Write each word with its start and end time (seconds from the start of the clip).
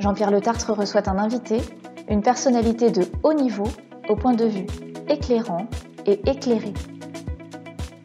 Jean-Pierre 0.00 0.30
Le 0.30 0.40
Tartre 0.40 0.72
reçoit 0.72 1.08
un 1.08 1.18
invité, 1.18 1.60
une 2.08 2.22
personnalité 2.22 2.90
de 2.90 3.02
haut 3.24 3.34
niveau 3.34 3.66
au 4.08 4.14
point 4.14 4.34
de 4.34 4.44
vue 4.44 4.66
éclairant 5.08 5.66
et 6.06 6.20
éclairé. 6.30 6.72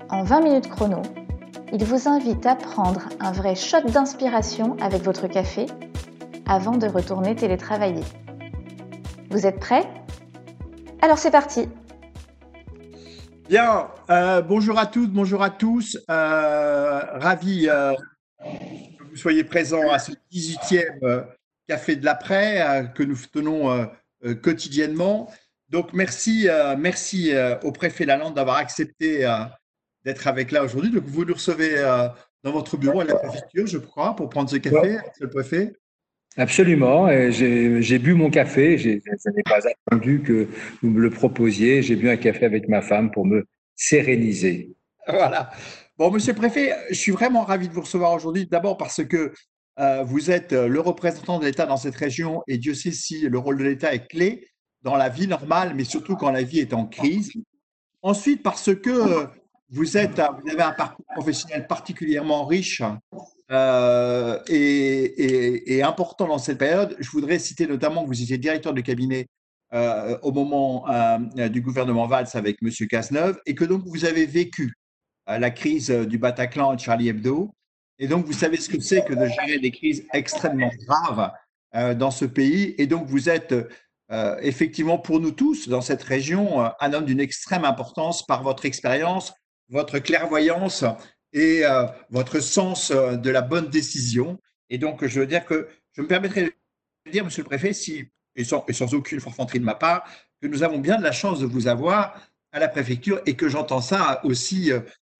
En 0.09 0.23
20 0.23 0.41
minutes 0.41 0.69
chrono, 0.69 1.01
il 1.71 1.83
vous 1.85 2.07
invite 2.07 2.45
à 2.45 2.55
prendre 2.55 3.09
un 3.19 3.31
vrai 3.31 3.55
shot 3.55 3.81
d'inspiration 3.81 4.75
avec 4.81 5.03
votre 5.03 5.27
café 5.27 5.67
avant 6.47 6.77
de 6.77 6.87
retourner 6.87 7.35
télétravailler. 7.35 8.03
Vous 9.29 9.45
êtes 9.45 9.59
prêts? 9.59 9.87
Alors 11.01 11.17
c'est 11.17 11.31
parti 11.31 11.69
Bien, 13.49 13.87
euh, 14.09 14.41
bonjour 14.41 14.79
à 14.79 14.87
toutes, 14.87 15.11
bonjour 15.11 15.43
à 15.43 15.49
tous. 15.49 15.97
Euh, 16.09 17.01
ravi 17.19 17.67
euh, 17.69 17.93
que 18.39 19.03
vous 19.09 19.15
soyez 19.15 19.43
présents 19.43 19.91
à 19.91 19.99
ce 19.99 20.13
18e 20.31 21.25
Café 21.67 21.95
de 21.95 22.05
l'après 22.05 22.91
que 22.95 23.03
nous 23.03 23.17
tenons 23.31 23.89
quotidiennement. 24.41 25.31
Donc 25.69 25.93
merci, 25.93 26.47
merci 26.77 27.31
au 27.63 27.71
préfet 27.71 28.05
Lalande 28.05 28.35
d'avoir 28.35 28.57
accepté 28.57 29.27
d'être 30.03 30.27
avec 30.27 30.51
là 30.51 30.63
aujourd'hui. 30.63 30.91
Donc 30.91 31.03
vous 31.05 31.25
nous 31.25 31.33
recevez 31.33 31.81
dans 32.43 32.51
votre 32.51 32.75
bureau 32.77 32.99
à 33.01 33.05
la 33.05 33.15
préfecture, 33.15 33.65
je 33.65 33.77
crois, 33.77 34.15
pour 34.15 34.29
prendre 34.29 34.49
ce 34.49 34.57
café, 34.57 34.97
monsieur 34.97 35.21
le 35.21 35.29
préfet. 35.29 35.73
Absolument. 36.35 37.07
J'ai 37.31 37.99
bu 37.99 38.13
mon 38.13 38.29
café. 38.29 38.77
Je 38.77 38.89
n'ai 38.89 39.43
pas 39.43 39.61
attendu 39.67 40.21
que 40.21 40.47
vous 40.81 40.89
me 40.89 40.99
le 40.99 41.09
proposiez. 41.09 41.81
J'ai 41.81 41.95
bu 41.95 42.09
un 42.09 42.17
café 42.17 42.45
avec 42.45 42.67
ma 42.67 42.81
femme 42.81 43.11
pour 43.11 43.25
me 43.25 43.45
séréniser. 43.75 44.75
Voilà. 45.07 45.51
Bon, 45.97 46.09
monsieur 46.09 46.33
le 46.33 46.37
préfet, 46.37 46.73
je 46.89 46.95
suis 46.95 47.11
vraiment 47.11 47.43
ravi 47.43 47.67
de 47.67 47.73
vous 47.73 47.81
recevoir 47.81 48.13
aujourd'hui. 48.13 48.47
D'abord 48.47 48.77
parce 48.77 49.03
que 49.03 49.17
euh, 49.17 49.33
vous 49.77 50.31
êtes 50.31 50.53
le 50.53 50.79
représentant 50.79 51.39
de 51.39 51.45
l'État 51.45 51.65
dans 51.65 51.77
cette 51.77 51.95
région 51.95 52.43
et 52.47 52.57
Dieu 52.57 52.73
sait 52.73 52.91
si 52.91 53.21
le 53.21 53.37
rôle 53.37 53.57
de 53.57 53.63
l'État 53.63 53.93
est 53.93 54.07
clé 54.07 54.47
dans 54.83 54.95
la 54.95 55.09
vie 55.09 55.27
normale, 55.27 55.73
mais 55.75 55.83
surtout 55.83 56.15
quand 56.15 56.29
la 56.29 56.43
vie 56.43 56.59
est 56.59 56.73
en 56.73 56.85
crise. 56.85 57.31
Ensuite, 58.01 58.43
parce 58.43 58.75
que 58.75 59.27
vous, 59.73 59.97
êtes, 59.97 60.21
vous 60.43 60.51
avez 60.51 60.61
un 60.61 60.73
parcours 60.73 61.05
professionnel 61.15 61.65
particulièrement 61.67 62.45
riche 62.45 62.83
euh, 63.51 64.39
et, 64.47 65.81
important 65.81 66.27
dans 66.27 66.37
cette 66.37 66.59
période. 66.59 66.95
Je 66.99 67.09
voudrais 67.09 67.39
citer 67.39 67.65
notamment 67.65 68.03
que 68.03 68.07
vous 68.07 68.21
étiez 68.21 68.37
directeur 68.37 68.73
de 68.73 68.81
cabinet 68.81 69.27
euh, 69.73 70.17
au 70.21 70.31
moment 70.31 70.87
euh, 70.89 71.49
du 71.49 71.61
gouvernement 71.61 72.05
Valls 72.05 72.27
avec 72.33 72.57
M. 72.61 72.69
Cazeneuve 72.87 73.39
et 73.45 73.55
que 73.55 73.65
donc 73.65 73.83
vous 73.85 74.05
avez 74.05 74.25
vécu 74.25 74.73
la 75.25 75.49
crise 75.51 75.89
du 75.89 76.17
Bataclan 76.17 76.73
et 76.73 76.75
de 76.75 76.81
Charlie 76.81 77.07
Hebdo. 77.07 77.49
Et 77.99 78.07
donc 78.07 78.25
vous 78.25 78.33
savez 78.33 78.57
ce 78.57 78.69
que 78.69 78.79
c'est 78.79 79.05
que 79.05 79.13
de 79.13 79.25
gérer 79.25 79.59
des 79.59 79.71
crises 79.71 80.05
extrêmement 80.13 80.71
graves 80.87 81.31
dans 81.97 82.11
ce 82.11 82.25
pays. 82.25 82.75
Et 82.77 82.87
donc 82.87 83.07
vous 83.07 83.29
êtes 83.29 83.55
effectivement 84.41 84.97
pour 84.97 85.19
nous 85.19 85.31
tous 85.31 85.69
dans 85.69 85.81
cette 85.81 86.03
région 86.03 86.69
un 86.79 86.93
homme 86.93 87.05
d'une 87.05 87.19
extrême 87.19 87.65
importance 87.65 88.25
par 88.25 88.43
votre 88.43 88.65
expérience, 88.65 89.33
votre 89.69 89.99
clairvoyance 89.99 90.83
et 91.33 91.65
euh, 91.65 91.85
votre 92.09 92.39
sens 92.39 92.91
euh, 92.91 93.15
de 93.15 93.29
la 93.29 93.41
bonne 93.41 93.69
décision. 93.69 94.39
Et 94.69 94.77
donc, 94.77 95.05
je 95.05 95.19
veux 95.19 95.27
dire 95.27 95.45
que 95.45 95.67
je 95.93 96.01
me 96.01 96.07
permettrai 96.07 96.43
de 97.05 97.11
dire, 97.11 97.25
Monsieur 97.25 97.43
le 97.43 97.47
Préfet, 97.47 97.73
si, 97.73 98.05
et 98.35 98.43
sans 98.43 98.93
aucune 98.93 99.19
forfanterie 99.19 99.59
de 99.59 99.65
ma 99.65 99.75
part, 99.75 100.07
que 100.41 100.47
nous 100.47 100.63
avons 100.63 100.79
bien 100.79 100.97
de 100.97 101.03
la 101.03 101.11
chance 101.11 101.39
de 101.39 101.45
vous 101.45 101.67
avoir 101.67 102.15
à 102.51 102.59
la 102.59 102.67
préfecture 102.67 103.21
et 103.25 103.35
que 103.35 103.49
j'entends 103.49 103.81
ça 103.81 104.21
aussi 104.23 104.71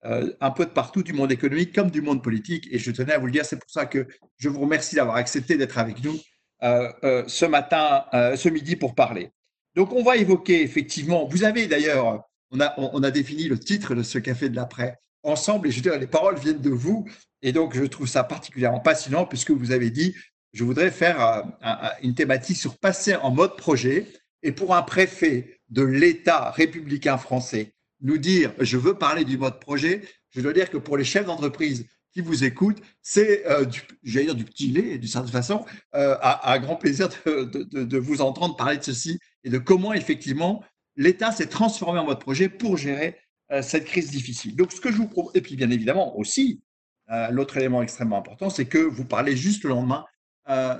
euh, 0.04 0.32
un 0.40 0.50
peu 0.50 0.64
de 0.64 0.70
partout 0.70 1.02
du 1.02 1.12
monde 1.12 1.32
économique 1.32 1.74
comme 1.74 1.90
du 1.90 2.02
monde 2.02 2.22
politique. 2.22 2.68
Et 2.70 2.78
je 2.78 2.90
tenais 2.90 3.12
à 3.12 3.18
vous 3.18 3.26
le 3.26 3.32
dire, 3.32 3.44
c'est 3.44 3.58
pour 3.58 3.70
ça 3.70 3.86
que 3.86 4.06
je 4.38 4.48
vous 4.48 4.60
remercie 4.60 4.96
d'avoir 4.96 5.16
accepté 5.16 5.56
d'être 5.56 5.78
avec 5.78 6.02
nous 6.02 6.18
ce 6.62 7.44
matin, 7.44 8.06
ce 8.12 8.48
midi 8.48 8.74
pour 8.74 8.94
parler. 8.94 9.30
Donc, 9.74 9.92
on 9.92 10.02
va 10.02 10.16
évoquer 10.16 10.62
effectivement, 10.62 11.26
vous 11.26 11.44
avez 11.44 11.66
d'ailleurs, 11.66 12.22
on 12.50 12.60
a, 12.60 12.74
on 12.78 13.02
a 13.02 13.10
défini 13.10 13.48
le 13.48 13.58
titre 13.58 13.94
de 13.94 14.02
ce 14.02 14.18
café 14.18 14.48
de 14.48 14.56
l'après, 14.56 14.98
ensemble. 15.24 15.68
Et 15.68 15.70
je 15.70 15.76
veux 15.76 15.82
dire, 15.82 15.98
les 15.98 16.06
paroles 16.06 16.38
viennent 16.38 16.60
de 16.60 16.70
vous. 16.70 17.06
Et 17.42 17.52
donc, 17.52 17.74
je 17.74 17.84
trouve 17.84 18.06
ça 18.06 18.24
particulièrement 18.24 18.80
passionnant 18.80 19.26
puisque 19.26 19.50
vous 19.50 19.72
avez 19.72 19.90
dit, 19.90 20.14
je 20.52 20.64
voudrais 20.64 20.90
faire 20.90 21.20
euh, 21.20 21.88
une 22.02 22.14
thématique 22.14 22.56
sur 22.56 22.78
passer 22.78 23.16
en 23.16 23.30
mode 23.30 23.56
projet. 23.56 24.06
Et 24.42 24.52
pour 24.52 24.74
un 24.74 24.82
préfet 24.82 25.60
de 25.70 25.82
l'État 25.82 26.50
républicain 26.50 27.18
français, 27.18 27.73
nous 28.04 28.18
dire, 28.18 28.52
je 28.60 28.76
veux 28.76 28.94
parler 28.94 29.24
du 29.24 29.36
mode 29.38 29.58
projet, 29.58 30.02
je 30.30 30.40
dois 30.40 30.52
dire 30.52 30.70
que 30.70 30.76
pour 30.76 30.96
les 30.96 31.04
chefs 31.04 31.24
d'entreprise 31.24 31.86
qui 32.12 32.20
vous 32.20 32.44
écoutent, 32.44 32.80
c'est, 33.02 33.44
euh, 33.48 33.64
j'allais 34.04 34.26
dire, 34.26 34.34
du 34.36 34.44
petit 34.44 34.68
lait, 34.68 34.98
d'une 34.98 35.08
certaine 35.08 35.32
façon, 35.32 35.64
euh, 35.96 36.16
à, 36.20 36.58
grand 36.60 36.76
plaisir 36.76 37.08
de, 37.26 37.98
vous 37.98 38.20
entendre 38.20 38.56
parler 38.56 38.76
de 38.76 38.84
ceci 38.84 39.18
et 39.42 39.50
de 39.50 39.58
comment, 39.58 39.92
effectivement, 39.94 40.62
l'État 40.96 41.32
s'est 41.32 41.48
transformé 41.48 41.98
en 41.98 42.04
mode 42.04 42.20
projet 42.20 42.48
pour 42.48 42.76
gérer 42.76 43.18
euh, 43.50 43.62
cette 43.62 43.86
crise 43.86 44.10
difficile. 44.10 44.54
Donc, 44.54 44.70
ce 44.70 44.80
que 44.80 44.92
je 44.92 44.96
vous 44.96 45.08
propose, 45.08 45.32
et 45.34 45.40
puis 45.40 45.56
bien 45.56 45.70
évidemment 45.70 46.16
aussi, 46.18 46.62
euh, 47.10 47.30
l'autre 47.30 47.56
élément 47.56 47.82
extrêmement 47.82 48.18
important, 48.18 48.50
c'est 48.50 48.66
que 48.66 48.78
vous 48.78 49.04
parlez 49.04 49.36
juste 49.36 49.64
le 49.64 49.70
lendemain 49.70 50.04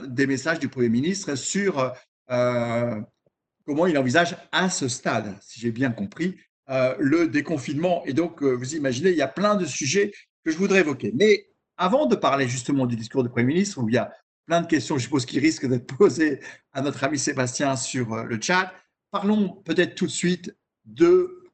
des 0.06 0.26
messages 0.26 0.58
du 0.58 0.68
Premier 0.68 0.91
ministre 0.91 1.36
sur 1.36 1.91
comment 2.28 3.86
il 3.86 3.96
envisage 3.96 4.36
à 4.52 4.68
ce 4.68 4.88
stade, 4.88 5.34
si 5.41 5.58
j'ai 5.58 5.70
bien 5.70 5.91
compris, 5.91 6.36
le 6.69 7.26
déconfinement. 7.26 8.02
Et 8.06 8.12
donc, 8.12 8.42
vous 8.42 8.75
imaginez, 8.75 9.10
il 9.10 9.16
y 9.16 9.22
a 9.22 9.28
plein 9.28 9.54
de 9.54 9.66
sujets 9.66 10.12
que 10.44 10.50
je 10.50 10.56
voudrais 10.56 10.80
évoquer. 10.80 11.12
Mais 11.14 11.47
avant 11.76 12.06
de 12.06 12.16
parler 12.16 12.48
justement 12.48 12.86
du 12.86 12.97
discours 12.97 13.22
du 13.22 13.28
Premier 13.28 13.47
ministre, 13.47 13.82
où 13.82 13.88
il 13.88 13.94
y 13.94 13.98
a 13.98 14.12
plein 14.47 14.60
de 14.60 14.66
questions, 14.66 14.97
je 14.97 15.04
suppose, 15.04 15.26
qui 15.26 15.38
risquent 15.41 15.66
d'être 15.66 15.86
posées 15.98 16.41
à 16.72 16.80
notre 16.80 17.04
ami 17.04 17.19
Sébastien 17.19 17.76
sur 17.76 18.24
le 18.24 18.41
chat, 18.41 18.72
parlons 19.10 19.48
peut-être 19.64 19.94
tout 19.94 20.06
de 20.06 20.10
suite 20.10 20.56
de 20.84 21.44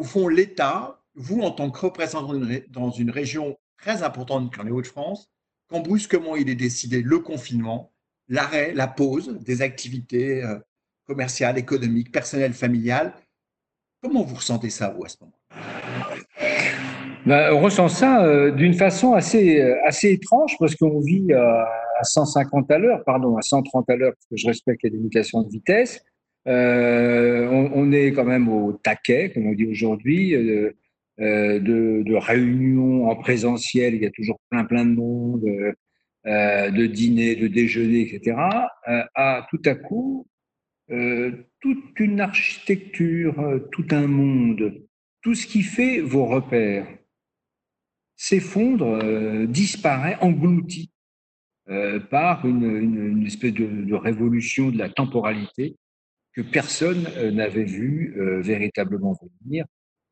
au 0.00 0.02
fond, 0.02 0.28
l'État, 0.28 1.02
vous, 1.14 1.42
en 1.42 1.50
tant 1.50 1.70
que 1.70 1.78
représentant 1.78 2.40
dans 2.70 2.90
une 2.90 3.10
région 3.10 3.58
très 3.76 4.02
importante 4.02 4.54
comme 4.54 4.66
les 4.66 4.72
Hauts-de-France, 4.72 5.28
quand 5.68 5.80
brusquement 5.80 6.36
il 6.36 6.48
est 6.48 6.54
décidé 6.54 7.02
le 7.02 7.18
confinement, 7.18 7.92
l'arrêt, 8.28 8.72
la 8.72 8.88
pause 8.88 9.38
des 9.40 9.60
activités 9.60 10.42
euh, 10.42 10.58
commerciales, 11.06 11.58
économiques, 11.58 12.12
personnelles, 12.12 12.54
familiales, 12.54 13.14
comment 14.02 14.22
vous 14.22 14.36
ressentez 14.36 14.70
ça, 14.70 14.94
vous, 14.96 15.04
à 15.04 15.08
ce 15.08 15.16
moment 15.20 15.34
ben, 17.26 17.52
on 17.52 17.60
ressent 17.60 17.88
ça 17.88 18.24
euh, 18.24 18.50
d'une 18.50 18.72
façon 18.72 19.12
assez, 19.12 19.60
euh, 19.60 19.76
assez 19.84 20.10
étrange 20.10 20.56
parce 20.58 20.74
qu'on 20.74 21.00
vit 21.00 21.32
à 21.34 22.02
150 22.02 22.70
à 22.70 22.78
l'heure, 22.78 23.04
pardon, 23.04 23.36
à 23.36 23.42
130 23.42 23.88
à 23.90 23.96
l'heure, 23.96 24.12
parce 24.14 24.26
que 24.30 24.36
je 24.36 24.46
respecte 24.46 24.82
les 24.84 24.90
limitations 24.90 25.42
de 25.42 25.50
vitesse. 25.50 26.02
Euh, 26.48 27.46
on, 27.50 27.92
est 27.92 28.12
quand 28.12 28.24
même 28.24 28.48
au 28.48 28.72
taquet, 28.72 29.30
comme 29.30 29.46
on 29.46 29.52
dit 29.52 29.66
aujourd'hui, 29.66 30.34
euh, 30.34 30.72
euh, 31.20 31.60
de, 31.60 32.14
réunions 32.14 33.08
en 33.10 33.16
présentiel. 33.16 33.94
Il 33.94 34.02
y 34.02 34.06
a 34.06 34.10
toujours 34.10 34.40
plein, 34.50 34.64
plein 34.64 34.84
de 34.84 34.94
monde, 34.94 35.42
de 36.24 36.86
dîner, 36.86 37.36
de 37.36 37.46
déjeuner, 37.46 38.00
etc. 38.00 38.36
à 39.14 39.46
tout 39.50 39.60
à 39.66 39.74
coup, 39.74 40.26
toute 41.60 42.00
une 42.00 42.20
architecture, 42.20 43.34
tout 43.70 43.86
un 43.90 44.06
monde, 44.06 44.82
tout 45.22 45.34
ce 45.34 45.46
qui 45.46 45.62
fait 45.62 46.00
vos 46.00 46.26
repères 46.26 46.88
s'effondre, 48.16 49.46
disparaît, 49.46 50.16
englouti 50.20 50.90
par 52.10 52.44
une, 52.44 53.24
espèce 53.26 53.54
de, 53.54 53.94
révolution 53.94 54.70
de 54.70 54.78
la 54.78 54.88
temporalité 54.88 55.76
que 56.32 56.42
personne 56.42 57.06
euh, 57.16 57.30
n'avait 57.30 57.64
vu 57.64 58.14
euh, 58.16 58.40
véritablement 58.40 59.16
venir. 59.44 59.64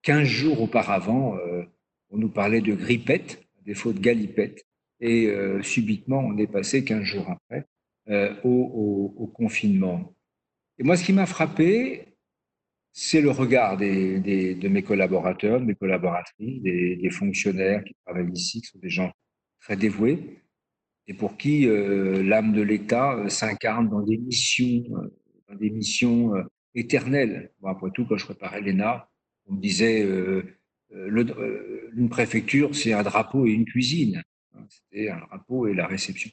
Quinze 0.03 0.27
jours 0.27 0.61
auparavant, 0.61 1.37
euh, 1.37 1.65
on 2.11 2.19
nous 2.19 2.29
parlait 2.29 2.61
de 2.61 2.75
grippette, 2.75 3.41
à 3.59 3.63
défaut 3.65 3.93
de 3.93 4.01
galipette, 4.01 4.65
et 5.01 5.33
subitement, 5.63 6.19
on 6.19 6.37
est 6.39 6.49
passé 6.49 6.83
quinze 6.83 7.05
jours 7.05 7.31
après 7.31 7.69
au, 8.43 9.31
confinement. 9.33 10.13
Et 10.79 10.85
moi, 10.85 10.97
ce 10.97 11.05
qui 11.05 11.13
m'a 11.13 11.27
frappé, 11.27 12.09
c'est 12.93 13.21
le 13.21 13.31
regard 13.31 13.77
des, 13.77 14.55
de 14.55 14.69
mes 14.69 14.83
collaborateurs, 14.83 15.61
de 15.61 15.65
mes 15.65 15.75
collaboratrices, 15.75 16.63
des, 16.63 16.97
des, 16.97 17.11
fonctionnaires 17.11 17.83
qui 17.85 17.95
travaillent 18.05 18.33
ici, 18.33 18.61
qui 18.61 18.69
sont 18.69 18.79
des 18.79 18.91
gens 18.91 19.13
très 19.61 19.77
dévoués, 19.77 20.43
et 21.07 21.15
pour 21.15 21.37
qui 21.37 21.67
l'âme 21.67 22.53
de 22.53 22.63
l'État 22.63 23.29
s'incarne 23.29 23.89
dans 23.89 24.03
des 24.03 24.19
missions, 24.19 24.85
dans 25.49 25.55
des 25.55 25.71
missions 25.71 26.33
éternelles. 26.75 27.51
après 27.65 27.91
tout, 27.95 28.05
quand 28.07 28.17
je 28.17 28.27
préparais 28.27 28.61
l'ENA, 28.61 29.09
on 29.47 29.55
me 29.55 29.61
disait 29.61 30.07
une 30.93 32.09
préfecture, 32.09 32.75
c'est 32.75 32.93
un 32.93 33.03
drapeau 33.03 33.47
et 33.47 33.51
une 33.51 33.65
cuisine. 33.65 34.23
C'était 34.69 35.09
un 35.09 35.19
drapeau 35.19 35.67
et 35.67 35.75
la 35.75 35.87
réception. 35.87 36.31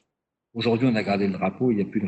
Aujourd'hui, 0.53 0.87
on 0.91 0.95
a 0.95 1.03
gardé 1.03 1.27
le 1.27 1.33
drapeau, 1.33 1.71
il 1.71 1.77
n'y 1.77 1.81
a 1.81 1.85
plus 1.85 2.01
de 2.01 2.07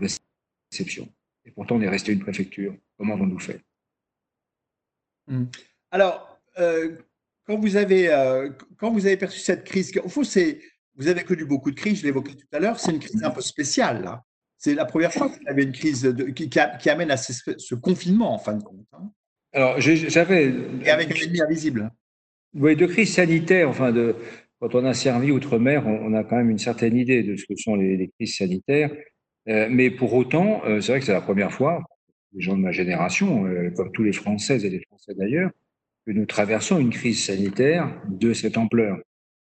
réception. 0.72 1.08
Et 1.48 1.52
pourtant, 1.52 1.76
on 1.78 1.82
est 1.82 1.90
resté 1.90 2.12
une 2.12 2.20
préfecture. 2.20 2.76
Comment 2.98 3.16
avons-nous 3.16 3.40
fait? 3.40 3.62
Mmh. 5.28 5.46
Alors, 5.92 6.40
euh, 6.60 6.98
quand, 7.46 7.58
vous 7.58 7.78
avez, 7.78 8.10
euh, 8.10 8.50
quand 8.78 8.92
vous 8.92 9.06
avez 9.06 9.18
perçu 9.18 9.40
cette 9.40 9.64
crise, 9.64 9.92
au 10.04 10.10
fond, 10.10 10.24
c'est, 10.24 10.60
vous 10.96 11.08
avez 11.08 11.24
connu 11.24 11.46
beaucoup 11.46 11.72
de 11.72 11.76
crises, 11.76 12.02
je 12.02 12.06
l'évoquais 12.06 12.34
tout 12.34 12.48
à 12.52 12.60
l'heure, 12.60 12.80
c'est 12.80 12.92
une 12.92 13.00
crise 13.00 13.24
un 13.24 13.32
peu 13.32 13.42
spéciale. 13.42 14.22
C'est 14.58 14.74
la 14.74 14.86
première 14.86 15.14
fois 15.14 15.30
que 15.30 15.36
vous 15.36 15.48
avez 15.48 15.64
une 15.64 15.72
crise 15.72 16.14
qui, 16.36 16.90
amène 16.90 17.12
à 17.12 17.18
ce, 17.18 17.76
confinement, 17.76 18.34
en 18.34 18.40
fin 18.40 18.56
de 18.56 18.64
compte. 18.64 18.88
Hein. 18.94 19.12
Alors, 19.54 19.80
j'avais. 19.80 20.54
Et 20.84 20.90
avec 20.90 21.12
un 21.12 21.24
ennemi 21.24 21.42
invisible. 21.42 21.92
Oui, 22.54 22.76
de 22.76 22.86
crise 22.88 23.14
sanitaire, 23.14 23.70
enfin, 23.70 23.92
de, 23.92 24.16
quand 24.60 24.74
on 24.74 24.86
a 24.86 24.94
servi 24.94 25.32
outre-mer, 25.32 25.86
on, 25.86 26.14
a 26.14 26.24
quand 26.24 26.38
même 26.38 26.50
une 26.50 26.58
certaine 26.58 26.98
idée 26.98 27.22
de 27.22 27.36
ce 27.36 27.46
que 27.46 27.56
sont 27.56 27.76
les, 27.76 28.10
crises 28.18 28.38
sanitaires. 28.38 28.92
Euh, 29.50 29.68
mais 29.70 29.90
pour 29.90 30.14
autant, 30.14 30.62
euh, 30.66 30.82
c'est 30.82 30.92
vrai 30.92 31.00
que 31.00 31.06
c'est 31.06 31.14
la 31.14 31.22
première 31.22 31.52
fois, 31.52 31.84
les 32.34 32.42
gens 32.42 32.58
de 32.58 32.62
ma 32.62 32.72
génération, 32.72 33.46
euh, 33.46 33.70
comme 33.72 33.92
tous 33.92 34.04
les 34.04 34.12
Françaises 34.12 34.66
et 34.66 34.70
les 34.70 34.82
Français 34.82 35.14
d'ailleurs, 35.16 35.52
que 36.06 36.12
nous 36.12 36.26
traversons 36.26 36.80
une 36.80 36.90
crise 36.90 37.24
sanitaire 37.24 38.02
de 38.10 38.34
cette 38.34 38.58
ampleur 38.58 38.98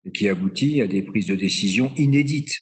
et 0.06 0.12
qui 0.12 0.27
aboutit 0.27 0.81
à 0.81 0.88
des 0.88 1.03
prises 1.03 1.27
de 1.27 1.36
décision 1.36 1.92
inédites. 1.98 2.62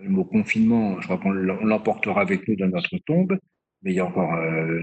Le 0.00 0.10
mot 0.10 0.24
confinement, 0.24 1.00
je 1.00 1.06
crois 1.06 1.18
qu'on 1.18 1.32
l'emportera 1.32 2.20
avec 2.20 2.46
nous 2.46 2.56
dans 2.56 2.68
notre 2.68 2.96
tombe, 2.98 3.38
mais 3.82 3.92
il 3.92 3.96
y 3.96 4.00
a 4.00 4.06
encore 4.06 4.32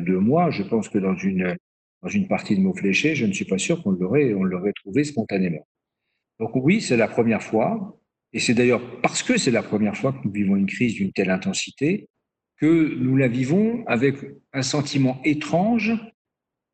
deux 0.02 0.20
mois, 0.20 0.50
je 0.52 0.64
pense 0.64 0.90
que 0.90 0.98
dans 0.98 1.16
une, 1.16 1.56
dans 2.02 2.10
une 2.10 2.28
partie 2.28 2.56
de 2.58 2.62
mots 2.62 2.74
fléchés, 2.74 3.16
je 3.16 3.26
ne 3.26 3.32
suis 3.32 3.46
pas 3.46 3.58
sûr 3.58 3.82
qu'on 3.82 3.92
l'aurait, 3.92 4.74
trouvé 4.74 5.04
spontanément. 5.04 5.66
Donc 6.40 6.52
oui, 6.56 6.82
c'est 6.82 6.98
la 6.98 7.08
première 7.08 7.42
fois, 7.42 7.98
et 8.36 8.40
c'est 8.40 8.54
d'ailleurs 8.54 9.02
parce 9.02 9.24
que 9.24 9.38
c'est 9.38 9.50
la 9.50 9.64
première 9.64 9.96
fois 9.96 10.12
que 10.12 10.20
nous 10.26 10.32
vivons 10.32 10.58
une 10.58 10.66
crise 10.66 10.94
d'une 10.96 11.14
telle 11.14 11.30
intensité 11.30 12.10
que 12.58 12.94
nous 12.96 13.16
la 13.16 13.30
vivons 13.30 13.86
avec 13.88 14.18
un 14.52 14.62
sentiment 14.62 15.22
étrange 15.24 15.94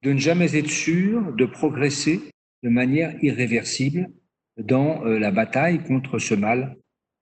de 0.01 0.11
ne 0.11 0.17
jamais 0.17 0.55
être 0.57 0.69
sûr 0.71 1.31
de 1.33 1.45
progresser 1.45 2.19
de 2.63 2.69
manière 2.69 3.15
irréversible 3.23 4.09
dans 4.57 5.05
euh, 5.05 5.19
la 5.19 5.29
bataille 5.29 5.83
contre 5.83 6.17
ce 6.17 6.33
mal 6.33 6.77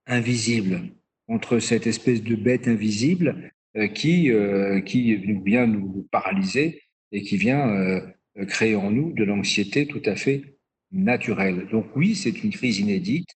invisible, 0.07 0.83
contre 1.27 1.59
cette 1.59 1.85
espèce 1.85 2.23
de 2.23 2.35
bête 2.35 2.69
invisible 2.69 3.51
euh, 3.75 3.87
qui, 3.87 4.31
euh, 4.31 4.79
qui 4.79 5.15
vient 5.15 5.67
nous 5.67 6.07
paralyser 6.11 6.81
et 7.11 7.23
qui 7.23 7.35
vient 7.35 8.01
créer 8.47 8.75
en 8.75 8.91
nous 8.91 9.11
de 9.13 9.23
l'anxiété 9.23 9.87
tout 9.87 10.01
à 10.05 10.15
fait 10.15 10.43
naturelle. 10.91 11.67
Donc 11.71 11.87
oui, 11.95 12.15
c'est 12.15 12.43
une 12.43 12.51
crise 12.51 12.79
inédite. 12.79 13.29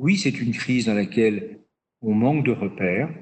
Oui, 0.00 0.16
c'est 0.16 0.40
une 0.40 0.52
crise 0.52 0.86
dans 0.86 0.94
laquelle 0.94 1.58
on 2.02 2.14
manque 2.14 2.46
de 2.46 2.52
repères. 2.52 3.12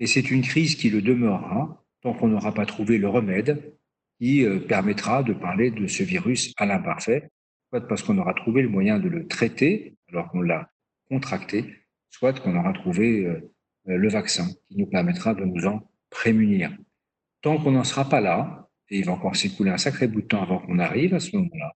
Et 0.00 0.06
c'est 0.06 0.30
une 0.30 0.40
crise 0.40 0.74
qui 0.74 0.88
le 0.88 1.02
demeurera 1.02 1.84
tant 2.00 2.14
qu'on 2.14 2.28
n'aura 2.28 2.54
pas 2.54 2.64
trouvé 2.64 2.96
le 2.96 3.08
remède 3.08 3.74
qui 4.18 4.42
euh, 4.42 4.58
permettra 4.58 5.22
de 5.22 5.34
parler 5.34 5.70
de 5.70 5.86
ce 5.86 6.02
virus 6.02 6.54
à 6.56 6.64
l'imparfait, 6.64 7.28
soit 7.68 7.86
parce 7.86 8.02
qu'on 8.02 8.16
aura 8.16 8.32
trouvé 8.32 8.62
le 8.62 8.70
moyen 8.70 8.98
de 8.98 9.08
le 9.08 9.26
traiter 9.26 9.96
alors 10.08 10.30
qu'on 10.30 10.40
l'a 10.40 10.70
contracté, 11.10 11.66
soit 12.08 12.40
qu'on 12.40 12.56
aura 12.56 12.72
trouvé 12.72 13.26
euh, 13.26 13.52
euh, 13.88 13.96
le 13.98 14.08
vaccin 14.08 14.46
qui 14.68 14.78
nous 14.78 14.86
permettra 14.86 15.34
de 15.34 15.44
nous 15.44 15.66
en 15.66 15.86
prémunir. 16.08 16.74
Tant 17.42 17.58
qu'on 17.58 17.72
n'en 17.72 17.84
sera 17.84 18.08
pas 18.08 18.22
là, 18.22 18.70
et 18.88 18.98
il 18.98 19.04
va 19.04 19.12
encore 19.12 19.36
s'écouler 19.36 19.70
un 19.70 19.78
sacré 19.78 20.08
bout 20.08 20.22
de 20.22 20.26
temps 20.26 20.42
avant 20.42 20.58
qu'on 20.58 20.78
arrive 20.78 21.12
à 21.12 21.20
ce 21.20 21.36
moment-là, 21.36 21.74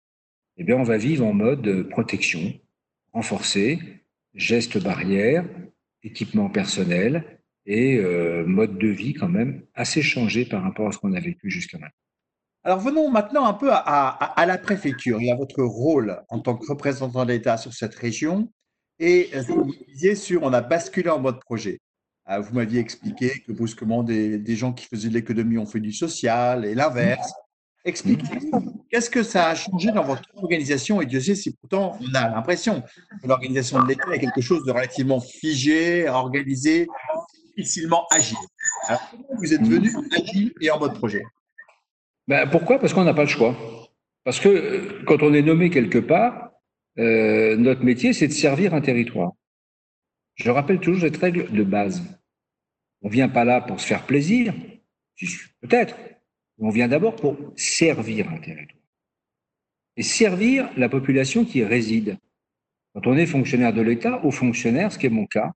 eh 0.57 0.63
bien, 0.63 0.77
on 0.77 0.85
va 0.85 0.99
vivre 0.99 1.27
en 1.27 1.33
mode 1.33 1.89
protection 1.89 2.53
renforcée, 3.13 4.06
gestes 4.37 4.83
barrières, 4.83 5.45
équipement 6.03 6.49
personnel 6.49 7.41
et 7.65 7.97
euh, 7.97 8.45
mode 8.47 8.79
de 8.79 8.89
vie 8.89 9.15
quand 9.15 9.29
même 9.29 9.63
assez 9.75 10.03
changé 10.03 10.45
par 10.45 10.63
rapport 10.63 10.89
à 10.89 10.93
ce 10.93 10.99
qu'on 10.99 11.15
a 11.15 11.21
vécu 11.21 11.51
jusqu'à 11.51 11.79
maintenant. 11.79 11.95
Alors 12.63 12.81
venons 12.81 13.11
maintenant 13.11 13.47
un 13.47 13.55
peu 13.55 13.71
à, 13.73 14.45
la 14.47 14.59
préfecture 14.59 15.21
et 15.21 15.31
à 15.31 15.37
votre 15.37 15.63
rôle 15.63 16.21
en 16.29 16.41
tant 16.41 16.57
que 16.57 16.67
représentant 16.67 17.25
d'État 17.25 17.57
sur 17.57 17.73
cette 17.73 17.95
région. 17.95 18.51
Et 18.99 19.31
vous 19.47 19.73
disiez 19.89 20.15
sur, 20.15 20.43
on 20.43 20.53
a 20.53 20.63
basculé 20.63 21.11
en 21.11 21.21
mode 21.21 21.39
projet. 21.41 21.79
Euh, 22.29 22.41
vous 22.41 22.55
m'aviez 22.55 22.81
expliqué 22.81 23.43
que 23.47 23.53
brusquement 23.53 24.03
des 24.03 24.57
gens 24.57 24.73
qui 24.73 24.87
faisaient 24.87 25.11
de 25.11 25.15
l'économie 25.15 25.59
ont 25.59 25.67
fait 25.67 25.81
du 25.81 25.93
social 25.93 26.65
et 26.65 26.75
l'inverse. 26.75 27.33
Expliquez-nous, 27.87 28.85
qu'est-ce 28.91 29.09
que 29.09 29.23
ça 29.23 29.49
a 29.49 29.55
changé 29.55 29.93
dans 29.93 30.03
votre 30.03 30.23
organisation 30.35 31.01
Et 31.01 31.07
Dieu 31.07 31.21
sait 31.21 31.37
si 31.37 31.55
pourtant 31.55 31.97
on 32.01 32.15
a 32.15 32.29
l'impression 32.29 32.83
que 33.23 33.29
l'organisation 33.29 33.81
de 33.81 33.89
l'État 33.89 34.13
est 34.13 34.19
quelque 34.19 34.41
chose 34.41 34.65
de 34.67 34.73
relativement 34.73 35.21
figé, 35.21 36.09
organisé, 36.09 36.89
difficilement 37.57 38.05
agile. 38.11 38.37
Alors, 38.89 39.03
vous 39.39 39.55
êtes 39.55 39.63
devenu 39.63 39.93
agile 40.13 40.53
et 40.61 40.69
en 40.69 40.81
mode 40.81 40.95
projet? 40.95 41.23
Ben, 42.27 42.51
Pourquoi? 42.51 42.81
Parce 42.81 42.93
qu'on 42.93 43.05
n'a 43.05 43.15
pas 43.15 43.23
le 43.23 43.29
choix. 43.29 43.57
Parce 44.25 44.41
que 44.41 45.05
quand 45.05 45.23
on 45.23 45.33
est 45.33 45.43
nommé 45.43 45.71
quelque 45.71 45.99
part, 45.99 46.51
euh, 46.99 47.57
notre 47.57 47.85
métier, 47.85 48.13
c'est 48.13 48.27
de 48.27 48.33
servir 48.33 48.75
un 48.75 48.81
territoire. 48.81 49.31
Je 50.35 50.51
rappelle 50.51 50.81
toujours 50.81 51.03
cette 51.03 51.19
règle 51.19 51.53
de 51.53 51.63
base. 51.63 52.03
On 53.03 53.07
ne 53.07 53.13
vient 53.13 53.29
pas 53.29 53.45
là 53.45 53.61
pour 53.61 53.79
se 53.79 53.87
faire 53.87 54.05
plaisir, 54.07 54.53
peut-être, 55.61 55.95
on 56.59 56.71
vient 56.71 56.89
d'abord 56.89 57.17
pour 57.17 57.37
servir 57.57 58.29
un 58.31 58.39
territoire. 58.39 58.83
Et 59.97 60.03
servir 60.03 60.71
la 60.77 60.89
population 60.89 61.45
qui 61.45 61.59
y 61.59 61.65
réside. 61.65 62.19
Quand 62.95 63.07
on 63.07 63.17
est 63.17 63.27
fonctionnaire 63.27 63.73
de 63.73 63.83
l'État, 63.83 64.25
ou 64.25 64.31
fonctionnaire, 64.31 64.93
ce 64.93 64.99
qui 64.99 65.07
est 65.07 65.11
mon 65.11 65.27
cas, 65.27 65.53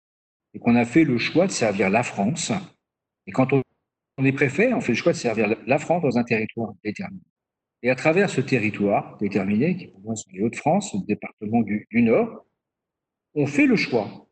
et 0.54 0.58
qu'on 0.58 0.76
a 0.76 0.84
fait 0.84 1.04
le 1.04 1.18
choix 1.18 1.46
de 1.46 1.52
servir 1.52 1.90
la 1.90 2.02
France, 2.02 2.52
et 3.26 3.32
quand 3.32 3.52
on 3.52 4.24
est 4.24 4.32
préfet, 4.32 4.72
on 4.72 4.80
fait 4.80 4.92
le 4.92 4.98
choix 4.98 5.12
de 5.12 5.18
servir 5.18 5.54
la 5.66 5.78
France 5.78 6.02
dans 6.02 6.18
un 6.18 6.24
territoire 6.24 6.72
déterminé. 6.84 7.22
Et 7.82 7.90
à 7.90 7.94
travers 7.94 8.28
ce 8.28 8.40
territoire 8.40 9.16
déterminé, 9.18 9.76
qui 9.76 9.86
pour 9.86 10.00
moi 10.00 10.16
sont 10.16 10.30
les 10.32 10.42
Hauts-de-France, 10.42 10.94
le 10.94 11.06
département 11.06 11.62
du, 11.62 11.86
du 11.90 12.02
Nord, 12.02 12.44
on 13.34 13.46
fait 13.46 13.66
le 13.66 13.76
choix 13.76 14.26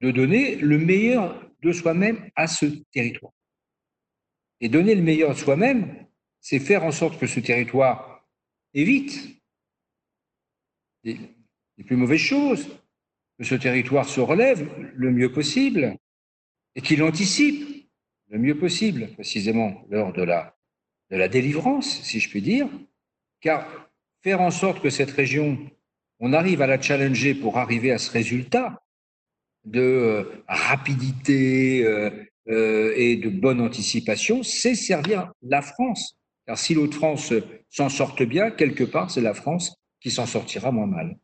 de 0.00 0.10
donner 0.10 0.56
le 0.56 0.78
meilleur 0.78 1.50
de 1.62 1.72
soi-même 1.72 2.30
à 2.36 2.46
ce 2.46 2.66
territoire. 2.92 3.32
Et 4.60 4.68
donner 4.68 4.94
le 4.94 5.02
meilleur 5.02 5.34
de 5.34 5.38
soi-même, 5.38 6.06
c'est 6.40 6.58
faire 6.58 6.84
en 6.84 6.92
sorte 6.92 7.18
que 7.18 7.26
ce 7.26 7.40
territoire 7.40 8.26
évite 8.74 9.40
les, 11.04 11.18
plus 11.86 11.96
mauvaises 11.96 12.20
choses, 12.20 12.68
que 13.38 13.44
ce 13.44 13.54
territoire 13.54 14.08
se 14.08 14.20
relève 14.20 14.68
le 14.94 15.12
mieux 15.12 15.32
possible 15.32 15.96
et 16.74 16.80
qu'il 16.80 17.02
anticipe 17.02 17.88
le 18.28 18.38
mieux 18.38 18.58
possible, 18.58 19.08
précisément 19.14 19.84
lors 19.90 20.12
de 20.12 20.22
la, 20.22 20.56
de 21.10 21.16
la 21.16 21.28
délivrance, 21.28 22.02
si 22.02 22.20
je 22.20 22.28
puis 22.28 22.42
dire, 22.42 22.68
car 23.40 23.90
faire 24.22 24.40
en 24.40 24.50
sorte 24.50 24.82
que 24.82 24.90
cette 24.90 25.10
région, 25.10 25.58
on 26.18 26.32
arrive 26.32 26.62
à 26.62 26.66
la 26.66 26.80
challenger 26.80 27.34
pour 27.34 27.58
arriver 27.58 27.92
à 27.92 27.98
ce 27.98 28.10
résultat 28.10 28.82
de 29.64 29.80
euh, 29.80 30.42
rapidité, 30.46 31.84
euh, 32.48 32.92
et 32.96 33.16
de 33.16 33.28
bonne 33.28 33.60
anticipation, 33.60 34.42
c'est 34.42 34.74
servir 34.74 35.32
la 35.42 35.62
France. 35.62 36.16
Car 36.46 36.58
si 36.58 36.74
l'autre 36.74 36.96
France 36.96 37.32
s'en 37.68 37.88
sorte 37.88 38.22
bien, 38.22 38.50
quelque 38.50 38.84
part, 38.84 39.10
c'est 39.10 39.20
la 39.20 39.34
France 39.34 39.76
qui 40.00 40.10
s'en 40.10 40.26
sortira 40.26 40.70
moins 40.72 40.86
mal. 40.86 41.18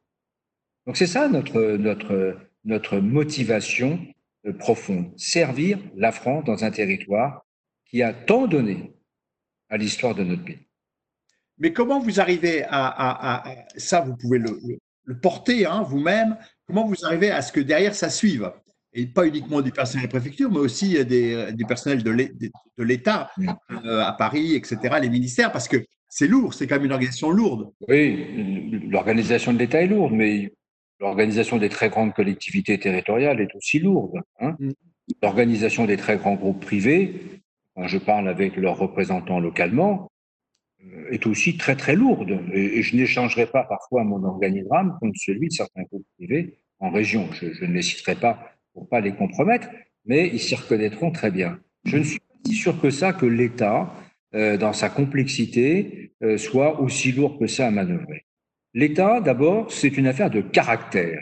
Donc 0.87 0.97
c'est 0.97 1.07
ça 1.07 1.29
notre, 1.29 1.77
notre, 1.77 2.37
notre 2.65 2.99
motivation 2.99 3.99
euh, 4.47 4.53
profonde, 4.53 5.13
servir 5.17 5.79
la 5.97 6.13
France 6.13 6.45
dans 6.45 6.65
un 6.65 6.71
territoire 6.71 7.47
qui 7.87 8.03
a 8.03 8.13
tant 8.13 8.47
donné 8.47 8.93
à 9.71 9.79
l'histoire 9.79 10.15
de 10.15 10.25
notre 10.25 10.45
pays. 10.45 10.67
Mais 11.59 11.73
comment 11.73 12.01
vous 12.01 12.21
arrivez 12.21 12.65
à, 12.69 13.45
ça, 13.77 14.01
vous 14.01 14.17
pouvez 14.17 14.39
le, 14.39 14.61
le 15.05 15.19
porter 15.19 15.67
hein, 15.67 15.83
vous-même, 15.83 16.37
comment 16.67 16.87
vous 16.87 17.05
arrivez 17.05 17.31
à 17.31 17.43
ce 17.43 17.53
que 17.53 17.61
derrière 17.61 17.95
ça 17.95 18.11
suive? 18.11 18.53
Et 18.95 19.07
pas 19.07 19.27
uniquement 19.27 19.61
du 19.61 19.73
personnel 19.73 20.07
de 20.07 20.11
préfecture, 20.11 20.51
mais 20.51 20.59
aussi 20.59 21.05
des, 21.05 21.53
du 21.53 21.65
personnel 21.67 22.03
de 22.03 22.83
l'État 22.83 23.31
euh, 23.85 24.01
à 24.01 24.13
Paris, 24.13 24.55
etc., 24.55 24.79
les 25.03 25.09
ministères, 25.09 25.51
parce 25.51 25.69
que 25.69 25.85
c'est 26.09 26.29
lourd, 26.29 26.55
c'est 26.55 26.69
quand 26.69 26.77
même 26.77 26.85
une 26.85 26.93
organisation 26.93 27.31
lourde. 27.31 27.73
Oui, 27.89 28.81
l'organisation 28.89 29.53
de 29.53 29.59
l'État 29.59 29.83
est 29.83 29.89
lourde, 29.89 30.13
mais 30.13 30.53
l'organisation 31.01 31.57
des 31.57 31.69
très 31.69 31.91
grandes 31.91 32.15
collectivités 32.15 32.79
territoriales 32.79 33.41
est 33.41 33.55
aussi 33.57 33.81
lourde. 33.81 34.21
Hein. 34.39 34.55
Mm. 34.61 34.71
L'organisation 35.23 35.87
des 35.87 35.97
très 35.97 36.17
grands 36.17 36.37
groupes 36.37 36.65
privés, 36.65 37.43
quand 37.75 37.89
je 37.89 37.99
parle 37.99 38.29
avec 38.29 38.57
leurs 38.57 38.79
représentants 38.79 39.41
localement, 39.41 40.09
euh, 40.85 41.11
est 41.11 41.27
aussi 41.27 41.57
très 41.57 41.75
très 41.75 41.97
lourde. 41.97 42.41
Et, 42.53 42.81
je 42.83 42.97
n'échangerai 42.97 43.47
pas 43.47 43.65
parfois 43.65 44.05
mon 44.05 44.23
organigramme 44.23 44.97
contre 45.01 45.19
celui 45.19 45.49
de 45.49 45.53
certains 45.53 45.83
groupes 45.83 46.07
privés 46.17 46.59
en 46.79 46.91
région. 46.91 47.29
Je, 47.33 47.53
je 47.53 47.65
ne 47.65 47.73
les 47.73 47.83
citerai 47.83 48.15
pas 48.15 48.54
pour 48.75 48.89
pas 48.89 49.01
les 49.01 49.15
compromettre, 49.15 49.69
mais 50.05 50.29
ils 50.29 50.41
s'y 50.41 50.55
reconnaîtront 50.55 51.11
très 51.11 51.31
bien. 51.31 51.59
Je 51.85 51.97
ne 51.97 52.03
suis 52.03 52.19
pas 52.19 52.35
si 52.45 52.55
sûr 52.55 52.81
que 52.81 52.91
ça 52.91 53.13
que 53.13 53.27
l'État, 53.27 53.95
euh, 54.35 54.57
dans 54.57 54.73
sa 54.73 54.91
complexité, 54.91 56.13
euh, 56.23 56.37
soit 56.37 56.81
aussi 56.81 57.13
lourd 57.13 57.39
que 57.39 57.47
ça 57.47 57.67
à 57.67 57.71
manœuvrer. 57.71 58.27
L'État, 58.75 59.21
d'abord, 59.21 59.71
c'est 59.73 59.97
une 59.97 60.07
affaire 60.07 60.31
de 60.31 60.41
caractère. 60.41 61.21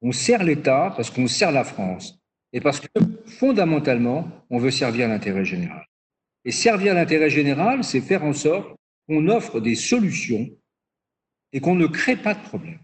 On 0.00 0.12
sert 0.12 0.44
l'État 0.44 0.92
parce 0.96 1.10
qu'on 1.10 1.26
sert 1.26 1.50
la 1.50 1.64
France 1.64 2.18
et 2.52 2.60
parce 2.60 2.80
que 2.80 2.88
fondamentalement, 3.26 4.28
on 4.50 4.58
veut 4.58 4.70
servir 4.70 5.08
l'intérêt 5.08 5.44
général. 5.44 5.84
Et 6.44 6.52
servir 6.52 6.94
l'intérêt 6.94 7.28
général, 7.28 7.82
c'est 7.82 8.00
faire 8.00 8.22
en 8.22 8.32
sorte 8.32 8.76
qu'on 9.08 9.28
offre 9.28 9.60
des 9.60 9.74
solutions 9.74 10.48
et 11.52 11.60
qu'on 11.60 11.74
ne 11.74 11.86
crée 11.86 12.16
pas 12.16 12.34
de 12.34 12.42
problème. 12.42 12.78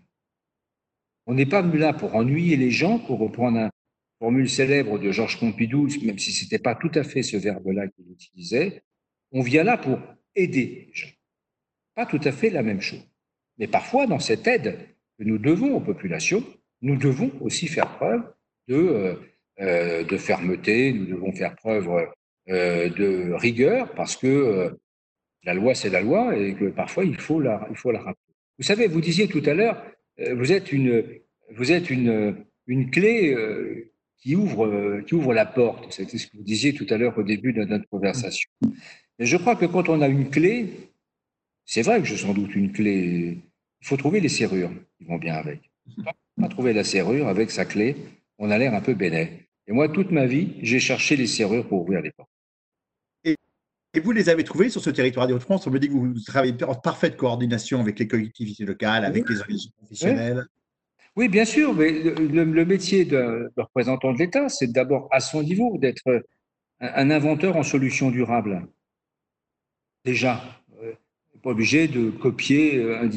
On 1.26 1.35
n'est 1.35 1.47
pas 1.47 1.62
venu 1.62 1.79
là 1.79 1.93
pour 1.93 2.14
ennuyer 2.14 2.57
les 2.57 2.71
gens, 2.71 2.99
pour 2.99 3.19
reprendre 3.19 3.59
une 3.59 3.71
formule 4.19 4.49
célèbre 4.49 4.99
de 4.99 5.12
Georges 5.12 5.38
Pompidou, 5.38 5.88
même 6.02 6.19
si 6.19 6.33
ce 6.33 6.45
n'était 6.45 6.59
pas 6.59 6.75
tout 6.75 6.91
à 6.95 7.05
fait 7.05 7.23
ce 7.23 7.37
verbe-là 7.37 7.88
qu'il 7.88 8.11
utilisait. 8.11 8.83
On 9.31 9.43
vient 9.43 9.64
là 9.64 9.76
pour 9.76 9.99
aider 10.35 10.87
les 10.88 10.95
gens. 10.95 11.09
Pas 11.95 12.07
tout 12.07 12.21
à 12.25 12.33
fait 12.33 12.50
la 12.50 12.62
même 12.62 12.81
chose. 12.81 13.07
Mais 13.59 13.69
parfois, 13.69 14.07
dans 14.07 14.19
cette 14.19 14.47
aide 14.47 14.79
que 15.19 15.25
nous 15.25 15.38
devons 15.38 15.76
aux 15.76 15.81
populations, 15.81 16.45
nous 16.81 16.97
devons 16.97 17.31
aussi 17.41 17.69
faire 17.69 17.97
preuve 17.97 18.23
de, 18.69 18.75
euh, 18.75 19.14
euh, 19.61 20.05
de 20.05 20.17
fermeté, 20.17 20.93
nous 20.93 21.07
devons 21.07 21.33
faire 21.33 21.55
preuve 21.55 21.88
euh, 22.49 22.88
de 22.88 23.33
rigueur, 23.35 23.93
parce 23.95 24.17
que 24.17 24.76
la 25.45 25.55
loi, 25.55 25.75
c'est 25.75 25.91
la 25.91 26.00
loi, 26.00 26.37
et 26.37 26.55
que 26.55 26.67
parfois, 26.67 27.05
il 27.05 27.17
faut 27.21 27.41
la, 27.41 27.67
il 27.71 27.76
faut 27.76 27.93
la 27.93 28.00
rappeler. 28.00 28.35
Vous 28.59 28.64
savez, 28.64 28.87
vous 28.88 29.00
disiez 29.00 29.29
tout 29.29 29.43
à 29.47 29.55
l'heure, 29.55 29.85
vous 30.19 30.52
êtes 30.52 30.73
une, 30.73 31.04
vous 31.50 31.73
êtes 31.73 31.90
une, 31.90 32.45
une 32.66 32.90
clé 32.90 33.37
qui 34.19 34.37
ouvre, 34.37 35.00
qui 35.07 35.14
ouvre 35.14 35.35
la 35.35 35.47
porte. 35.47 35.92
C'était 35.92 36.19
ce 36.19 36.26
que 36.26 36.37
vous 36.37 36.42
disiez 36.45 36.75
tout 36.75 36.87
à 36.90 36.97
l'heure 36.97 37.16
au 37.19 37.23
début 37.23 37.52
de 37.52 37.64
notre 37.64 37.88
conversation. 37.88 38.49
Et 39.19 39.26
je 39.26 39.37
crois 39.37 39.57
que 39.57 39.66
quand 39.66 39.88
on 39.88 40.00
a 40.00 40.09
une 40.09 40.31
clé, 40.31 40.90
c'est 41.64 41.83
vrai 41.83 42.00
que 42.00 42.07
j'ai 42.07 42.16
sans 42.16 42.35
doute 42.35 42.54
une 42.54 42.73
clé. 42.73 43.38
Il 43.81 43.87
faut 43.87 43.97
trouver 43.97 44.21
les 44.21 44.28
serrures 44.28 44.73
qui 44.99 45.04
vont 45.04 45.19
bien 45.19 45.35
avec. 45.35 45.71
Pas 46.40 46.49
trouver 46.49 46.73
la 46.73 46.85
serrure 46.85 47.28
avec 47.28 47.50
sa 47.50 47.64
clé, 47.64 47.97
on 48.38 48.50
a 48.50 48.59
l'air 48.59 48.75
un 48.75 48.81
peu 48.81 48.95
bénet. 48.95 49.49
Et 49.66 49.73
moi, 49.73 49.88
toute 49.88 50.11
ma 50.11 50.26
vie, 50.26 50.54
j'ai 50.62 50.81
cherché 50.81 51.16
les 51.16 51.26
serrures 51.26 51.66
pour 51.66 51.83
ouvrir 51.83 52.00
les 52.00 52.11
portes. 52.11 52.31
Et, 53.94 54.00
vous 54.00 54.12
les 54.12 54.28
avez 54.28 54.44
trouvées 54.44 54.70
sur 54.70 54.80
ce 54.80 54.90
territoire 54.90 55.26
des 55.26 55.34
Hauts-de-France 55.34 55.66
On 55.66 55.70
me 55.70 55.78
dit 55.78 55.88
que 55.88 55.92
vous 55.92 56.14
travaillez 56.26 56.54
en 56.64 56.75
parfaite 56.75 57.16
coordination 57.16 57.80
avec 57.80 57.99
les 57.99 58.08
collectivités 58.08 58.64
locales, 58.64 59.04
avec 59.04 59.28
les 59.28 59.40
organisations 59.40 59.72
professionnelles. 59.78 60.44
Oui. 61.16 61.28
bien 61.28 61.44
sûr, 61.44 61.75
mais 61.75 61.90
le, 61.90 62.64
métier 62.64 63.04
de, 63.04 63.50
représentant 63.56 64.12
de 64.12 64.18
l'État, 64.18 64.49
c'est 64.49 64.72
d'abord 64.72 65.08
à 65.11 65.20
son 65.20 65.42
niveau 65.42 65.76
d'être 65.78 66.25
un, 66.80 67.11
inventeur 67.11 67.56
en 67.56 67.62
solutions 67.62 68.11
durables. 68.11 68.66
Déjà, 70.04 70.42
pas 71.42 71.50
obligé 71.50 71.88
de 71.88 72.11
copier 72.11 72.76
euh, 72.76 73.08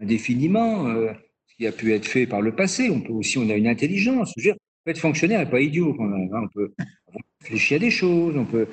indéfiniment 0.00 0.88
euh, 0.88 1.12
ce 1.46 1.54
qui 1.56 1.66
a 1.66 1.72
pu 1.72 1.92
être 1.92 2.06
fait 2.06 2.26
par 2.26 2.42
le 2.42 2.54
passé. 2.54 2.90
On 2.90 3.00
peut 3.00 3.12
aussi, 3.12 3.38
on 3.38 3.48
a 3.48 3.54
une 3.54 3.68
intelligence. 3.68 4.32
Je 4.36 4.40
veux 4.40 4.52
dire, 4.52 4.56
être 4.86 4.98
fonctionnaire 4.98 5.40
n'est 5.40 5.50
pas 5.50 5.60
idiot 5.60 5.94
quand 5.94 6.04
même. 6.04 6.32
Hein. 6.34 6.42
On 6.44 6.48
peut 6.48 6.72
réfléchir 7.42 7.76
à 7.76 7.80
des 7.80 7.90
choses, 7.90 8.36
on 8.36 8.44
peut 8.44 8.66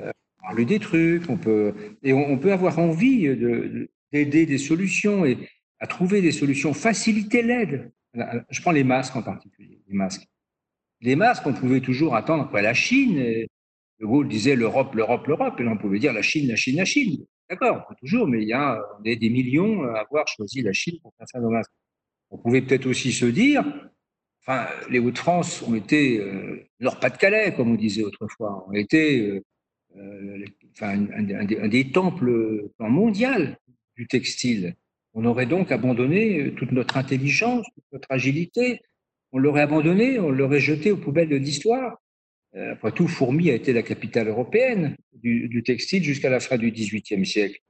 euh, 0.00 0.12
des 0.56 0.78
trucs, 0.78 1.28
on 1.28 1.36
peut, 1.36 1.74
et 2.02 2.12
on, 2.12 2.38
peut 2.38 2.52
avoir 2.52 2.78
envie 2.78 3.28
d'aider 4.12 4.46
des 4.46 4.58
solutions 4.58 5.24
et 5.24 5.38
à 5.78 5.86
trouver 5.86 6.20
des 6.20 6.32
solutions, 6.32 6.74
faciliter 6.74 7.42
l'aide. 7.42 7.92
Je 8.14 8.60
prends 8.60 8.72
les 8.72 8.84
masques 8.84 9.16
en 9.16 9.22
particulier, 9.22 9.80
les 9.86 9.94
masques. 9.94 10.26
Les 11.00 11.16
masques, 11.16 11.46
on 11.46 11.54
pouvait 11.54 11.80
toujours 11.80 12.14
attendre 12.14 12.44
après 12.44 12.62
la 12.62 12.74
Chine. 12.74 13.18
Et 13.18 13.48
de 14.00 14.06
Gaulle 14.06 14.28
disait 14.28 14.56
l'Europe, 14.56 14.94
l'Europe, 14.94 15.26
l'Europe, 15.26 15.60
et 15.60 15.64
là 15.64 15.70
on 15.72 15.78
pouvait 15.78 15.98
dire 15.98 16.12
la 16.12 16.22
Chine, 16.22 16.48
la 16.48 16.56
Chine, 16.56 16.76
la 16.76 16.84
Chine. 16.84 17.24
D'accord, 17.48 17.86
pas 17.86 17.94
toujours, 17.94 18.28
mais 18.28 18.42
il 18.42 18.48
y 18.48 18.52
a 18.52 18.80
on 18.98 19.04
est 19.04 19.16
des 19.16 19.30
millions 19.30 19.82
à 19.84 20.00
avoir 20.00 20.26
choisi 20.28 20.62
la 20.62 20.72
Chine 20.72 20.98
pour 21.02 21.12
faire 21.16 21.26
ça 21.28 21.40
nos 21.40 21.50
masques. 21.50 21.72
On 22.30 22.38
pouvait 22.38 22.62
peut-être 22.62 22.86
aussi 22.86 23.12
se 23.12 23.26
dire, 23.26 23.64
enfin, 24.42 24.66
les 24.88 24.98
Hauts-de-France 24.98 25.62
ont 25.62 25.74
été 25.74 26.20
euh, 26.20 26.64
leur 26.78 27.00
Pas-de-Calais, 27.00 27.54
comme 27.56 27.72
on 27.72 27.74
disait 27.74 28.04
autrefois, 28.04 28.66
ont 28.68 28.72
été 28.72 29.28
euh, 29.28 29.42
euh, 29.96 30.44
enfin, 30.72 31.06
un, 31.12 31.68
des 31.68 31.90
temples 31.90 32.70
mondial 32.78 33.58
du 33.96 34.06
textile. 34.06 34.74
On 35.14 35.24
aurait 35.24 35.46
donc 35.46 35.72
abandonné 35.72 36.54
toute 36.56 36.72
notre 36.72 36.96
intelligence, 36.96 37.66
toute 37.74 37.84
notre 37.92 38.10
agilité. 38.10 38.80
On 39.32 39.38
l'aurait 39.38 39.62
abandonné, 39.62 40.18
on 40.18 40.30
l'aurait 40.30 40.60
jeté 40.60 40.92
aux 40.92 40.96
poubelles 40.96 41.28
de 41.28 41.36
l'histoire. 41.36 42.00
Euh, 42.56 42.72
après 42.72 42.92
tout, 42.92 43.08
Fourmi 43.08 43.50
a 43.50 43.54
été 43.54 43.72
la 43.72 43.82
capitale 43.82 44.28
européenne 44.28 44.96
du, 45.12 45.62
textile 45.64 46.02
jusqu'à 46.02 46.30
la 46.30 46.40
fin 46.40 46.56
du 46.56 46.70
XVIIIe 46.70 47.26
siècle. 47.26 47.60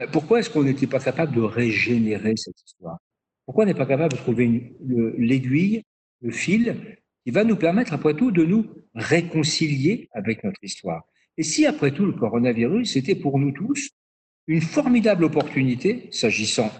Euh, 0.00 0.06
pourquoi 0.10 0.40
est-ce 0.40 0.50
qu'on 0.50 0.64
n'était 0.64 0.86
pas 0.86 1.00
capable 1.00 1.34
de 1.34 1.42
régénérer 1.42 2.34
cette 2.36 2.60
histoire? 2.64 2.98
Pourquoi 3.44 3.64
on 3.64 3.66
n'est 3.66 3.74
pas 3.74 3.86
capable 3.86 4.12
de 4.12 4.18
trouver 4.18 4.72
l'aiguille, 5.18 5.82
le, 6.20 6.30
fil, 6.30 6.96
qui 7.24 7.32
va 7.32 7.44
nous 7.44 7.56
permettre, 7.56 7.92
après 7.92 8.14
tout, 8.14 8.30
de 8.30 8.44
nous 8.44 8.66
réconcilier 8.94 10.08
avec 10.12 10.44
notre 10.44 10.62
histoire? 10.62 11.02
Et 11.38 11.42
si, 11.42 11.66
après 11.66 11.92
tout, 11.92 12.04
le 12.04 12.12
coronavirus 12.12 12.96
était 12.96 13.14
pour 13.14 13.38
nous 13.38 13.52
tous 13.52 13.90
une 14.46 14.60
formidable 14.60 15.24
opportunité, 15.24 16.08
s'agissant 16.10 16.70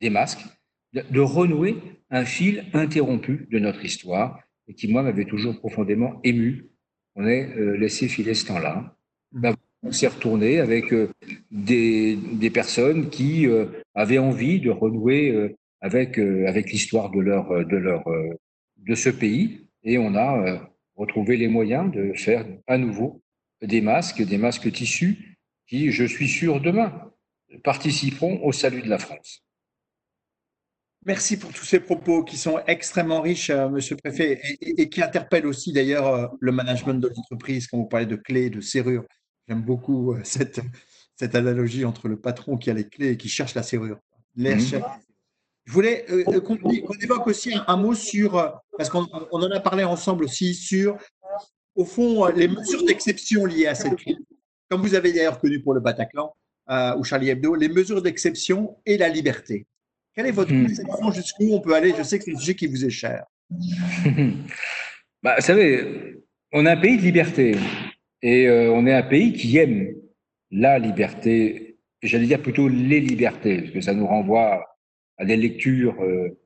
des 0.00 0.10
masques, 0.10 0.44
de 0.92 1.20
renouer 1.20 1.76
un 2.10 2.24
fil 2.24 2.66
interrompu 2.74 3.48
de 3.50 3.58
notre 3.58 3.84
histoire 3.84 4.40
et 4.68 4.74
qui, 4.74 4.88
moi, 4.88 5.02
m'avait 5.02 5.24
toujours 5.24 5.58
profondément 5.58 6.20
ému. 6.22 6.68
On 7.16 7.26
est 7.26 7.56
euh, 7.56 7.76
laissé 7.76 8.08
filer 8.08 8.34
ce 8.34 8.46
temps-là. 8.46 8.96
Mmh. 9.32 9.40
Ben, 9.40 9.54
on 9.82 9.90
s'est 9.90 10.06
retourné 10.06 10.60
avec 10.60 10.92
euh, 10.92 11.08
des, 11.50 12.16
des, 12.16 12.50
personnes 12.50 13.10
qui 13.10 13.46
euh, 13.46 13.66
avaient 13.94 14.18
envie 14.18 14.60
de 14.60 14.70
renouer 14.70 15.56
avec, 15.80 16.18
avec 16.18 16.70
l'histoire 16.70 17.10
de, 17.10 17.18
leur, 17.20 17.66
de, 17.66 17.76
leur, 17.76 18.04
de 18.76 18.94
ce 18.94 19.10
pays. 19.10 19.66
Et 19.82 19.98
on 19.98 20.14
a 20.14 20.70
retrouvé 20.94 21.36
les 21.36 21.48
moyens 21.48 21.90
de 21.90 22.12
faire 22.14 22.46
à 22.68 22.78
nouveau 22.78 23.21
des 23.62 23.80
masques, 23.80 24.22
des 24.22 24.38
masques 24.38 24.70
tissus 24.72 25.38
qui, 25.66 25.90
je 25.90 26.04
suis 26.04 26.28
sûr, 26.28 26.60
demain 26.60 27.10
participeront 27.64 28.40
au 28.42 28.52
salut 28.52 28.82
de 28.82 28.88
la 28.88 28.98
France. 28.98 29.42
Merci 31.04 31.36
pour 31.36 31.52
tous 31.52 31.64
ces 31.64 31.80
propos 31.80 32.22
qui 32.22 32.36
sont 32.36 32.60
extrêmement 32.66 33.20
riches, 33.20 33.50
euh, 33.50 33.68
Monsieur 33.68 33.96
le 33.96 34.00
Préfet, 34.08 34.40
et, 34.60 34.88
qui 34.88 35.02
interpellent 35.02 35.46
aussi 35.46 35.72
d'ailleurs 35.72 36.06
euh, 36.06 36.28
le 36.38 36.52
management 36.52 36.94
de 36.94 37.08
l'entreprise 37.08 37.66
quand 37.66 37.78
vous 37.78 37.86
parlez 37.86 38.06
de 38.06 38.14
clés, 38.14 38.50
de 38.50 38.60
serrures. 38.60 39.04
J'aime 39.48 39.62
beaucoup 39.62 40.12
euh, 40.12 40.20
cette, 40.22 40.60
cette 41.16 41.34
analogie 41.34 41.84
entre 41.84 42.06
le 42.06 42.20
patron 42.20 42.56
qui 42.56 42.70
a 42.70 42.74
les 42.74 42.88
clés 42.88 43.10
et 43.10 43.16
qui 43.16 43.28
cherche 43.28 43.54
la 43.54 43.64
serrure. 43.64 43.98
Mhm. 44.36 44.58
Je 45.64 45.72
voulais 45.72 46.06
qu'on 46.44 46.56
évoque 47.00 47.26
aussi 47.26 47.54
un, 47.66 47.76
mot 47.76 47.94
sur, 47.94 48.32
parce 48.76 48.88
qu'on 48.88 49.04
en 49.04 49.50
a 49.50 49.60
parlé 49.60 49.84
ensemble 49.84 50.24
aussi, 50.24 50.54
sur, 50.54 50.98
au 51.74 51.84
fond, 51.84 52.26
les 52.26 52.48
mesures 52.48 52.84
d'exception 52.84 53.46
liées 53.46 53.66
à 53.66 53.74
cette 53.74 53.96
crise. 53.96 54.18
Comme 54.68 54.82
vous 54.82 54.94
avez 54.94 55.12
d'ailleurs 55.12 55.38
connu 55.40 55.60
pour 55.60 55.74
le 55.74 55.80
Bataclan 55.80 56.34
ou 56.96 57.04
Charlie 57.04 57.30
Hebdo, 57.30 57.54
les 57.54 57.68
mesures 57.68 58.02
d'exception 58.02 58.76
et 58.86 58.96
la 58.96 59.08
liberté. 59.08 59.66
Quelle 60.14 60.26
est 60.26 60.32
votre 60.32 60.52
hmm. 60.52 60.66
conception 60.66 61.10
Jusqu'où 61.12 61.54
on 61.54 61.60
peut 61.60 61.74
aller? 61.74 61.94
Je 61.96 62.02
sais 62.02 62.18
que 62.18 62.24
c'est 62.24 62.34
un 62.34 62.38
sujet 62.38 62.54
qui 62.54 62.66
vous 62.66 62.84
est 62.84 62.90
cher. 62.90 63.24
bah, 65.22 65.36
vous 65.36 65.42
savez, 65.42 66.22
on 66.52 66.66
est 66.66 66.70
un 66.70 66.76
pays 66.76 66.96
de 66.96 67.02
liberté. 67.02 67.56
Et 68.22 68.46
euh, 68.46 68.70
on 68.72 68.86
est 68.86 68.92
un 68.92 69.02
pays 69.02 69.32
qui 69.32 69.56
aime 69.56 69.94
la 70.50 70.78
liberté, 70.78 71.78
j'allais 72.02 72.26
dire 72.26 72.40
plutôt 72.40 72.68
les 72.68 73.00
libertés, 73.00 73.62
parce 73.62 73.70
que 73.72 73.80
ça 73.80 73.94
nous 73.94 74.06
renvoie 74.06 74.64
à 75.18 75.24
des 75.24 75.36
lectures 75.36 76.00
euh, 76.02 76.38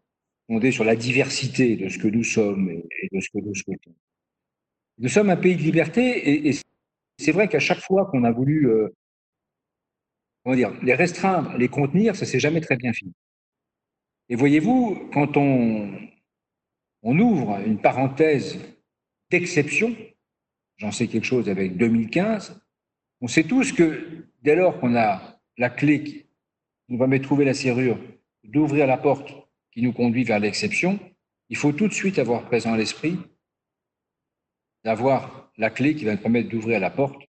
fondées 0.47 0.71
sur 0.71 0.85
la 0.85 0.97
diversité 0.97 1.77
de 1.77 1.89
ce 1.89 1.99
que 1.99 2.09
nous 2.09 2.25
sommes 2.25 2.71
et, 2.71 3.09
de 3.13 3.21
ce 3.21 3.29
que 3.31 3.45
nous 3.45 3.55
souhaitons. 3.55 3.95
Nous 4.99 5.09
sommes 5.09 5.31
un 5.31 5.37
pays 5.37 5.57
de 5.57 5.63
liberté 5.63 6.49
et, 6.49 6.53
c'est 7.19 7.33
vrai 7.33 7.49
qu'à 7.49 7.61
chaque 7.61 7.81
fois 7.81 8.07
qu'on 8.07 8.25
a 8.25 8.31
voulu 8.31 8.69
euh, 8.69 8.89
dire, 10.55 10.73
les 10.83 10.95
restreindre, 10.95 11.57
les 11.57 11.69
contenir, 11.69 12.15
ça 12.15 12.27
s'est 12.27 12.41
jamais 12.41 12.61
très 12.61 12.77
bien 12.77 12.93
fini. 12.93 13.13
Et 14.29 14.37
voyez-vous, 14.37 15.09
quand 15.15 15.37
on, 15.37 15.91
on 17.03 17.19
ouvre 17.19 17.59
une 17.65 17.81
parenthèse 17.81 18.59
d'exception, 19.31 19.97
j'en 20.77 20.93
sais 20.93 21.09
quelque 21.09 21.25
chose 21.25 21.49
avec 21.49 21.77
2015, 21.77 22.61
on 23.21 23.29
sait 23.29 23.45
tous 23.45 23.73
que 23.73 24.27
dès 24.43 24.57
lors 24.57 24.79
qu'on 24.79 24.95
a 24.95 25.41
la 25.57 25.71
clé 25.71 26.05
qui 26.05 26.27
nous 26.89 26.99
va 26.99 27.19
trouver 27.19 27.45
la 27.45 27.55
serrure, 27.55 27.99
d'ouvrir 28.45 28.87
la 28.87 28.99
porte 28.99 29.33
qui 29.73 29.83
nous 29.83 29.93
conduit 29.93 30.25
vers 30.25 30.39
l'exception, 30.39 30.99
il 31.49 31.57
faut 31.57 31.73
tout 31.73 31.89
de 31.89 31.93
suite 31.93 32.19
avoir 32.19 32.45
présent 32.45 32.75
à 32.75 32.77
l'esprit 32.77 33.19
d'avoir 34.87 35.51
la 35.57 35.69
clé 35.69 35.97
qui 35.97 36.05
va 36.05 36.13
nous 36.13 36.23
permettre 36.23 36.49
d'ouvrir 36.49 36.79
la 36.79 36.91
porte 36.91 37.21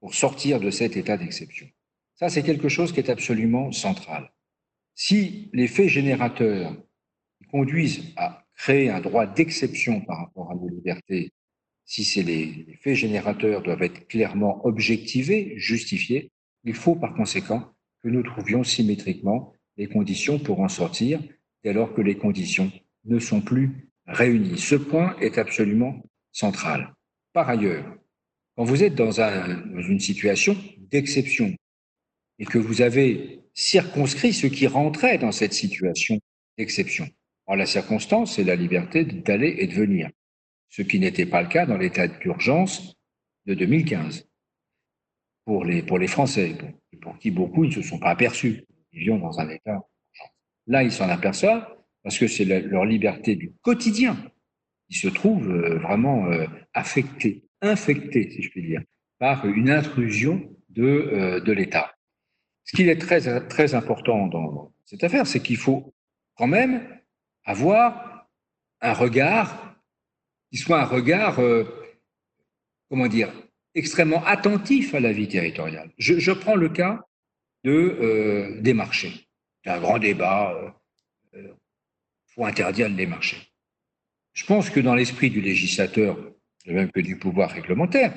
pour 0.00 0.14
sortir 0.14 0.60
de 0.60 0.70
cet 0.70 0.98
état 0.98 1.16
d'exception. 1.16 1.66
Ça, 2.14 2.28
c'est 2.28 2.42
quelque 2.42 2.68
chose 2.68 2.92
qui 2.92 3.00
est 3.00 3.08
absolument 3.08 3.72
central. 3.72 4.30
Si 4.94 5.48
les 5.54 5.66
faits 5.66 5.88
générateurs 5.88 6.76
conduisent 7.50 8.12
à 8.16 8.44
créer 8.54 8.90
un 8.90 9.00
droit 9.00 9.24
d'exception 9.24 10.02
par 10.02 10.18
rapport 10.18 10.50
à 10.50 10.54
nos 10.54 10.68
libertés, 10.68 11.32
si 11.86 12.22
les 12.22 12.76
faits 12.82 12.96
générateurs 12.96 13.62
doivent 13.62 13.82
être 13.82 14.06
clairement 14.06 14.60
objectivés, 14.66 15.54
justifiés, 15.56 16.30
il 16.64 16.74
faut 16.74 16.96
par 16.96 17.14
conséquent 17.14 17.72
que 18.02 18.10
nous 18.10 18.22
trouvions 18.22 18.62
symétriquement 18.62 19.54
les 19.78 19.86
conditions 19.86 20.38
pour 20.38 20.60
en 20.60 20.68
sortir 20.68 21.18
dès 21.64 21.72
lors 21.72 21.94
que 21.94 22.02
les 22.02 22.18
conditions 22.18 22.70
ne 23.06 23.18
sont 23.18 23.40
plus 23.40 23.88
réunies. 24.06 24.58
Ce 24.58 24.74
point 24.74 25.16
est 25.18 25.38
absolument 25.38 26.02
central. 26.32 26.94
Par 27.32 27.48
ailleurs, 27.48 27.96
quand 28.56 28.64
vous 28.64 28.82
êtes 28.82 28.94
dans, 28.94 29.20
un, 29.20 29.56
dans 29.66 29.82
une 29.82 30.00
situation 30.00 30.56
d'exception 30.78 31.54
et 32.38 32.44
que 32.44 32.58
vous 32.58 32.82
avez 32.82 33.40
circonscrit 33.54 34.32
ce 34.32 34.46
qui 34.46 34.66
rentrait 34.66 35.18
dans 35.18 35.32
cette 35.32 35.52
situation 35.52 36.18
d'exception, 36.58 37.08
en 37.46 37.54
la 37.54 37.66
circonstance, 37.66 38.36
c'est 38.36 38.44
la 38.44 38.56
liberté 38.56 39.04
d'aller 39.04 39.56
et 39.58 39.66
de 39.66 39.74
venir, 39.74 40.10
ce 40.68 40.82
qui 40.82 41.00
n'était 41.00 41.26
pas 41.26 41.42
le 41.42 41.48
cas 41.48 41.66
dans 41.66 41.76
l'état 41.76 42.06
d'urgence 42.06 42.94
de 43.46 43.54
2015 43.54 44.28
pour 45.44 45.64
les, 45.64 45.82
pour 45.82 45.98
les 45.98 46.06
Français, 46.06 46.56
pour, 47.00 47.18
qui 47.18 47.30
beaucoup 47.30 47.66
ne 47.66 47.70
se 47.70 47.82
sont 47.82 47.98
pas 47.98 48.10
aperçus. 48.10 48.64
Ils 48.92 49.00
vivions 49.00 49.18
dans 49.18 49.40
un 49.40 49.48
état. 49.48 49.80
Là, 50.66 50.82
ils 50.84 50.92
s'en 50.92 51.08
aperçoivent 51.08 51.66
parce 52.02 52.18
que 52.18 52.28
c'est 52.28 52.44
leur 52.44 52.84
liberté 52.84 53.36
du 53.36 53.52
quotidien 53.62 54.16
qui 54.90 54.98
se 54.98 55.08
trouve 55.08 55.48
euh, 55.50 55.78
vraiment 55.78 56.26
euh, 56.26 56.46
affectée, 56.74 57.44
infectée, 57.62 58.28
si 58.30 58.42
je 58.42 58.50
puis 58.50 58.62
dire, 58.62 58.82
par 59.18 59.46
une 59.46 59.70
intrusion 59.70 60.50
de, 60.68 60.82
euh, 60.82 61.40
de 61.40 61.52
l'État. 61.52 61.94
Ce 62.64 62.76
qui 62.76 62.88
est 62.88 62.96
très, 62.96 63.46
très 63.46 63.74
important 63.74 64.26
dans 64.26 64.72
cette 64.84 65.04
affaire, 65.04 65.26
c'est 65.26 65.40
qu'il 65.40 65.56
faut 65.56 65.94
quand 66.34 66.48
même 66.48 66.86
avoir 67.44 68.28
un 68.80 68.92
regard 68.92 69.76
qui 70.50 70.58
soit 70.58 70.80
un 70.80 70.84
regard, 70.84 71.40
comment 72.88 73.06
dire, 73.06 73.32
extrêmement 73.74 74.24
attentif 74.24 74.94
à 74.94 75.00
la 75.00 75.12
vie 75.12 75.28
territoriale. 75.28 75.90
Je, 75.98 76.32
prends 76.32 76.56
le 76.56 76.68
cas 76.68 77.04
de, 77.64 78.58
des 78.60 78.74
marchés. 78.74 79.28
C'est 79.64 79.70
un 79.70 79.80
grand 79.80 79.98
débat. 79.98 80.74
Il 81.34 81.50
faut 82.26 82.44
interdire 82.44 82.88
les 82.88 83.06
marchés. 83.06 83.49
Je 84.32 84.44
pense 84.44 84.70
que 84.70 84.80
dans 84.80 84.94
l'esprit 84.94 85.30
du 85.30 85.40
législateur, 85.40 86.16
de 86.66 86.72
même 86.72 86.90
que 86.90 87.00
du 87.00 87.16
pouvoir 87.16 87.50
réglementaire, 87.50 88.14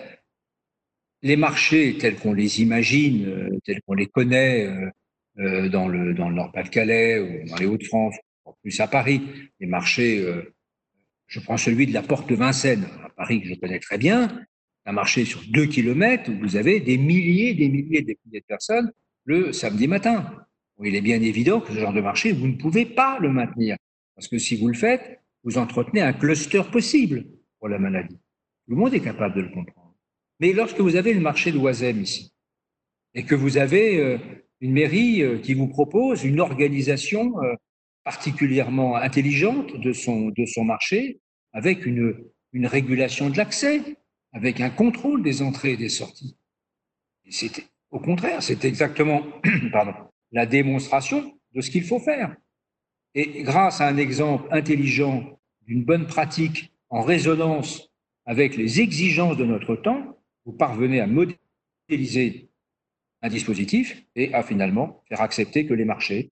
les 1.22 1.38
marchés 1.38 1.98
tels 1.98 2.16
qu'on 2.16 2.34
les 2.34 2.62
imagine, 2.62 3.26
euh, 3.28 3.60
tels 3.64 3.82
qu'on 3.82 3.94
les 3.94 4.08
connaît 4.08 4.68
euh, 5.40 5.70
dans 5.70 5.88
le, 5.88 6.14
dans 6.14 6.30
le 6.30 6.36
Nord-Pas-de-Calais 6.36 7.20
ou 7.20 7.50
dans 7.50 7.56
les 7.56 7.66
Hauts-de-France, 7.66 8.16
plus 8.62 8.80
à 8.80 8.88
Paris, 8.88 9.22
les 9.60 9.68
marchés, 9.68 10.24
je 11.28 11.40
prends 11.40 11.58
celui 11.58 11.88
de 11.88 11.94
la 11.94 12.04
Porte 12.04 12.30
de 12.30 12.36
Vincennes, 12.36 12.86
à 13.04 13.10
Paris 13.10 13.42
que 13.42 13.48
je 13.48 13.56
connais 13.56 13.80
très 13.80 13.98
bien, 13.98 14.46
un 14.86 14.92
marché 14.92 15.26
sur 15.26 15.42
deux 15.50 15.66
kilomètres 15.66 16.30
où 16.30 16.38
vous 16.40 16.56
avez 16.56 16.80
des 16.80 16.98
milliers, 16.98 17.54
des 17.54 17.70
milliers, 17.70 18.02
des 18.02 18.18
milliers 18.26 18.42
de 18.42 18.46
personnes 18.46 18.92
le 19.26 19.54
samedi 19.54 19.88
matin. 19.88 20.46
il 20.84 20.96
est 20.96 21.02
bien 21.02 21.22
évident 21.22 21.62
que 21.62 21.74
ce 21.74 21.80
genre 21.80 21.94
de 21.94 22.02
marché, 22.02 22.34
vous 22.34 22.48
ne 22.48 22.58
pouvez 22.58 22.86
pas 22.86 23.18
le 23.20 23.30
maintenir. 23.30 23.78
Parce 24.16 24.28
que 24.28 24.38
si 24.38 24.58
vous 24.58 24.68
le 24.68 24.74
faites, 24.74 25.22
vous 25.44 25.58
entretenez 25.58 26.02
un 26.02 26.14
cluster 26.14 26.62
possible 26.72 27.26
pour 27.60 27.70
la 27.70 27.80
maladie. 27.80 28.20
Le 28.68 28.76
monde 28.76 28.94
est 28.94 29.02
capable 29.02 29.36
de 29.36 29.42
le 29.42 29.50
comprendre. 29.50 29.96
Mais 30.40 30.54
lorsque 30.54 30.80
vous 30.80 30.96
avez 30.96 31.14
le 31.14 31.20
marché 31.20 31.52
de 31.52 31.58
Oisem 31.58 32.02
ici, 32.02 32.34
et 33.14 33.24
que 33.24 33.36
vous 33.36 33.58
avez 33.58 34.00
euh, 34.00 34.18
une 34.62 34.74
mairie 34.74 35.22
euh, 35.22 35.38
qui 35.38 35.54
vous 35.54 35.68
propose 35.68 36.24
une 36.24 36.40
organisation 36.40 37.42
euh, 37.44 37.54
particulièrement 38.04 38.96
intelligente 38.96 39.80
de 39.80 39.94
son, 39.94 40.30
de 40.30 40.46
son 40.46 40.64
marché, 40.64 41.20
avec 41.52 41.86
une, 41.86 42.16
une 42.52 42.66
régulation 42.66 43.30
de 43.30 43.38
l'accès, 43.38 43.82
avec 44.32 44.62
un 44.62 44.70
contrôle 44.70 45.22
des 45.22 45.42
entrées 45.42 45.74
et 45.74 45.78
des 45.78 45.90
sorties. 45.90 46.38
C'était 47.30 47.66
au 47.94 48.00
contraire, 48.00 48.42
c'est 48.42 48.66
exactement 48.66 49.24
pardon, 49.72 49.94
la 50.32 50.48
démonstration 50.48 51.40
de 51.54 51.62
ce 51.62 51.70
qu'il 51.70 51.84
faut 51.84 52.00
faire. 52.00 52.36
Et 53.14 53.44
grâce 53.44 53.82
à 53.82 53.88
un 53.88 53.98
exemple 53.98 54.48
intelligent 54.50 55.40
d'une 55.68 55.84
bonne 55.84 56.08
pratique 56.08 56.72
en 56.90 57.02
résonance 57.02 57.90
avec 58.26 58.56
les 58.56 58.82
exigences 58.82 59.38
de 59.38 59.46
notre 59.46 59.76
temps, 59.76 60.20
vous 60.46 60.54
parvenez 60.54 61.00
à 61.00 61.08
modéliser 61.08 62.50
un 63.22 63.30
dispositif 63.30 64.06
et 64.16 64.34
à 64.34 64.44
finalement 64.44 65.04
faire 65.08 65.22
accepter 65.22 65.66
que 65.66 65.74
les 65.74 65.86
marchés 65.86 66.32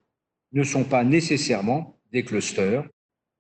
ne 0.52 0.64
sont 0.64 0.84
pas 0.84 1.04
nécessairement 1.04 1.98
des 2.12 2.24
clusters 2.24 2.88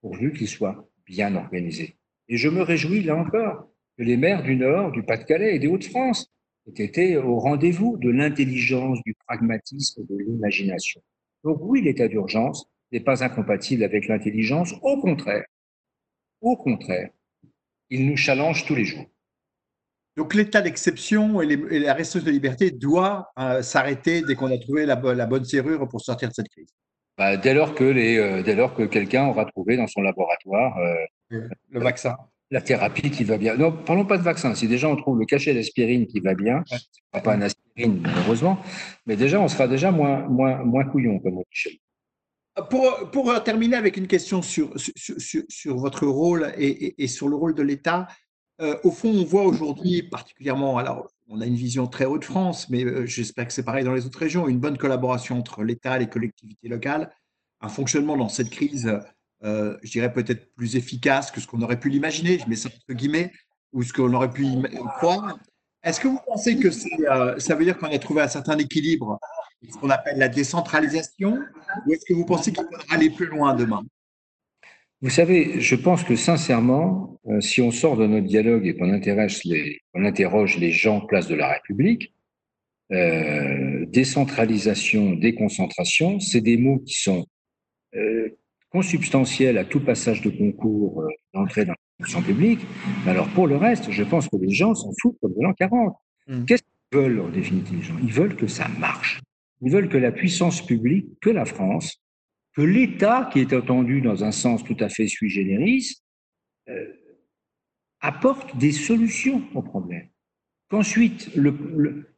pourvu 0.01 0.33
qu'ils 0.33 0.47
soient 0.47 0.87
bien 1.05 1.35
organisés. 1.35 1.97
Et 2.29 2.37
je 2.37 2.49
me 2.49 2.61
réjouis 2.61 3.03
là 3.03 3.15
encore 3.15 3.67
que 3.97 4.03
les 4.03 4.17
maires 4.17 4.43
du 4.43 4.55
Nord, 4.55 4.91
du 4.91 5.03
Pas-de-Calais 5.03 5.55
et 5.55 5.59
des 5.59 5.67
Hauts-de-France 5.67 6.31
aient 6.67 6.83
été 6.83 7.17
au 7.17 7.39
rendez-vous 7.39 7.97
de 7.97 8.09
l'intelligence, 8.09 9.01
du 9.03 9.13
pragmatisme, 9.27 10.05
de 10.07 10.17
l'imagination. 10.17 11.01
Donc 11.43 11.57
oui, 11.61 11.81
l'état 11.81 12.07
d'urgence 12.07 12.65
n'est 12.91 12.99
pas 13.01 13.23
incompatible 13.23 13.83
avec 13.83 14.07
l'intelligence, 14.07 14.73
au 14.81 15.01
contraire. 15.01 15.45
Au 16.41 16.57
contraire, 16.57 17.09
il 17.89 18.07
nous 18.07 18.17
challenge 18.17 18.65
tous 18.65 18.75
les 18.75 18.85
jours. 18.85 19.05
Donc 20.17 20.33
l'état 20.33 20.61
d'exception 20.61 21.41
et, 21.41 21.79
la 21.79 21.93
restriction 21.93 22.27
de 22.27 22.31
liberté 22.31 22.71
doit 22.71 23.31
euh, 23.39 23.61
s'arrêter 23.61 24.21
dès 24.21 24.35
qu'on 24.35 24.51
a 24.51 24.57
trouvé 24.57 24.85
la, 24.85 24.95
bonne 24.95 25.45
serrure 25.45 25.87
pour 25.87 26.01
sortir 26.01 26.29
de 26.29 26.33
cette 26.33 26.49
crise. 26.49 26.69
Bah, 27.17 27.37
dès 27.37 27.53
lors 27.53 27.75
que, 27.75 27.83
euh, 27.83 28.67
que 28.69 28.83
quelqu'un 28.83 29.27
aura 29.27 29.45
trouvé 29.45 29.77
dans 29.77 29.87
son 29.87 30.01
laboratoire 30.01 30.77
euh, 30.79 31.47
le 31.69 31.79
vaccin 31.79 32.17
la 32.51 32.61
thérapie 32.61 33.09
qui 33.09 33.23
va 33.23 33.37
bien. 33.37 33.55
Non, 33.55 33.71
parlons 33.71 34.05
pas 34.05 34.17
de 34.17 34.23
vaccin. 34.23 34.53
Si 34.55 34.67
déjà 34.67 34.89
on 34.89 34.97
trouve 34.97 35.17
le 35.17 35.25
cachet 35.25 35.53
d'aspirine 35.53 36.05
qui 36.05 36.19
va 36.19 36.35
bien, 36.35 36.63
ouais. 36.69 37.21
pas 37.21 37.33
un 37.33 37.41
aspirine 37.41 38.01
malheureusement, 38.01 38.59
mais 39.05 39.15
déjà 39.15 39.39
on 39.39 39.47
sera 39.47 39.67
déjà 39.67 39.89
moins, 39.89 40.27
moins, 40.27 40.57
moins 40.63 40.83
couillon 40.83 41.19
comme 41.19 41.37
on 41.37 41.43
dit 41.65 41.81
pour, 42.69 43.11
pour, 43.11 43.43
terminer 43.43 43.77
avec 43.77 43.97
une 43.97 44.07
question 44.07 44.41
sur, 44.41 44.73
sur, 44.77 45.15
sur, 45.49 45.77
votre 45.77 46.05
rôle 46.05 46.51
et, 46.57 47.01
et, 47.01 47.07
sur 47.07 47.29
le 47.29 47.35
rôle 47.35 47.55
de 47.55 47.61
l'État, 47.61 48.07
euh, 48.61 48.77
au 48.83 48.91
fond, 48.91 49.09
on 49.09 49.23
voit 49.23 49.43
aujourd'hui 49.43 50.03
particulièrement, 50.03 50.77
alors 50.77 51.07
on 51.29 51.39
a 51.41 51.45
une 51.45 51.55
vision 51.55 51.87
très 51.87 52.05
haute 52.05 52.21
de 52.21 52.25
France, 52.25 52.69
mais 52.69 52.83
euh, 52.83 53.05
j'espère 53.05 53.47
que 53.47 53.53
c'est 53.53 53.63
pareil 53.63 53.85
dans 53.85 53.93
les 53.93 54.05
autres 54.05 54.19
régions, 54.19 54.47
une 54.47 54.59
bonne 54.59 54.77
collaboration 54.77 55.39
entre 55.39 55.63
l'État 55.63 55.95
et 55.95 55.99
les 55.99 56.09
collectivités 56.09 56.67
locales, 56.67 57.09
un 57.61 57.69
fonctionnement 57.69 58.17
dans 58.17 58.29
cette 58.29 58.49
crise 58.49 58.91
euh, 59.43 59.77
je 59.81 59.91
dirais 59.91 60.13
peut-être 60.13 60.53
plus 60.53 60.75
efficace 60.75 61.31
que 61.31 61.41
ce 61.41 61.47
qu'on 61.47 61.61
aurait 61.61 61.79
pu 61.79 61.89
l'imaginer, 61.89 62.37
je 62.37 62.47
mets 62.47 62.55
ça 62.55 62.69
entre 62.69 62.93
guillemets, 62.93 63.31
ou 63.73 63.83
ce 63.83 63.91
qu'on 63.93 64.13
aurait 64.13 64.29
pu 64.29 64.45
croire. 64.97 65.39
Est-ce 65.83 65.99
que 65.99 66.07
vous 66.07 66.19
pensez 66.27 66.57
que 66.57 66.67
euh, 66.67 67.39
ça 67.39 67.55
veut 67.55 67.65
dire 67.65 67.77
qu'on 67.77 67.87
a 67.87 67.97
trouvé 67.97 68.21
un 68.21 68.27
certain 68.27 68.57
équilibre, 68.57 69.19
ce 69.69 69.77
qu'on 69.77 69.89
appelle 69.89 70.17
la 70.17 70.29
décentralisation, 70.29 71.39
ou 71.85 71.93
est-ce 71.93 72.05
que 72.05 72.13
vous 72.13 72.25
pensez 72.25 72.51
qu'il 72.51 72.63
faudra 72.63 72.83
aller 72.89 73.09
plus 73.09 73.27
loin 73.27 73.53
demain? 73.53 73.83
Vous 75.01 75.09
savez, 75.09 75.59
je 75.59 75.75
pense 75.75 76.03
que 76.03 76.15
sincèrement, 76.15 77.19
euh, 77.27 77.41
si 77.41 77.61
on 77.61 77.71
sort 77.71 77.97
de 77.97 78.05
notre 78.05 78.27
dialogue 78.27 78.67
et 78.67 78.75
qu'on 78.75 78.89
on 78.89 80.05
interroge 80.05 80.57
les 80.57 80.71
gens 80.71 81.01
place 81.01 81.27
de 81.27 81.35
la 81.35 81.53
République, 81.53 82.13
décentralisation, 83.87 85.13
déconcentration, 85.13 86.19
c'est 86.19 86.41
des 86.41 86.57
mots 86.57 86.79
qui 86.79 86.95
sont 86.95 87.25
consubstantiel 88.71 89.57
à 89.57 89.65
tout 89.65 89.79
passage 89.79 90.21
de 90.21 90.29
concours 90.29 91.01
euh, 91.01 91.07
d'entrée 91.33 91.65
dans 91.65 91.73
la 91.73 92.05
fonction 92.05 92.21
publique. 92.21 92.61
Mais 93.05 93.11
alors, 93.11 93.27
pour 93.29 93.47
le 93.47 93.57
reste, 93.57 93.91
je 93.91 94.03
pense 94.03 94.27
que 94.27 94.37
les 94.37 94.49
gens 94.49 94.73
s'en 94.73 94.91
foutent 95.01 95.17
comme 95.21 95.33
de 95.33 95.41
l'an 95.41 95.53
40. 95.53 95.93
Mmh. 96.27 96.45
Qu'est-ce 96.45 96.63
qu'ils 96.63 96.99
veulent, 96.99 97.19
en 97.19 97.29
définitive, 97.29 97.77
les 97.77 97.83
gens? 97.83 97.95
Ils 98.01 98.13
veulent 98.13 98.35
que 98.35 98.47
ça 98.47 98.67
marche. 98.79 99.21
Ils 99.61 99.71
veulent 99.71 99.89
que 99.89 99.97
la 99.97 100.11
puissance 100.11 100.65
publique, 100.65 101.19
que 101.21 101.29
la 101.29 101.45
France, 101.45 102.01
que 102.55 102.61
l'État, 102.61 103.29
qui 103.31 103.39
est 103.39 103.53
entendu 103.53 104.01
dans 104.01 104.23
un 104.23 104.31
sens 104.31 104.63
tout 104.63 104.77
à 104.79 104.89
fait 104.89 105.07
sui 105.07 105.29
generis, 105.29 106.01
euh, 106.69 106.93
apporte 108.01 108.57
des 108.57 108.71
solutions 108.71 109.43
aux 109.53 109.61
problèmes. 109.61 110.09
Qu'ensuite, 110.69 111.29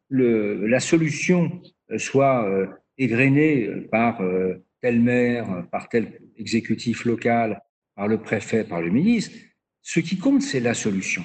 la 0.10 0.80
solution 0.80 1.62
soit 1.98 2.48
euh, 2.48 2.68
égrenée 2.98 3.68
par 3.92 4.22
euh, 4.22 4.64
tel 4.82 5.02
maire, 5.02 5.68
par 5.72 5.90
tel 5.90 6.20
exécutif 6.38 7.06
local, 7.06 7.62
par 7.96 8.08
le 8.08 8.22
préfet, 8.22 8.64
par 8.64 8.82
le 8.82 8.90
ministre. 8.90 9.36
Ce 9.82 10.00
qui 10.00 10.18
compte, 10.18 10.42
c'est 10.42 10.60
la 10.60 10.74
solution. 10.74 11.24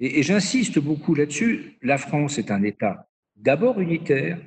Et, 0.00 0.22
j'insiste 0.22 0.78
beaucoup 0.78 1.14
là-dessus, 1.14 1.78
la 1.82 1.98
France 1.98 2.38
est 2.38 2.50
un 2.50 2.62
État 2.62 3.08
d'abord 3.36 3.80
unitaire, 3.80 4.40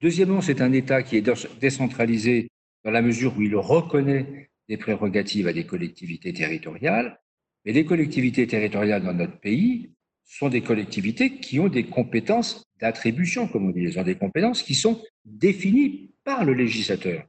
deuxièmement, 0.00 0.40
c'est 0.40 0.60
un 0.60 0.72
État 0.72 1.02
qui 1.02 1.16
est 1.16 1.30
décentralisé 1.60 2.48
dans 2.84 2.90
la 2.90 3.02
mesure 3.02 3.36
où 3.36 3.42
il 3.42 3.56
reconnaît 3.56 4.50
des 4.68 4.76
prérogatives 4.76 5.48
à 5.48 5.52
des 5.52 5.64
collectivités 5.64 6.32
territoriales, 6.32 7.20
mais 7.64 7.72
les 7.72 7.84
collectivités 7.84 8.46
territoriales 8.46 9.02
dans 9.02 9.14
notre 9.14 9.38
pays 9.38 9.90
sont 10.24 10.48
des 10.48 10.62
collectivités 10.62 11.40
qui 11.40 11.58
ont 11.58 11.68
des 11.68 11.84
compétences 11.84 12.64
d'attribution, 12.80 13.48
comme 13.48 13.66
on 13.66 13.70
dit, 13.70 13.84
elles 13.84 13.98
ont 13.98 14.04
des 14.04 14.16
compétences 14.16 14.62
qui 14.62 14.74
sont 14.74 15.02
définies 15.24 16.14
par 16.24 16.44
le 16.44 16.54
législateur. 16.54 17.26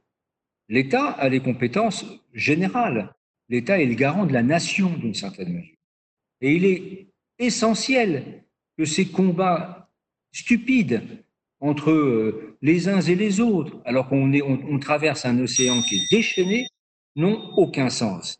L'État 0.68 1.10
a 1.12 1.28
des 1.28 1.40
compétences 1.40 2.06
générales 2.32 3.12
l'État 3.52 3.78
est 3.78 3.86
le 3.86 3.94
garant 3.94 4.24
de 4.24 4.32
la 4.32 4.42
nation 4.42 4.96
d'une 4.96 5.14
certaine 5.14 5.52
mesure. 5.52 5.76
Et 6.40 6.54
il 6.54 6.64
est 6.64 7.08
essentiel 7.38 8.44
que 8.78 8.86
ces 8.86 9.06
combats 9.06 9.90
stupides 10.32 11.22
entre 11.62 11.92
euh, 11.92 12.56
les 12.60 12.88
uns 12.88 13.00
et 13.00 13.14
les 13.14 13.40
autres, 13.40 13.80
alors 13.84 14.08
qu'on 14.08 14.32
on, 14.34 14.78
traverse 14.80 15.24
un 15.24 15.38
océan 15.38 15.80
qui 15.82 15.94
est 15.94 16.10
déchaîné, 16.10 16.66
n'ont 17.14 17.52
aucun 17.56 17.88
sens. 17.88 18.36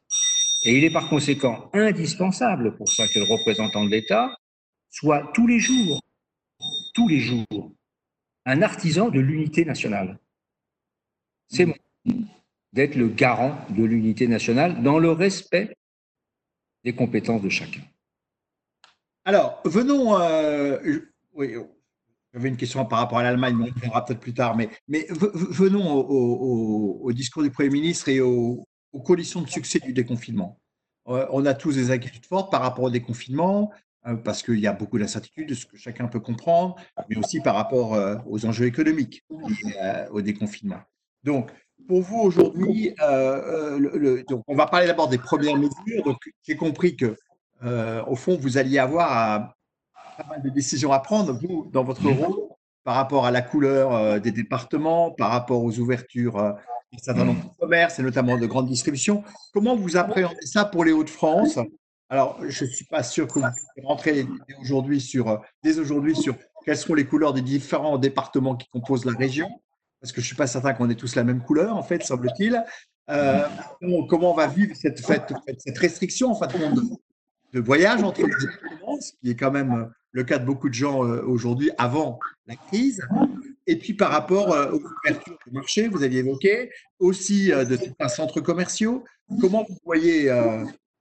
Et 0.64 0.76
il 0.76 0.85
est 0.85 0.92
par 0.92 1.08
conséquent 1.08 1.70
indispensable 1.72 2.76
pour 2.76 2.88
ça 2.88 3.06
que 3.06 3.20
le 3.20 3.24
représentant 3.24 3.85
de 3.85 3.90
l'État 3.90 4.35
soit 4.90 5.30
tous 5.35 5.46
les 5.46 5.61
jours, 5.61 6.00
tous 6.94 7.08
les 7.08 7.20
jours, 7.20 7.72
un 8.44 8.61
artisan 8.61 9.08
de 9.08 9.20
l'unité 9.20 9.64
nationale. 9.64 10.18
C'est 11.48 11.66
mon 11.66 11.74
d'être 12.72 12.96
le 12.96 13.08
garant 13.08 13.56
de 13.68 13.85
l'unité 13.85 14.26
nationale 14.26 14.82
dans 14.82 14.98
le 14.98 15.11
respect 15.11 15.74
des 16.85 16.94
compétences 16.94 17.42
de 17.42 17.50
chacun. 17.50 17.82
Alors, 19.24 19.61
venons. 19.66 20.18
Euh, 20.18 20.78
oui, 21.35 21.54
j'avais 22.33 22.49
une 22.49 22.57
question 22.57 22.85
par 22.87 22.99
rapport 22.99 23.18
à 23.18 23.23
l'Allemagne, 23.23 23.57
mais 23.59 23.71
on 23.77 23.81
verra 23.81 24.05
peut-être 24.05 24.21
plus 24.21 24.35
tard. 24.35 24.57
Mais, 24.57 24.71
venons 25.09 25.92
au, 25.92 27.12
discours 27.12 27.42
du 27.42 27.51
Premier 27.51 27.71
ministre 27.71 28.09
et 28.09 28.21
aux, 28.21 28.66
coalitions 29.05 29.42
de 29.42 29.49
succès 29.49 29.79
du 29.79 29.92
déconfinement. 29.92 30.59
Euh, 31.09 31.27
on 31.31 31.45
a 31.47 31.55
tous 31.55 31.75
des 31.75 31.90
inquiétudes 31.90 32.27
fortes 32.27 32.51
par 32.51 32.62
rapport 32.62 32.85
au 32.85 32.90
déconfinement, 32.90 33.73
euh, 34.07 34.14
parce 34.14 34.42
qu'il 34.42 34.61
y 34.61 34.66
a 34.66 34.73
beaucoup 34.73 34.99
d'incertitudes, 34.99 35.55
ce 35.55 35.66
que 35.66 35.77
chacun 35.77 36.07
peut 36.07 36.21
comprendre, 36.21 36.77
mais 37.09 37.16
aussi 37.16 37.40
par 37.40 37.55
rapport 37.55 37.99
aux 38.27 38.47
enjeux 38.47 38.66
économiques 38.66 39.25
au 40.11 40.21
déconfinement. 40.21 40.81
Donc, 41.25 41.51
pour 41.88 42.03
vous 42.03 42.18
aujourd'hui, 42.18 42.95
on 43.01 44.55
va 44.55 44.66
parler 44.66 44.87
d'abord 44.87 45.09
des 45.09 45.18
premières 45.18 45.57
mesures. 45.57 46.18
J'ai 46.42 46.57
compris 46.57 46.97
que 46.97 47.16
euh, 47.64 48.03
au 48.07 48.16
fond, 48.16 48.37
vous 48.37 48.59
alliez 48.59 48.79
avoir 48.79 49.55
pas 50.16 50.27
mal 50.29 50.42
de 50.42 50.51
décisions 50.51 50.92
à 50.92 50.98
prendre, 50.98 51.33
vous, 51.33 51.68
dans 51.72 51.85
votre 51.85 52.09
rôle, 52.09 52.48
par 52.85 52.94
rapport 52.94 53.27
à 53.27 53.31
la 53.31 53.42
couleur 53.42 53.94
euh, 53.94 54.18
des 54.18 54.33
départements, 54.33 55.11
par 55.12 55.31
rapport 55.31 55.62
aux 55.62 55.79
ouvertures 55.79 56.38
euh, 56.38 56.53
d'un 56.92 56.98
certain 56.98 57.25
nombre 57.25 57.42
de 57.42 57.59
commerces, 57.59 57.98
et 57.98 58.03
notamment 58.03 58.37
de 58.37 58.46
grandes 58.46 58.68
distributions. 58.68 59.22
Comment 59.53 59.77
vous 59.77 59.96
appréhendez 59.96 60.46
ça 60.46 60.64
pour 60.64 60.85
les 60.85 60.92
Hauts-de-France? 60.92 61.59
Alors, 62.09 62.38
je 62.46 62.64
ne 62.64 62.70
suis 62.70 62.85
pas 62.85 63.03
sûr 63.03 63.27
que 63.27 63.38
vous 63.38 63.46
puissiez 63.46 63.83
rentrer 63.85 64.27
aujourd'hui 64.61 65.01
sur, 65.01 65.40
dès 65.62 65.79
aujourd'hui 65.79 66.14
sur 66.14 66.35
quelles 66.64 66.77
seront 66.77 66.94
les 66.94 67.07
couleurs 67.07 67.33
des 67.33 67.40
différents 67.40 67.96
départements 67.96 68.57
qui 68.57 68.68
composent 68.68 69.07
la 69.07 69.16
région, 69.16 69.48
parce 70.01 70.12
que 70.12 70.20
je 70.20 70.27
ne 70.27 70.29
suis 70.29 70.37
pas 70.37 70.46
certain 70.46 70.75
qu'on 70.75 70.90
ait 70.90 70.94
tous 70.94 71.14
la 71.14 71.25
même 71.25 71.42
couleur, 71.42 71.75
en 71.77 71.83
fait, 71.83 72.03
semble-t-il. 72.03 72.62
comment 73.07 74.33
on 74.33 74.35
va 74.35 74.46
vivre 74.48 74.77
cette, 74.77 75.01
cette 75.59 75.79
restriction, 75.79 76.31
en 76.31 76.35
fait, 76.35 76.48
de 76.48 76.83
voyage 77.61 78.03
entre 78.03 78.23
les 78.23 78.33
départements, 78.35 79.01
ce 79.01 79.12
qui 79.21 79.31
est 79.31 79.37
quand 79.37 79.51
même 79.51 79.73
euh, 79.73 79.85
le 80.12 80.25
cas 80.25 80.38
de 80.38 80.45
beaucoup 80.45 80.69
de 80.69 80.75
gens 80.75 81.05
euh, 81.05 81.23
aujourd'hui 81.23 81.71
avant 81.79 82.19
la 82.47 82.57
crise. 82.57 83.07
Et 83.67 83.77
puis 83.77 83.95
par 83.95 84.11
rapport 84.11 84.53
euh, 84.53 84.73
aux 84.73 84.81
ouvertures 84.81 85.38
du 85.47 85.53
marché, 85.53 85.88
vous 85.88 86.03
aviez 86.03 86.21
évoqué, 86.21 86.71
aussi 86.99 87.49
de 87.49 87.77
certains 87.77 88.09
centres 88.09 88.41
commerciaux. 88.41 89.05
Comment 89.41 89.65
vous 89.69 89.77
voyez, 89.85 90.25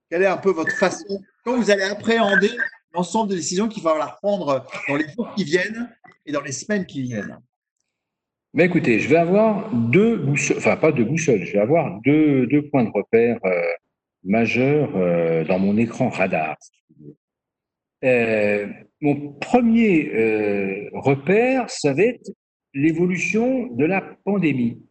quelle 0.10 0.24
est 0.24 0.28
un 0.28 0.38
peu 0.38 0.52
votre 0.52 0.76
façon, 0.76 1.22
quand 1.44 1.58
vous 1.58 1.70
allez 1.70 1.84
appréhender 1.84 2.52
l'ensemble 2.94 3.30
des 3.30 3.36
décisions 3.38 3.68
qu'il 3.68 3.84
va 3.84 3.92
falloir 3.92 4.18
prendre 4.18 4.66
dans 4.88 4.96
les 4.96 5.10
jours 5.10 5.34
qui 5.36 5.44
viennent 5.44 5.90
et 6.26 6.32
dans 6.32 6.42
les 6.42 6.52
semaines 6.52 6.86
qui 6.86 7.02
viennent? 7.02 7.38
Mais 8.54 8.66
écoutez, 8.66 9.00
je 9.00 9.10
vais 9.10 9.18
avoir 9.18 9.70
deux 9.72 10.18
boussoles, 10.18 10.58
enfin 10.58 10.76
pas 10.76 10.92
deux 10.92 11.06
boussoles, 11.06 11.44
je 11.46 11.54
vais 11.54 11.60
avoir 11.60 12.00
deux, 12.02 12.48
deux 12.48 12.68
points 12.70 12.84
de 12.84 12.92
repère 12.94 13.40
majeur 14.24 14.96
euh, 14.96 15.44
dans 15.46 15.60
mon 15.60 15.78
écran 15.78 16.10
radar. 16.10 16.58
Euh, 18.04 18.68
mon 19.00 19.34
premier 19.34 20.12
euh, 20.14 20.90
repère, 20.94 21.70
ça 21.70 21.94
va 21.94 22.04
être 22.04 22.32
l'évolution 22.74 23.68
de 23.68 23.86
la 23.86 24.02
pandémie. 24.02 24.82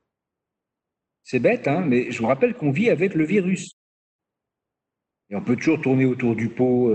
C'est 1.22 1.38
bête, 1.38 1.68
hein, 1.68 1.84
mais 1.86 2.10
je 2.10 2.18
vous 2.18 2.26
rappelle 2.26 2.54
qu'on 2.54 2.70
vit 2.70 2.90
avec 2.90 3.14
le 3.14 3.24
virus. 3.24 3.74
Et 5.30 5.36
on 5.36 5.42
peut 5.42 5.56
toujours 5.56 5.80
tourner 5.80 6.04
autour 6.04 6.34
du 6.34 6.48
pot 6.48 6.92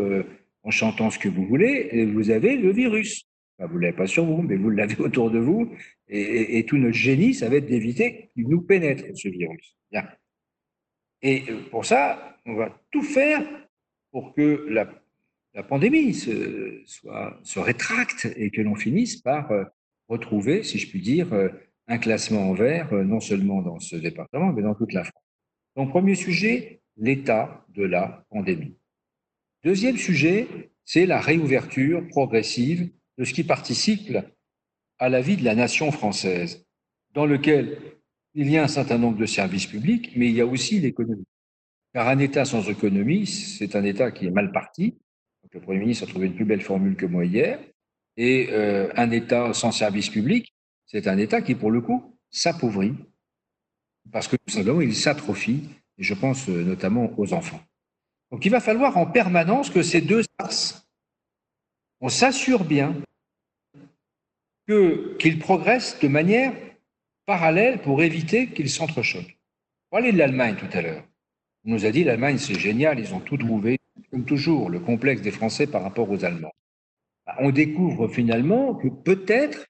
en 0.64 0.72
chantant 0.72 1.10
ce 1.10 1.18
que 1.18 1.30
vous 1.30 1.46
voulez, 1.46 1.88
et 1.92 2.06
vous 2.06 2.32
avez 2.32 2.58
le 2.58 2.72
virus. 2.72 3.24
vous 3.60 3.78
ne 3.78 3.84
l'avez 3.84 3.96
pas 3.96 4.08
sur 4.08 4.26
vous, 4.26 4.42
mais 4.42 4.58
vous 4.58 4.70
l'avez 4.70 4.98
autour 5.00 5.32
de 5.32 5.40
vous. 5.40 5.72
Et, 6.10 6.58
et, 6.58 6.66
tout 6.66 6.78
notre 6.78 6.98
génie, 6.98 7.34
ça 7.34 7.48
va 7.48 7.56
être 7.56 7.66
d'éviter 7.66 8.30
qu'il 8.34 8.50
nous 8.50 8.62
pénètre, 8.62 9.06
ce 9.16 9.30
virus. 9.30 9.78
Bien. 9.90 10.06
Et 11.26 11.44
euh, 11.50 11.60
pour 11.72 11.84
ça, 11.86 12.38
on 12.46 12.54
va 12.54 12.70
tout 12.92 13.02
faire 13.02 13.42
pour 14.12 14.36
que 14.36 14.68
la, 14.70 14.88
pandémie 15.64 16.14
se, 16.14 16.84
se 16.86 17.60
rétracte 17.60 18.28
et 18.36 18.52
que 18.52 18.62
l'on 18.62 18.76
finisse 18.76 19.18
par 19.18 19.52
euh, 19.52 19.64
retrouver, 20.08 20.62
si 20.62 20.78
je 20.78 20.88
puis 20.88 21.02
dire, 21.02 21.34
euh, 21.34 21.50
un 21.88 21.98
classement 21.98 22.52
en 22.52 22.54
vert, 22.54 22.94
non 22.94 23.20
seulement 23.20 23.64
dans 23.64 23.80
ce 23.80 23.96
département, 23.96 24.54
mais 24.54 24.62
dans 24.62 24.76
toute 24.76 24.94
la 24.94 25.04
France. 25.04 25.24
Donc, 25.76 25.90
premier 25.90 26.16
sujet, 26.16 26.82
l'état 26.96 27.66
de 27.70 27.84
la 27.84 28.24
pandémie. 28.30 28.78
Deuxième 29.64 29.98
sujet, 29.98 30.48
c'est 30.84 31.08
la 31.08 31.20
réouverture 31.20 32.08
progressive 32.08 32.90
de 33.18 33.24
ce 33.24 33.34
qui 33.34 33.44
participe 33.44 34.18
à 35.00 35.10
la 35.10 35.22
vie 35.22 35.38
de 35.38 35.44
la 35.44 35.56
nation 35.56 35.92
française, 35.92 36.68
dans 37.14 37.26
lequel 37.26 37.80
il 38.36 38.52
y 38.52 38.58
a 38.58 38.64
un 38.64 38.68
certain 38.68 38.98
nombre 38.98 39.18
de 39.18 39.26
services 39.26 39.66
publics, 39.66 40.12
mais 40.16 40.28
il 40.28 40.36
y 40.36 40.42
a 40.42 40.46
aussi 40.46 40.80
l'économie. 40.80 41.26
Car 41.94 42.10
un 42.10 42.20
État 42.20 42.44
sans 42.44 42.70
économie, 42.70 43.26
c'est 43.26 43.76
un 43.78 43.84
État 43.86 44.12
qui 44.12 44.28
est 44.28 44.32
mal 44.32 44.52
parti. 44.52 44.98
le 45.52 45.62
Premier 45.62 45.80
ministre 45.80 46.04
a 46.04 46.08
trouvé 46.08 46.28
une 46.28 46.36
plus 46.36 46.44
belle 46.44 46.62
formule 46.62 46.98
que 46.98 47.06
moi 47.06 47.24
hier. 47.24 47.60
Et 48.18 48.50
euh, 48.52 48.92
un 48.98 49.10
État 49.12 49.54
sans 49.54 49.72
services 49.72 50.10
publics, 50.10 50.54
c'est 50.86 51.08
un 51.08 51.18
État 51.18 51.42
qui, 51.42 51.56
pour 51.56 51.72
le 51.72 51.80
coup, 51.80 52.18
s'appauvrit. 52.30 52.94
Parce 54.12 54.28
que 54.28 54.36
tout 54.36 54.54
simplement, 54.54 54.82
il 54.82 54.96
s'atrophie. 54.96 55.70
Je 55.98 56.14
pense 56.14 56.50
euh, 56.50 56.62
notamment 56.64 57.18
aux 57.18 57.34
enfants. 57.34 57.62
Donc 58.32 58.46
il 58.46 58.52
va 58.52 58.60
falloir 58.60 58.98
en 58.98 59.06
permanence 59.06 59.70
que 59.70 59.82
ces 59.82 60.02
deux 60.02 60.24
axes, 60.40 60.86
on 62.02 62.10
s'assure 62.10 62.66
bien 62.66 62.96
qu'ils 64.68 65.40
progressent 65.40 65.98
de 66.00 66.08
manière 66.10 66.54
parallèles 67.26 67.82
pour 67.82 68.02
éviter 68.04 68.48
qu'ils 68.48 68.70
s'entrechoquent. 68.70 69.38
Parlait 69.90 70.12
de 70.12 70.18
l'Allemagne 70.18 70.56
tout 70.56 70.78
à 70.78 70.82
l'heure. 70.82 71.04
On 71.66 71.72
nous 71.72 71.86
a 71.86 71.92
dit 71.92 72.04
l'Allemagne 72.04 72.38
c'est 72.38 72.60
génial, 72.60 73.00
ils 73.00 73.14
ont 73.14 73.20
tout 73.20 73.38
trouvé, 73.38 73.80
comme 74.12 74.26
toujours, 74.26 74.70
le 74.70 74.80
complexe 74.80 75.22
des 75.22 75.32
Français 75.32 75.68
par 75.68 75.82
rapport 75.82 76.10
aux 76.10 76.24
Allemands. 76.24 76.54
Bah, 77.26 77.36
on 77.40 77.52
découvre 77.52 78.08
finalement 78.08 78.76
que 78.76 78.88
peut-être, 78.88 79.66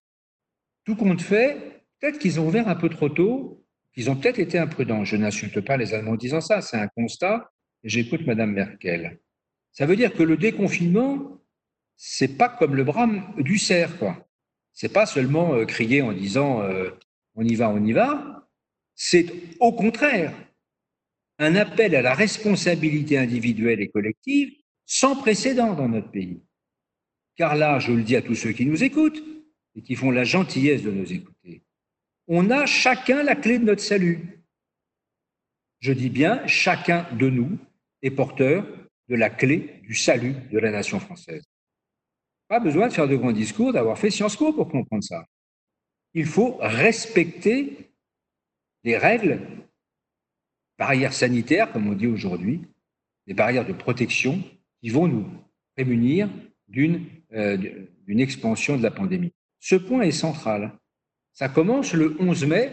tout 0.84 0.96
compte 0.96 1.22
fait, 1.22 1.84
peut-être 2.00 2.20
qu'ils 2.20 2.40
ont 2.40 2.48
ouvert 2.48 2.68
un 2.68 2.76
peu 2.76 2.90
trop 2.90 3.10
tôt, 3.10 3.64
qu'ils 3.94 4.10
ont 4.10 4.16
peut-être 4.16 4.40
été 4.40 4.58
imprudents. 4.58 5.06
Je 5.06 5.16
n'insulte 5.16 5.62
pas 5.62 5.78
les 5.78 5.94
Allemands 5.94 6.12
en 6.12 6.18
disant 6.18 6.42
ça, 6.42 6.62
c'est 6.62 6.78
un 6.78 6.90
constat, 6.90 7.50
et 7.84 7.90
j'écoute 7.90 8.28
Madame 8.28 8.52
Merkel. 8.52 9.20
Ça 9.72 9.86
veut 9.86 9.96
dire 9.96 10.14
que 10.14 10.24
le 10.24 10.38
déconfinement, 10.38 11.42
c'est 11.96 12.38
pas 12.38 12.50
comme 12.50 12.76
le 12.76 12.84
brame 12.84 13.34
du 13.38 13.58
cerf, 13.58 13.98
quoi. 13.98 14.28
C'est 14.74 14.92
pas 14.92 15.06
seulement 15.06 15.54
euh, 15.54 15.66
crier 15.66 16.02
en 16.02 16.12
disant 16.12 16.62
euh, 16.62 16.90
on 17.36 17.44
y 17.44 17.56
va, 17.56 17.70
on 17.70 17.84
y 17.84 17.92
va, 17.92 18.48
c'est 18.96 19.26
au 19.60 19.74
contraire 19.74 20.34
un 21.38 21.56
appel 21.56 21.96
à 21.96 22.02
la 22.02 22.14
responsabilité 22.14 23.18
individuelle 23.18 23.82
et 23.82 23.90
collective 23.90 24.54
sans 24.86 25.16
précédent 25.16 25.74
dans 25.74 25.90
notre 25.90 26.10
pays. 26.10 26.42
Car 27.36 27.56
là, 27.56 27.80
je 27.80 27.92
le 27.92 28.04
dis 28.04 28.16
à 28.16 28.22
tous 28.22 28.36
ceux 28.36 28.54
qui 28.54 28.66
nous 28.66 28.84
écoutent 28.84 29.22
et 29.76 29.82
qui 29.82 29.96
font 29.96 30.12
la 30.12 30.24
gentillesse 30.24 30.84
de 30.84 30.92
nous 30.92 31.12
écouter, 31.12 31.64
on 32.28 32.50
a 32.50 32.66
chacun 32.66 33.22
la 33.24 33.36
clé 33.36 33.60
de 33.60 33.66
notre 33.66 33.82
salut. 33.82 34.42
Je 35.80 35.92
dis 35.92 36.10
bien, 36.10 36.46
chacun 36.48 37.06
de 37.14 37.30
nous 37.30 37.58
est 38.02 38.12
porteur 38.12 38.66
de 39.10 39.16
la 39.16 39.30
clé 39.30 39.82
du 39.84 39.94
salut 39.94 40.36
de 40.52 40.58
la 40.58 40.72
nation 40.72 41.00
française. 41.00 41.44
Pas 42.48 42.60
besoin 42.60 42.88
de 42.88 42.94
faire 42.94 43.08
de 43.08 43.16
grands 43.16 43.32
discours, 43.32 43.74
d'avoir 43.74 43.98
fait 43.98 44.10
Sciences 44.10 44.38
Po 44.38 44.54
pour 44.54 44.70
comprendre 44.70 45.04
ça 45.04 45.26
il 46.16 46.26
faut 46.26 46.58
respecter 46.62 47.92
les 48.86 48.98
règles, 48.98 49.42
barrières 50.80 51.14
sanitaires, 51.14 51.72
comme 51.72 51.88
on 51.88 51.94
dit 51.94 52.08
aujourd'hui, 52.08 52.62
les 53.28 53.34
barrières 53.34 53.68
de 53.68 53.74
protection 53.74 54.42
qui 54.82 54.90
vont 54.90 55.08
nous 55.08 55.26
prémunir 55.76 56.30
euh, 56.78 57.58
d'une 58.08 58.20
expansion 58.20 58.78
de 58.78 58.84
la 58.84 58.92
pandémie. 58.92 59.34
Ce 59.60 59.76
point 59.76 60.02
est 60.02 60.12
central. 60.12 60.72
Ça 61.34 61.50
commence 61.50 61.94
le 61.94 62.16
11 62.20 62.46
mai, 62.46 62.72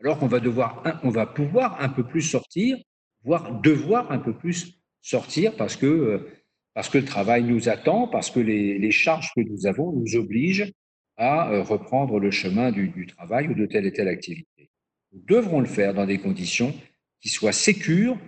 alors 0.00 0.18
qu'on 0.18 0.28
va, 0.28 0.38
devoir, 0.38 0.82
va 1.02 1.26
pouvoir 1.26 1.80
un 1.80 1.88
peu 1.88 2.04
plus 2.04 2.22
sortir, 2.22 2.76
voire 3.24 3.60
devoir 3.60 4.12
un 4.12 4.18
peu 4.18 4.32
plus 4.32 4.78
sortir 5.00 5.56
parce 5.56 5.76
que, 5.76 5.86
euh, 5.86 6.30
parce 6.74 6.88
que 6.88 6.98
le 6.98 7.04
travail 7.04 7.42
nous 7.42 7.68
attend, 7.68 8.06
parce 8.06 8.30
que 8.30 8.40
les, 8.40 8.78
les 8.78 8.90
charges 8.92 9.32
que 9.34 9.40
nous 9.40 9.66
avons 9.66 9.92
nous 9.92 10.14
obligent 10.14 10.70
à 11.16 11.50
euh, 11.50 11.62
reprendre 11.62 12.18
le 12.18 12.30
chemin 12.30 12.70
du, 12.70 13.06
travail 13.06 13.48
ou 13.48 13.54
de 13.54 13.66
telle 13.66 13.86
et 13.86 13.92
telle 13.92 14.08
activité. 14.08 14.70
Nous 15.12 15.20
devrons 15.26 15.60
le 15.60 15.66
faire 15.66 15.94
dans 15.94 16.06
des 16.06 16.18
conditions 16.18 16.74
qui 17.20 17.28
soient 17.28 17.52
sécures 17.52 18.18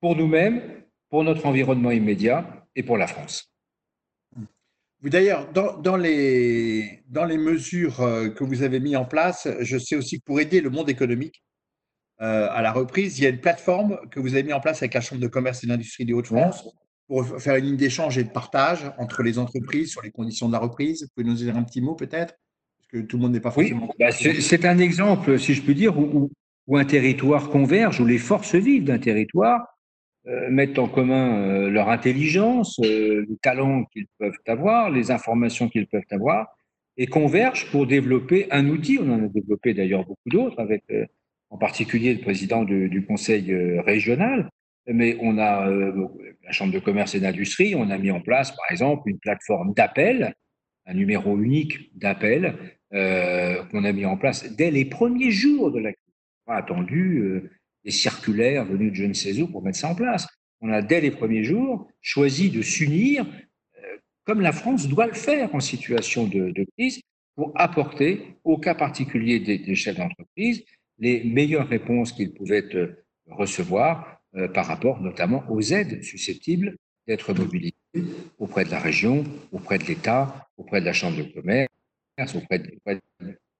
pour 0.00 0.16
nous-mêmes, 0.16 0.62
pour 1.10 1.24
notre 1.24 1.46
environnement 1.46 1.90
immédiat 1.90 2.66
et 2.74 2.82
pour 2.82 2.98
la 2.98 3.06
France. 3.06 3.52
D'ailleurs, 5.02 5.52
dans, 5.52 5.96
les, 5.96 7.02
dans 7.08 7.24
les 7.24 7.38
mesures 7.38 8.00
euh, 8.00 8.28
que 8.28 8.42
vous 8.42 8.62
avez 8.62 8.80
mises 8.80 8.96
en 8.96 9.04
place, 9.04 9.46
je 9.60 9.78
sais 9.78 9.94
aussi 9.94 10.18
que 10.18 10.24
pour 10.24 10.40
aider 10.40 10.60
le 10.60 10.70
monde 10.70 10.90
économique 10.90 11.44
euh, 12.22 12.48
à 12.50 12.62
la 12.62 12.72
reprise, 12.72 13.18
il 13.18 13.22
y 13.22 13.26
a 13.26 13.30
une 13.30 13.40
plateforme 13.40 13.98
que 14.10 14.18
vous 14.18 14.34
avez 14.34 14.42
mise 14.42 14.54
en 14.54 14.60
place 14.60 14.78
avec 14.78 14.94
la 14.94 15.00
Chambre 15.00 15.20
de 15.20 15.28
commerce 15.28 15.62
et 15.62 15.66
d'industrie 15.66 16.06
des 16.06 16.12
Hauts-de-France 16.12 16.64
pour 17.08 17.40
faire 17.40 17.56
une 17.56 17.66
ligne 17.66 17.76
d'échange 17.76 18.18
et 18.18 18.24
de 18.24 18.30
partage 18.30 18.90
entre 18.98 19.22
les 19.22 19.38
entreprises 19.38 19.90
sur 19.90 20.02
les 20.02 20.10
conditions 20.10 20.48
de 20.48 20.52
la 20.52 20.58
reprise. 20.58 21.02
Vous 21.02 21.08
pouvez 21.14 21.28
nous 21.28 21.36
dire 21.36 21.56
un 21.56 21.62
petit 21.62 21.80
mot 21.80 21.94
peut-être 21.94 22.34
Parce 22.78 22.88
que 22.90 23.06
tout 23.06 23.16
le 23.16 23.22
monde 23.22 23.32
n'est 23.32 23.40
pas 23.40 23.50
forcément. 23.50 23.92
Bah, 23.98 24.10
c'est 24.10 24.64
un 24.64 24.78
exemple, 24.78 25.38
si 25.38 25.54
je 25.54 25.62
peux 25.62 25.74
dire, 25.74 25.98
où, 25.98 26.30
où, 26.66 26.76
un 26.76 26.84
territoire 26.84 27.48
converge, 27.50 28.00
où 28.00 28.06
les 28.06 28.18
forces 28.18 28.56
vives 28.56 28.84
d'un 28.84 28.98
territoire 28.98 29.66
euh, 30.28 30.50
mettent 30.50 30.80
en 30.80 30.88
commun 30.88 31.38
euh, 31.38 31.70
leur 31.70 31.88
intelligence, 31.88 32.80
euh, 32.80 33.24
les 33.28 33.36
talents 33.36 33.84
qu'ils 33.84 34.08
peuvent 34.18 34.38
avoir, 34.48 34.90
les 34.90 35.12
informations 35.12 35.68
qu'ils 35.68 35.86
peuvent 35.86 36.02
avoir, 36.10 36.48
et 36.96 37.06
convergent 37.06 37.70
pour 37.70 37.86
développer 37.86 38.48
un 38.50 38.68
outil. 38.68 38.98
On 39.00 39.08
en 39.12 39.24
a 39.24 39.28
développé 39.28 39.72
d'ailleurs 39.72 40.04
beaucoup 40.04 40.28
d'autres, 40.28 40.58
avec 40.58 40.82
en 41.50 41.58
particulier 41.58 42.14
le 42.14 42.20
président 42.20 42.64
du, 42.64 42.88
du 42.88 43.04
conseil 43.04 43.54
régional, 43.84 44.48
mais 44.88 45.16
on 45.20 45.38
a 45.38 45.70
la 46.46 46.52
Chambre 46.52 46.72
de 46.72 46.78
commerce 46.78 47.14
et 47.14 47.20
d'industrie, 47.20 47.74
on 47.74 47.90
a 47.90 47.98
mis 47.98 48.10
en 48.10 48.20
place, 48.20 48.52
par 48.52 48.70
exemple, 48.70 49.10
une 49.10 49.18
plateforme 49.18 49.74
d'appel, 49.74 50.34
un 50.86 50.94
numéro 50.94 51.38
unique 51.38 51.90
d'appel 51.98 52.56
euh, 52.94 53.64
qu'on 53.66 53.84
a 53.84 53.92
mis 53.92 54.06
en 54.06 54.16
place 54.16 54.50
dès 54.54 54.70
les 54.70 54.84
premiers 54.84 55.30
jours 55.30 55.72
de 55.72 55.80
la 55.80 55.92
crise. 55.92 56.14
On 56.46 56.52
a 56.52 56.56
attendu 56.56 57.42
des 57.84 57.92
circulaires 57.92 58.64
venus 58.64 58.92
de 58.92 58.96
je 58.96 59.04
ne 59.04 59.12
sais 59.12 59.40
où 59.40 59.48
pour 59.48 59.62
mettre 59.62 59.78
ça 59.78 59.88
en 59.88 59.94
place. 59.94 60.26
On 60.60 60.70
a, 60.70 60.82
dès 60.82 61.00
les 61.00 61.12
premiers 61.12 61.44
jours, 61.44 61.88
choisi 62.00 62.50
de 62.50 62.62
s'unir, 62.62 63.24
euh, 63.24 63.96
comme 64.24 64.40
la 64.40 64.52
France 64.52 64.88
doit 64.88 65.06
le 65.06 65.14
faire 65.14 65.54
en 65.54 65.60
situation 65.60 66.26
de, 66.26 66.52
crise, 66.76 67.00
pour 67.36 67.52
apporter, 67.54 68.36
au 68.44 68.58
cas 68.58 68.74
particulier 68.74 69.38
des, 69.40 69.74
chefs 69.74 69.96
d'entreprise, 69.96 70.64
les 70.98 71.22
meilleures 71.24 71.68
réponses 71.68 72.12
qu'ils 72.12 72.32
pouvaient 72.32 72.74
euh, 72.74 73.04
recevoir 73.28 74.15
euh, 74.36 74.48
par 74.48 74.66
rapport 74.66 75.00
notamment 75.00 75.44
aux 75.48 75.60
aides 75.60 76.02
susceptibles 76.02 76.76
d'être 77.06 77.32
mobilisées 77.32 77.74
auprès 78.38 78.64
de 78.64 78.70
la 78.70 78.80
région, 78.80 79.24
auprès 79.52 79.78
de 79.78 79.84
l'État, 79.84 80.48
auprès 80.56 80.80
de 80.80 80.86
la 80.86 80.92
Chambre 80.92 81.16
de 81.16 81.22
commerce, 81.22 81.68
auprès, 82.34 82.62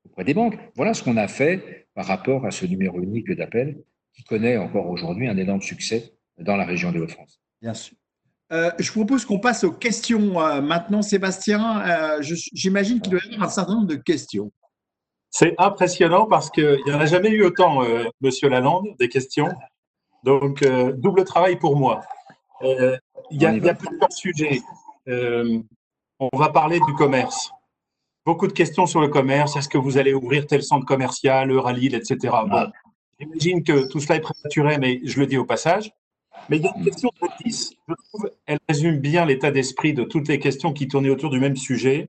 auprès 0.04 0.24
des 0.24 0.34
banques. 0.34 0.58
Voilà 0.74 0.94
ce 0.94 1.02
qu'on 1.02 1.16
a 1.16 1.28
fait 1.28 1.86
par 1.94 2.06
rapport 2.06 2.44
à 2.44 2.50
ce 2.50 2.66
numéro 2.66 3.00
unique 3.00 3.30
d'appel 3.32 3.82
qui 4.14 4.24
connaît 4.24 4.56
encore 4.56 4.88
aujourd'hui 4.90 5.28
un 5.28 5.36
énorme 5.36 5.62
succès 5.62 6.12
dans 6.38 6.56
la 6.56 6.64
région 6.64 6.92
de 6.92 7.00
Hauts-de-France. 7.00 7.40
Bien 7.62 7.74
sûr. 7.74 7.96
Euh, 8.52 8.70
je 8.78 8.92
propose 8.92 9.24
qu'on 9.24 9.40
passe 9.40 9.64
aux 9.64 9.72
questions 9.72 10.40
euh, 10.40 10.60
maintenant. 10.60 11.02
Sébastien, 11.02 11.80
euh, 11.80 12.22
j'imagine 12.22 13.00
qu'il 13.00 13.10
doit 13.10 13.20
y 13.24 13.34
avoir 13.34 13.48
un 13.48 13.50
certain 13.50 13.74
nombre 13.74 13.88
de 13.88 13.96
questions. 13.96 14.52
C'est 15.30 15.54
impressionnant 15.58 16.26
parce 16.26 16.50
qu'il 16.50 16.78
n'y 16.86 16.92
en 16.92 17.00
a 17.00 17.06
jamais 17.06 17.30
eu 17.30 17.44
autant, 17.44 17.82
Monsieur 18.22 18.48
Lalande, 18.48 18.86
des 18.98 19.08
questions. 19.08 19.48
Donc, 20.24 20.64
double 20.96 21.24
travail 21.24 21.56
pour 21.56 21.76
moi. 21.76 22.02
Il 22.62 22.98
y, 23.30 23.46
a, 23.46 23.56
y 23.56 23.68
a 23.68 23.74
plusieurs 23.74 24.12
sujets. 24.12 24.60
on 25.06 26.36
va 26.36 26.48
parler 26.50 26.80
du 26.80 26.94
commerce. 26.94 27.50
Beaucoup 28.24 28.48
de 28.48 28.52
questions 28.52 28.86
sur 28.86 29.00
le 29.00 29.08
commerce. 29.08 29.56
Est-ce 29.56 29.68
que 29.68 29.78
vous 29.78 29.98
allez 29.98 30.12
ouvrir 30.12 30.46
tel 30.46 30.62
centre 30.62 30.84
commercial, 30.84 31.50
Euralil, 31.50 31.94
etc. 31.94 32.34
Bon, 32.48 32.72
J'imagine 33.18 33.62
que 33.62 33.88
tout 33.88 34.00
cela 34.00 34.16
est 34.16 34.20
prématuré, 34.20 34.78
mais 34.78 35.00
je 35.04 35.18
le 35.20 35.26
dis 35.26 35.38
au 35.38 35.44
passage. 35.44 35.90
Mais 36.48 36.58
il 36.58 36.64
y 36.64 36.68
a 36.68 36.72
une 36.76 36.84
question 36.84 37.10
de 37.22 37.28
je 37.48 37.94
trouve, 38.10 38.30
elle 38.46 38.58
résume 38.68 38.98
bien 38.98 39.24
l'état 39.24 39.50
d'esprit 39.50 39.94
de 39.94 40.04
toutes 40.04 40.28
les 40.28 40.38
questions 40.38 40.72
qui 40.72 40.86
tournaient 40.86 41.10
autour 41.10 41.30
du 41.30 41.40
même 41.40 41.56
sujet. 41.56 42.08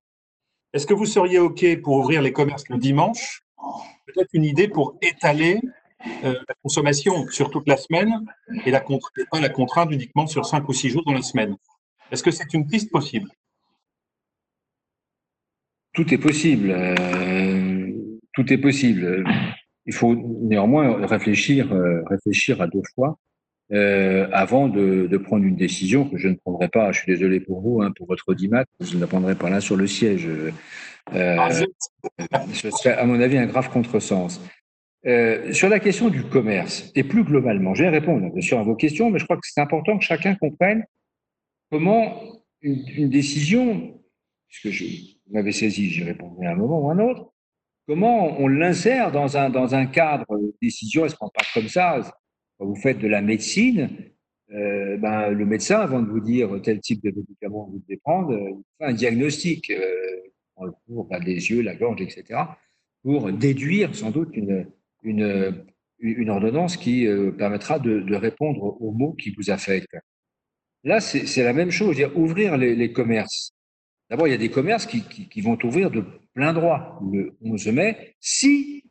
Est-ce 0.74 0.86
que 0.86 0.94
vous 0.94 1.06
seriez 1.06 1.40
OK 1.40 1.66
pour 1.82 1.98
ouvrir 1.98 2.22
les 2.22 2.34
commerces 2.34 2.68
le 2.70 2.78
dimanche? 2.78 3.44
Peut-être 4.06 4.30
une 4.34 4.44
idée 4.44 4.68
pour 4.68 4.96
étaler 5.02 5.62
euh, 6.24 6.34
la 6.48 6.56
consommation 6.62 7.28
sur 7.30 7.50
toute 7.50 7.68
la 7.68 7.78
semaine 7.78 8.12
et 8.66 8.72
la 8.72 8.82
pas 8.82 9.40
la 9.40 9.50
contrainte 9.50 9.92
uniquement 9.92 10.28
sur 10.28 10.46
cinq 10.46 10.68
ou 10.70 10.74
six 10.74 10.90
jours 10.90 11.04
dans 11.06 11.14
la 11.14 11.22
semaine. 11.22 11.56
Est-ce 12.12 12.24
que 12.24 12.32
c'est 12.32 12.54
une 12.54 12.68
piste 12.68 12.92
possible? 12.92 13.30
Tout 15.94 16.14
est 16.14 16.18
possible. 16.18 16.72
Euh, 16.72 17.92
tout 18.34 18.54
est 18.54 18.58
possible. 18.58 19.26
Il 19.86 19.94
faut 19.94 20.16
néanmoins 20.16 21.06
réfléchir, 21.06 21.74
euh, 21.74 22.04
réfléchir 22.06 22.62
à 22.62 22.68
deux 22.68 22.84
fois 22.94 23.18
avant 23.70 24.70
de, 24.70 25.08
de, 25.12 25.18
prendre 25.18 25.44
une 25.44 25.58
décision 25.58 26.08
que 26.08 26.18
je 26.18 26.30
ne 26.30 26.36
prendrai 26.36 26.70
pas. 26.70 26.94
Je 26.94 27.00
suis 27.02 27.12
désolé 27.12 27.42
pour 27.42 27.60
vous, 27.60 27.82
hein, 27.82 27.92
pour 27.98 28.08
votre 28.08 28.24
audimat, 28.30 28.64
je 28.80 28.96
ne 28.96 29.02
la 29.02 29.08
prendrai 29.08 29.36
pas 29.36 29.50
là 29.50 29.60
sur 29.60 29.76
le 29.76 29.88
siège. 29.88 30.30
Euh, 31.14 31.38
ce 32.54 32.70
serait, 32.72 32.94
à 32.94 33.06
mon 33.06 33.20
avis, 33.20 33.38
un 33.38 33.46
grave 33.46 33.70
contresens. 33.70 34.42
Euh, 35.06 35.54
sur 35.54 35.70
la 35.70 35.80
question 35.80 36.10
du 36.10 36.24
commerce, 36.24 36.92
et 36.96 37.04
plus 37.04 37.24
globalement, 37.24 37.76
je 37.76 37.84
vais 37.84 37.90
répondre 37.90 38.32
bien 38.32 38.42
sûr 38.42 38.60
à 38.60 38.64
vos 38.64 38.76
questions, 38.76 39.12
mais 39.12 39.20
je 39.20 39.26
crois 39.26 39.38
que 39.38 39.48
c'est 39.48 39.62
important 39.62 39.98
que 39.98 40.04
chacun 40.04 40.36
comprenne 40.36 40.84
comment 41.72 42.20
une, 42.62 42.84
une 42.90 43.10
décision, 43.10 44.02
puisque 44.48 44.70
je 44.70 44.86
m'avais 45.30 45.52
saisi, 45.52 45.90
j'y 45.90 46.04
répondrai 46.04 46.48
à 46.48 46.52
un 46.52 46.56
moment 46.56 46.82
ou 46.82 46.90
à 46.90 46.94
un 46.94 47.00
autre, 47.00 47.32
comment 47.88 48.40
on 48.40 48.48
l'insère 48.48 49.12
dans 49.12 49.38
un, 49.38 49.50
dans 49.50 49.76
un 49.76 49.86
cadre 49.86 50.26
de 50.38 50.56
décision 50.62 51.02
Elle 51.02 51.08
ne 51.08 51.12
se 51.12 51.16
prend 51.16 51.30
pas 51.30 51.46
comme 51.54 51.68
ça. 51.68 52.02
Quand 52.58 52.66
vous 52.66 52.76
faites 52.76 53.00
de 53.00 53.08
la 53.08 53.22
médecine, 53.22 53.90
euh, 54.52 54.98
ben, 54.98 55.30
le 55.30 55.46
médecin, 55.46 55.80
avant 55.80 56.02
de 56.02 56.10
vous 56.10 56.20
dire 56.20 56.50
tel 56.64 56.80
type 56.80 57.04
de 57.04 57.12
médicament 57.12 57.70
vous 57.72 57.80
devez 57.80 57.98
prendre, 57.98 58.34
euh, 58.34 58.50
il 58.50 58.64
fait 58.80 58.86
un 58.92 58.94
diagnostic 58.94 59.70
euh, 59.70 60.72
pour 60.88 61.06
ben, 61.06 61.20
les 61.24 61.52
yeux, 61.52 61.62
la 61.62 61.76
gorge, 61.76 62.02
etc., 62.02 62.40
pour 63.04 63.32
déduire 63.32 63.94
sans 63.96 64.10
doute 64.10 64.36
une, 64.36 64.66
une, 65.10 66.30
ordonnance 66.30 66.78
qui 66.78 67.08
euh, 67.08 67.32
permettra 67.32 67.80
de, 67.80 68.16
répondre 68.16 68.82
aux 68.82 68.92
mots 68.92 69.14
qui 69.14 69.32
vous 69.32 69.50
affectent. 69.50 69.98
Là, 70.84 71.02
c'est 71.02 71.44
la 71.44 71.54
même 71.54 71.72
chose, 71.72 71.96
dire, 71.96 72.16
ouvrir 72.18 72.56
les, 72.58 72.94
commerces. 72.94 73.52
D'abord, 74.10 74.28
il 74.28 74.32
y 74.32 74.36
a 74.36 74.38
des 74.38 74.52
commerces 74.52 74.86
qui 74.86 75.42
vont 75.42 75.58
ouvrir 75.64 75.92
de 75.92 76.04
plein 76.38 76.54
droit 76.54 77.00
le 77.12 77.36
11 77.42 77.68
mai, 77.70 78.16
si, 78.20 78.84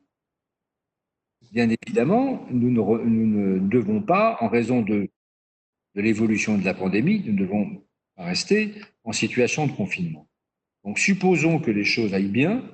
bien 1.52 1.68
évidemment, 1.70 2.44
nous 2.50 2.72
ne, 2.72 3.60
devons 3.60 4.02
pas, 4.02 4.36
en 4.40 4.48
raison 4.48 4.82
de, 4.82 5.08
de 5.94 6.00
l'évolution 6.02 6.58
de 6.58 6.64
la 6.64 6.74
pandémie, 6.74 7.22
nous 7.24 7.36
devons 7.36 7.84
rester 8.16 8.74
en 9.04 9.12
situation 9.12 9.68
de 9.68 9.72
confinement. 9.72 10.28
Donc, 10.84 10.98
supposons 10.98 11.60
que 11.60 11.70
les 11.70 11.84
choses 11.84 12.14
aillent 12.14 12.26
bien, 12.26 12.68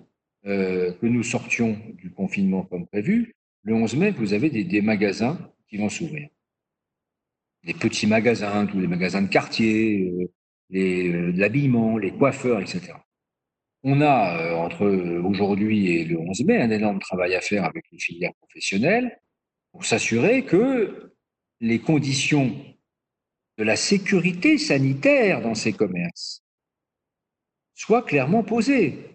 euh, 0.47 0.93
que 0.95 1.07
nous 1.07 1.23
sortions 1.23 1.79
du 1.95 2.11
confinement 2.11 2.65
comme 2.65 2.87
prévu. 2.87 3.37
Le 3.63 3.75
11 3.75 3.97
mai, 3.97 4.11
vous 4.11 4.33
avez 4.33 4.51
des, 4.51 4.83
magasins 4.83 5.39
qui 5.69 5.77
vont 5.77 5.89
s'ouvrir. 5.89 6.29
Des 7.63 7.75
petits 7.75 8.09
magasins, 8.09 8.67
tous 8.67 8.81
les 8.81 8.89
magasins 8.89 9.23
de 9.23 9.29
quartier, 9.29 10.11
euh, 10.11 10.33
les, 10.71 11.13
euh, 11.13 11.33
l'habillement, 11.37 11.97
les 11.97 12.11
coiffeurs, 12.11 12.61
etc. 12.61 12.95
On 13.85 14.01
a, 14.01 14.55
entre 14.57 14.87
aujourd'hui 15.25 15.91
et 15.91 16.05
le 16.05 16.19
11 16.19 16.45
mai, 16.45 16.61
un 16.61 16.71
énorme 16.71 16.99
travail 16.99 17.35
à 17.35 17.41
faire 17.41 17.65
avec 17.65 17.85
les 17.93 17.99
filières 17.99 18.35
professionnelles 18.35 19.21
pour 19.71 19.85
s'assurer 19.85 20.45
que 20.45 21.13
les 21.61 21.79
conditions 21.79 22.55
de 23.59 23.65
la 23.65 23.77
sécurité 23.77 24.59
sanitaire 24.59 25.41
dans 25.41 25.55
ces 25.55 25.73
commerces 25.73 26.43
soient 27.75 28.03
clairement 28.03 28.43
posées. 28.43 29.12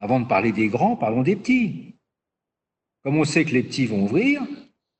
Avant 0.00 0.20
de 0.20 0.26
parler 0.26 0.52
des 0.52 0.68
grands, 0.68 0.96
parlons 0.96 1.22
des 1.22 1.36
petits. 1.36 1.96
Comme 3.02 3.16
on 3.16 3.24
sait 3.24 3.44
que 3.44 3.52
les 3.52 3.62
petits 3.62 3.86
vont 3.86 4.04
ouvrir, 4.04 4.42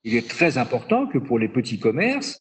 il 0.04 0.14
est 0.14 0.28
très 0.28 0.58
important 0.58 1.06
que 1.06 1.18
pour 1.18 1.38
les 1.38 1.48
petits 1.48 1.78
commerces, 1.78 2.40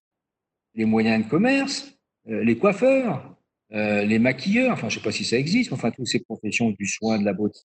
les 0.76 0.86
moyens 0.86 1.26
de 1.26 1.30
commerce, 1.30 1.98
euh, 2.28 2.44
les 2.44 2.58
coiffeurs, 2.58 3.36
euh, 3.72 4.04
les 4.04 4.20
maquilleurs, 4.20 4.74
enfin 4.74 4.90
je 4.90 4.96
ne 4.96 5.00
sais 5.00 5.04
pas 5.04 5.12
si 5.12 5.26
ça 5.26 5.38
existe, 5.38 5.74
enfin 5.74 5.92
toutes 5.92 6.08
ces 6.08 6.20
professions 6.20 6.72
du 6.72 6.86
soin, 6.86 7.20
de 7.20 7.26
la 7.26 7.34
beauté, 7.34 7.60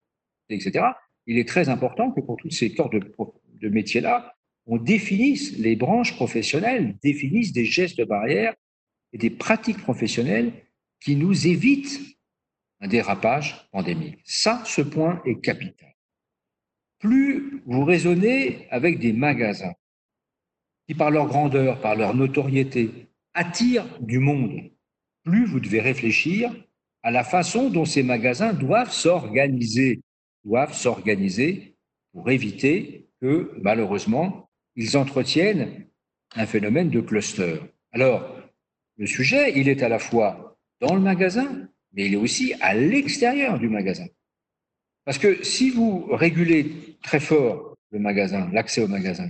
etc. 0.49 0.85
Il 1.25 1.37
est 1.37 1.47
très 1.47 1.69
important 1.69 2.11
que 2.11 2.21
pour 2.21 2.37
tous 2.37 2.49
ces 2.49 2.73
corps 2.73 2.89
de, 2.89 2.99
de 2.99 3.69
métiers-là, 3.69 4.35
on 4.65 4.77
définisse 4.77 5.57
les 5.57 5.75
branches 5.75 6.15
professionnelles, 6.15 6.97
définisse 7.01 7.51
des 7.51 7.65
gestes 7.65 8.01
barrières 8.05 8.53
et 9.11 9.17
des 9.17 9.29
pratiques 9.29 9.81
professionnelles 9.81 10.53
qui 11.01 11.15
nous 11.15 11.47
évitent 11.47 11.99
un 12.83 12.87
dérapage 12.87 13.67
pandémique. 13.71 14.19
Ça, 14.25 14.61
ce 14.65 14.81
point 14.81 15.21
est 15.25 15.39
capital. 15.39 15.95
Plus 16.99 17.61
vous 17.65 17.85
raisonnez 17.85 18.67
avec 18.71 18.99
des 18.99 19.13
magasins 19.13 19.73
qui, 20.85 20.93
par 20.93 21.09
leur 21.09 21.27
grandeur, 21.27 21.79
par 21.79 21.95
leur 21.95 22.13
notoriété, 22.13 23.07
attirent 23.33 23.87
du 24.01 24.19
monde, 24.19 24.69
plus 25.23 25.45
vous 25.45 25.61
devez 25.61 25.79
réfléchir 25.79 26.53
à 27.03 27.11
la 27.11 27.23
façon 27.23 27.69
dont 27.69 27.85
ces 27.85 28.03
magasins 28.03 28.53
doivent 28.53 28.91
s'organiser, 28.91 30.01
doivent 30.43 30.73
s'organiser 30.73 31.77
pour 32.11 32.29
éviter 32.29 33.07
que, 33.21 33.51
malheureusement, 33.61 34.49
ils 34.75 34.97
entretiennent 34.97 35.87
un 36.35 36.45
phénomène 36.45 36.89
de 36.89 36.99
cluster. 36.99 37.59
Alors, 37.93 38.35
le 38.97 39.05
sujet, 39.05 39.57
il 39.57 39.69
est 39.69 39.83
à 39.83 39.89
la 39.89 39.99
fois 39.99 40.57
dans 40.81 40.95
le 40.95 41.01
magasin, 41.01 41.69
mais 41.93 42.05
il 42.07 42.13
est 42.13 42.17
aussi 42.17 42.53
à 42.61 42.73
l'extérieur 42.73 43.59
du 43.59 43.69
magasin. 43.69 44.05
Parce 45.05 45.17
que 45.17 45.43
si 45.43 45.69
vous 45.69 46.05
régulez 46.11 46.97
très 47.03 47.19
fort 47.19 47.75
le 47.91 47.99
magasin, 47.99 48.49
l'accès 48.51 48.81
au 48.81 48.87
magasin, 48.87 49.29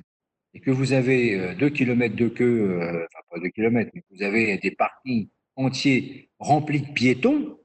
et 0.53 0.59
que 0.59 0.71
vous 0.71 0.93
avez 0.93 1.35
euh, 1.35 1.55
deux 1.55 1.69
kilomètres 1.69 2.15
de 2.15 2.27
queue, 2.29 2.79
euh, 2.81 3.05
enfin 3.05 3.19
pas 3.29 3.39
deux 3.39 3.49
kilomètres, 3.49 3.91
mais 3.93 4.03
vous 4.11 4.23
avez 4.23 4.57
des 4.57 4.71
parkings 4.71 5.29
entiers 5.55 6.29
remplis 6.39 6.81
de 6.81 6.91
piétons, 6.93 7.57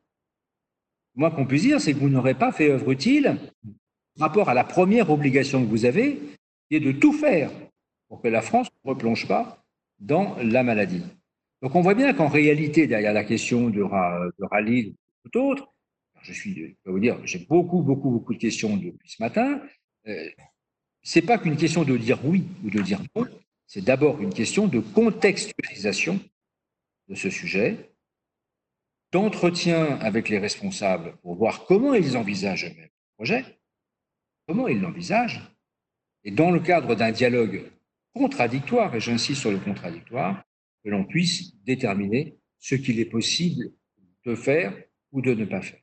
moi 1.14 1.30
qu'on 1.30 1.46
puisse 1.46 1.62
dire, 1.62 1.80
c'est 1.80 1.92
que 1.92 1.98
vous 1.98 2.08
n'aurez 2.08 2.34
pas 2.34 2.52
fait 2.52 2.70
œuvre 2.70 2.92
utile 2.92 3.36
rapport 4.18 4.48
à 4.48 4.54
la 4.54 4.64
première 4.64 5.10
obligation 5.10 5.64
que 5.64 5.70
vous 5.70 5.84
avez, 5.84 6.20
qui 6.68 6.76
est 6.76 6.80
de 6.80 6.92
tout 6.92 7.12
faire 7.12 7.50
pour 8.08 8.20
que 8.20 8.28
la 8.28 8.42
France 8.42 8.68
ne 8.84 8.90
replonge 8.90 9.26
pas 9.28 9.64
dans 9.98 10.36
la 10.42 10.62
maladie. 10.62 11.02
Donc 11.62 11.74
on 11.74 11.80
voit 11.80 11.94
bien 11.94 12.12
qu'en 12.12 12.28
réalité, 12.28 12.86
derrière 12.86 13.12
la 13.12 13.24
question 13.24 13.68
de, 13.68 13.80
de 13.80 14.44
rallye 14.44 14.96
ou 15.24 15.28
tout 15.28 15.40
autre, 15.40 15.74
je 16.22 16.32
suis, 16.32 16.54
je 16.54 16.74
peux 16.84 16.90
vous 16.90 17.00
dire, 17.00 17.18
j'ai 17.24 17.38
beaucoup, 17.38 17.82
beaucoup, 17.82 18.10
beaucoup 18.10 18.34
de 18.34 18.38
questions 18.38 18.76
depuis 18.76 19.08
ce 19.08 19.22
matin. 19.22 19.60
Euh, 20.06 20.28
c'est 21.02 21.22
pas 21.22 21.38
qu'une 21.38 21.56
question 21.56 21.84
de 21.84 21.96
dire 21.96 22.24
oui 22.24 22.44
ou 22.64 22.70
de 22.70 22.80
dire 22.80 23.00
non, 23.16 23.26
c'est 23.66 23.84
d'abord 23.84 24.20
une 24.20 24.32
question 24.32 24.66
de 24.66 24.80
contextualisation 24.80 26.20
de 27.08 27.14
ce 27.14 27.30
sujet, 27.30 27.90
d'entretien 29.12 29.98
avec 30.00 30.28
les 30.28 30.38
responsables 30.38 31.16
pour 31.22 31.34
voir 31.36 31.64
comment 31.64 31.94
ils 31.94 32.16
envisagent 32.16 32.66
eux-mêmes 32.66 32.84
le 32.84 33.16
projet, 33.16 33.44
comment 34.46 34.68
ils 34.68 34.80
l'envisagent, 34.80 35.42
et 36.24 36.30
dans 36.30 36.50
le 36.50 36.60
cadre 36.60 36.94
d'un 36.94 37.10
dialogue 37.10 37.70
contradictoire, 38.14 38.94
et 38.94 39.00
j'insiste 39.00 39.40
sur 39.40 39.50
le 39.50 39.58
contradictoire, 39.58 40.42
que 40.84 40.90
l'on 40.90 41.04
puisse 41.04 41.54
déterminer 41.64 42.36
ce 42.58 42.74
qu'il 42.74 43.00
est 43.00 43.04
possible 43.04 43.72
de 44.24 44.34
faire 44.34 44.76
ou 45.12 45.22
de 45.22 45.34
ne 45.34 45.44
pas 45.44 45.62
faire. 45.62 45.80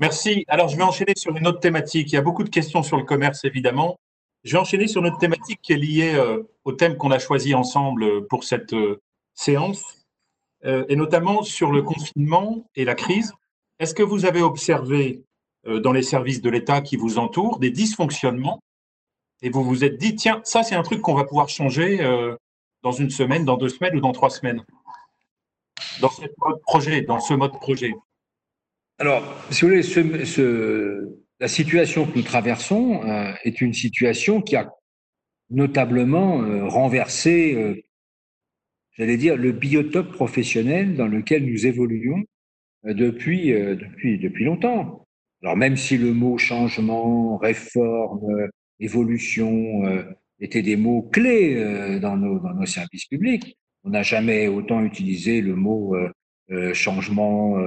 Merci. 0.00 0.44
Alors, 0.48 0.68
je 0.68 0.76
vais 0.76 0.82
enchaîner 0.82 1.14
sur 1.16 1.36
une 1.36 1.46
autre 1.46 1.60
thématique. 1.60 2.10
Il 2.12 2.14
y 2.14 2.18
a 2.18 2.22
beaucoup 2.22 2.44
de 2.44 2.48
questions 2.48 2.82
sur 2.82 2.96
le 2.96 3.04
commerce, 3.04 3.44
évidemment. 3.44 3.98
Je 4.42 4.52
vais 4.52 4.58
enchaîner 4.58 4.88
sur 4.88 5.02
notre 5.02 5.18
thématique 5.18 5.60
qui 5.62 5.72
est 5.72 5.78
liée 5.78 6.14
euh, 6.14 6.42
au 6.64 6.72
thème 6.72 6.96
qu'on 6.96 7.10
a 7.10 7.18
choisi 7.18 7.54
ensemble 7.54 8.26
pour 8.26 8.44
cette 8.44 8.74
euh, 8.74 9.00
séance, 9.34 9.82
euh, 10.64 10.84
et 10.88 10.96
notamment 10.96 11.42
sur 11.42 11.70
le 11.70 11.82
confinement 11.82 12.68
et 12.74 12.84
la 12.84 12.94
crise. 12.94 13.32
Est-ce 13.78 13.94
que 13.94 14.02
vous 14.02 14.24
avez 14.24 14.42
observé 14.42 15.24
dans 15.66 15.92
les 15.92 16.02
services 16.02 16.42
de 16.42 16.50
l'État 16.50 16.82
qui 16.82 16.96
vous 16.96 17.18
entourent 17.18 17.58
des 17.58 17.70
dysfonctionnements? 17.70 18.60
Et 19.42 19.48
vous 19.48 19.64
vous 19.64 19.82
êtes 19.82 19.96
dit, 19.96 20.14
tiens, 20.14 20.40
ça 20.44 20.62
c'est 20.62 20.74
un 20.74 20.82
truc 20.82 21.00
qu'on 21.00 21.14
va 21.14 21.24
pouvoir 21.24 21.48
changer 21.48 21.98
dans 22.84 22.92
une 22.92 23.10
semaine, 23.10 23.44
dans 23.44 23.56
deux 23.56 23.70
semaines 23.70 23.96
ou 23.96 24.00
dans 24.00 24.12
trois 24.12 24.30
semaines? 24.30 24.62
Dans 26.00 26.10
ce 26.10 27.34
mode 27.34 27.58
projet, 27.58 27.94
alors, 28.98 29.24
si 29.50 29.62
vous 29.62 29.70
voulez, 29.70 31.08
la 31.40 31.48
situation 31.48 32.06
que 32.06 32.16
nous 32.16 32.22
traversons 32.22 33.02
euh, 33.02 33.32
est 33.42 33.60
une 33.60 33.74
situation 33.74 34.40
qui 34.40 34.54
a 34.54 34.70
notablement 35.50 36.42
euh, 36.42 36.68
renversé, 36.68 37.54
euh, 37.56 37.82
j'allais 38.92 39.16
dire, 39.16 39.36
le 39.36 39.50
biotope 39.50 40.12
professionnel 40.12 40.96
dans 40.96 41.08
lequel 41.08 41.44
nous 41.44 41.66
évoluons 41.66 42.22
depuis, 42.84 43.50
depuis, 43.50 44.18
depuis 44.18 44.44
longtemps. 44.44 45.08
Alors, 45.42 45.56
même 45.56 45.76
si 45.76 45.98
le 45.98 46.12
mot 46.12 46.38
changement, 46.38 47.36
réforme, 47.38 48.48
évolution 48.78 49.82
étaient 50.44 50.62
des 50.62 50.76
mots 50.76 51.02
clés 51.02 51.98
dans 52.00 52.16
nos, 52.16 52.38
dans 52.38 52.54
nos 52.54 52.66
services 52.66 53.06
publics, 53.06 53.56
on 53.82 53.90
n'a 53.90 54.02
jamais 54.02 54.46
autant 54.48 54.82
utilisé 54.84 55.40
le 55.40 55.54
mot 55.54 55.96
changement 56.72 57.58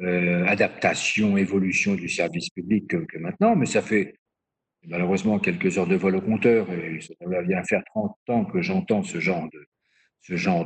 euh, 0.00 0.46
adaptation, 0.46 1.36
évolution 1.36 1.96
du 1.96 2.08
service 2.08 2.50
public 2.50 2.86
que, 2.86 3.18
maintenant, 3.18 3.56
mais 3.56 3.66
ça 3.66 3.82
fait 3.82 4.14
malheureusement 4.86 5.40
quelques 5.40 5.76
heures 5.76 5.88
de 5.88 5.96
vol 5.96 6.14
au 6.14 6.20
compteur 6.20 6.72
et 6.72 7.00
ça 7.00 7.14
va 7.22 7.42
bien 7.42 7.64
faire 7.64 7.82
30 7.86 8.16
ans 8.28 8.44
que 8.44 8.62
j'entends 8.62 9.02
ce 9.02 9.18
genre 9.18 9.48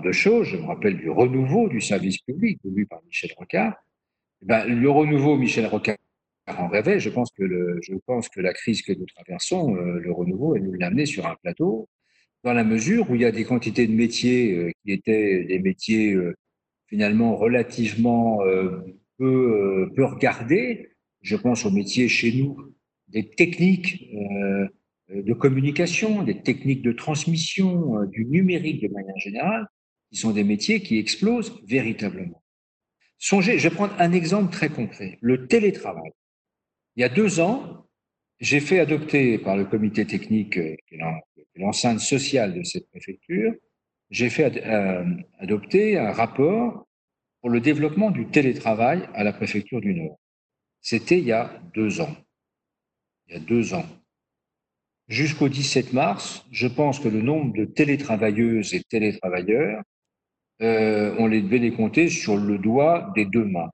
de 0.01 0.13
choses. 0.13 0.49
Je 0.49 0.59
me 0.59 0.65
rappelle 0.65 0.99
du 0.99 1.09
renouveau 1.09 1.71
du 1.71 1.81
service 1.81 2.19
public 2.19 2.61
voulu 2.63 2.85
par 2.85 3.01
Michel 3.07 3.31
Rocard. 3.39 3.75
Eh 4.43 4.47
ben, 4.47 4.67
le 4.67 4.91
renouveau, 4.91 5.39
Michel 5.39 5.65
Rocard 5.65 5.97
en 6.47 6.69
rêvait. 6.69 7.01
Je 7.01 7.09
pense 7.11 7.31
que 7.31 8.41
la 8.41 8.53
crise 8.53 8.83
que 8.83 8.93
nous 8.93 9.07
traversons, 9.07 9.77
euh, 9.77 9.99
le 9.99 10.13
renouveau, 10.13 10.57
elle 10.57 10.65
nous 10.65 10.75
l'a 10.75 10.89
amené 10.89 11.07
sur 11.07 11.27
un 11.27 11.37
plateau 11.43 11.89
dans 12.45 12.53
la 12.53 12.65
mesure 12.65 13.09
où 13.11 13.15
il 13.15 13.21
y 13.21 13.25
a 13.25 13.31
des 13.31 13.45
quantités 13.45 13.87
de 13.87 13.93
métiers 13.93 14.57
euh, 14.57 14.71
qui 14.85 14.93
étaient 14.93 15.45
des 15.45 15.59
métiers 15.61 16.17
finalement 16.89 17.37
relativement 17.37 18.41
peut, 19.19 19.87
euh, 19.89 19.95
peut 19.95 20.05
regarder, 20.05 20.91
je 21.21 21.37
pense 21.37 21.65
aux 21.65 21.71
métiers 21.71 22.09
chez 22.09 22.33
nous, 22.33 22.57
des 23.09 23.29
techniques 23.29 24.11
euh, 24.15 24.69
de 25.11 25.33
communication, 25.35 26.23
des 26.23 26.43
techniques 26.43 26.83
de 26.83 26.93
transmission, 26.93 27.99
euh, 27.99 28.07
du 28.07 28.25
numérique 28.25 28.83
de 28.83 28.89
manière 28.89 29.19
générale, 29.19 29.67
qui 30.11 30.19
sont 30.19 30.33
des 30.33 30.45
métiers 30.45 30.81
qui 30.81 30.99
explosent 30.99 31.63
véritablement. 31.67 32.43
Songez, 33.19 33.59
je 33.59 33.69
vais 33.69 33.75
prendre 33.75 33.95
un 33.99 34.13
exemple 34.13 34.53
très 34.53 34.69
concret, 34.69 35.19
le 35.21 35.47
télétravail. 35.47 36.11
Il 36.97 37.01
y 37.01 37.05
a 37.05 37.09
deux 37.09 37.41
ans, 37.41 37.87
j'ai 38.41 38.61
fait 38.61 38.81
adopter 38.81 39.39
par 39.39 39.57
le 39.57 39.65
comité 39.65 40.07
technique, 40.07 40.59
l'enceinte 41.55 42.01
sociale 42.01 42.55
de 42.55 42.63
cette 42.65 42.89
préfecture, 42.91 43.55
j'ai 44.11 44.29
fait 44.29 44.63
adopter 45.39 45.99
un 45.99 46.13
rapport 46.13 46.87
pour 47.41 47.51
le 47.51 47.61
développement 47.61 48.11
du 48.11 48.27
télétravail 48.27 49.09
à 49.15 49.25
la 49.25 49.33
préfecture 49.33 49.81
du 49.81 49.95
Nord. 49.95 50.19
C'était 50.81 51.19
il 51.19 51.25
y 51.25 51.33
a 51.33 51.61
deux 51.75 52.01
ans. 52.01 52.15
Il 53.29 53.35
y 53.35 53.37
a 53.37 53.41
deux 53.41 53.75
ans. 53.75 53.87
Jusqu'au 55.09 55.49
17 55.49 55.93
mars, 55.93 56.45
je 56.53 56.67
pense 56.69 57.01
que 57.01 57.09
le 57.09 57.23
nombre 57.23 57.55
de 57.55 57.65
télétravailleuses 57.65 58.75
et 58.75 58.83
télétravailleurs, 58.83 59.83
euh, 60.61 61.15
on 61.19 61.27
les 61.27 61.43
devait 61.43 61.59
les 61.59 61.73
compter 61.73 62.09
sur 62.09 62.37
le 62.37 62.59
doigt 62.59 63.13
des 63.15 63.25
deux 63.25 63.45
mains. 63.45 63.71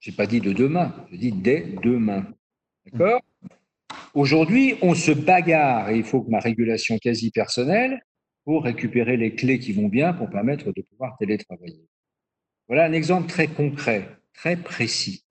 J'ai 0.00 0.12
pas 0.12 0.26
dit 0.26 0.40
de 0.40 0.54
j'ai 1.10 1.18
dit 1.18 1.32
des 1.32 1.60
deux 1.82 1.98
mains. 1.98 2.26
D'accord? 2.86 3.20
Aujourd'hui, 4.14 4.76
on 4.80 4.94
se 4.94 5.10
bagarre 5.10 5.90
et 5.90 5.98
il 5.98 6.04
faut 6.04 6.22
que 6.22 6.30
ma 6.30 6.40
régulation 6.40 6.98
quasi 6.98 7.30
personnelle 7.30 8.00
pour 8.44 8.64
récupérer 8.64 9.18
les 9.18 9.34
clés 9.34 9.58
qui 9.58 9.72
vont 9.72 9.88
bien 9.88 10.14
pour 10.14 10.30
permettre 10.30 10.72
de 10.72 10.82
pouvoir 10.82 11.16
télétravailler. 11.18 11.86
Voilà 12.66 12.84
un 12.84 12.92
exemple 12.92 13.28
très 13.28 13.46
concret, 13.46 14.08
très 14.32 14.56
précis, 14.56 15.24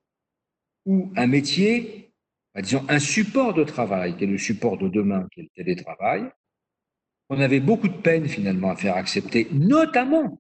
où 0.86 1.12
un 1.16 1.26
métier, 1.26 2.12
bah, 2.54 2.62
disons 2.62 2.86
un 2.90 3.00
support 3.00 3.54
de 3.54 3.64
travail, 3.64 4.18
qui 4.18 4.26
est 4.26 4.28
le 4.28 4.38
support 4.38 4.78
de 4.78 4.88
demain, 4.88 5.28
qui 5.34 5.40
est 5.40 5.44
le 5.44 5.50
télétravail, 5.56 6.30
on 7.30 7.40
avait 7.40 7.60
beaucoup 7.60 7.88
de 7.88 7.98
peine 7.98 8.28
finalement 8.28 8.72
à 8.72 8.76
faire 8.76 8.96
accepter, 8.96 9.48
notamment 9.52 10.40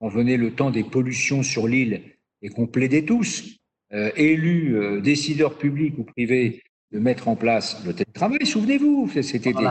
quand 0.00 0.08
venait 0.08 0.36
le 0.36 0.54
temps 0.54 0.70
des 0.70 0.84
pollutions 0.84 1.42
sur 1.42 1.68
l'île 1.68 2.11
et 2.42 2.48
qu'on 2.48 2.66
plaidait 2.66 3.04
tous, 3.04 3.58
euh, 3.92 4.10
élus, 4.16 4.76
euh, 4.76 5.00
décideurs 5.00 5.56
publics 5.56 5.96
ou 5.98 6.04
privés, 6.04 6.62
de 6.92 6.98
mettre 6.98 7.28
en 7.28 7.36
place 7.36 7.82
le 7.86 7.94
télétravail. 7.94 8.44
Souvenez-vous, 8.44 9.10
c'était 9.22 9.52
des, 9.52 9.70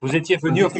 vous 0.00 0.16
étiez 0.16 0.36
venu 0.36 0.64
au 0.64 0.70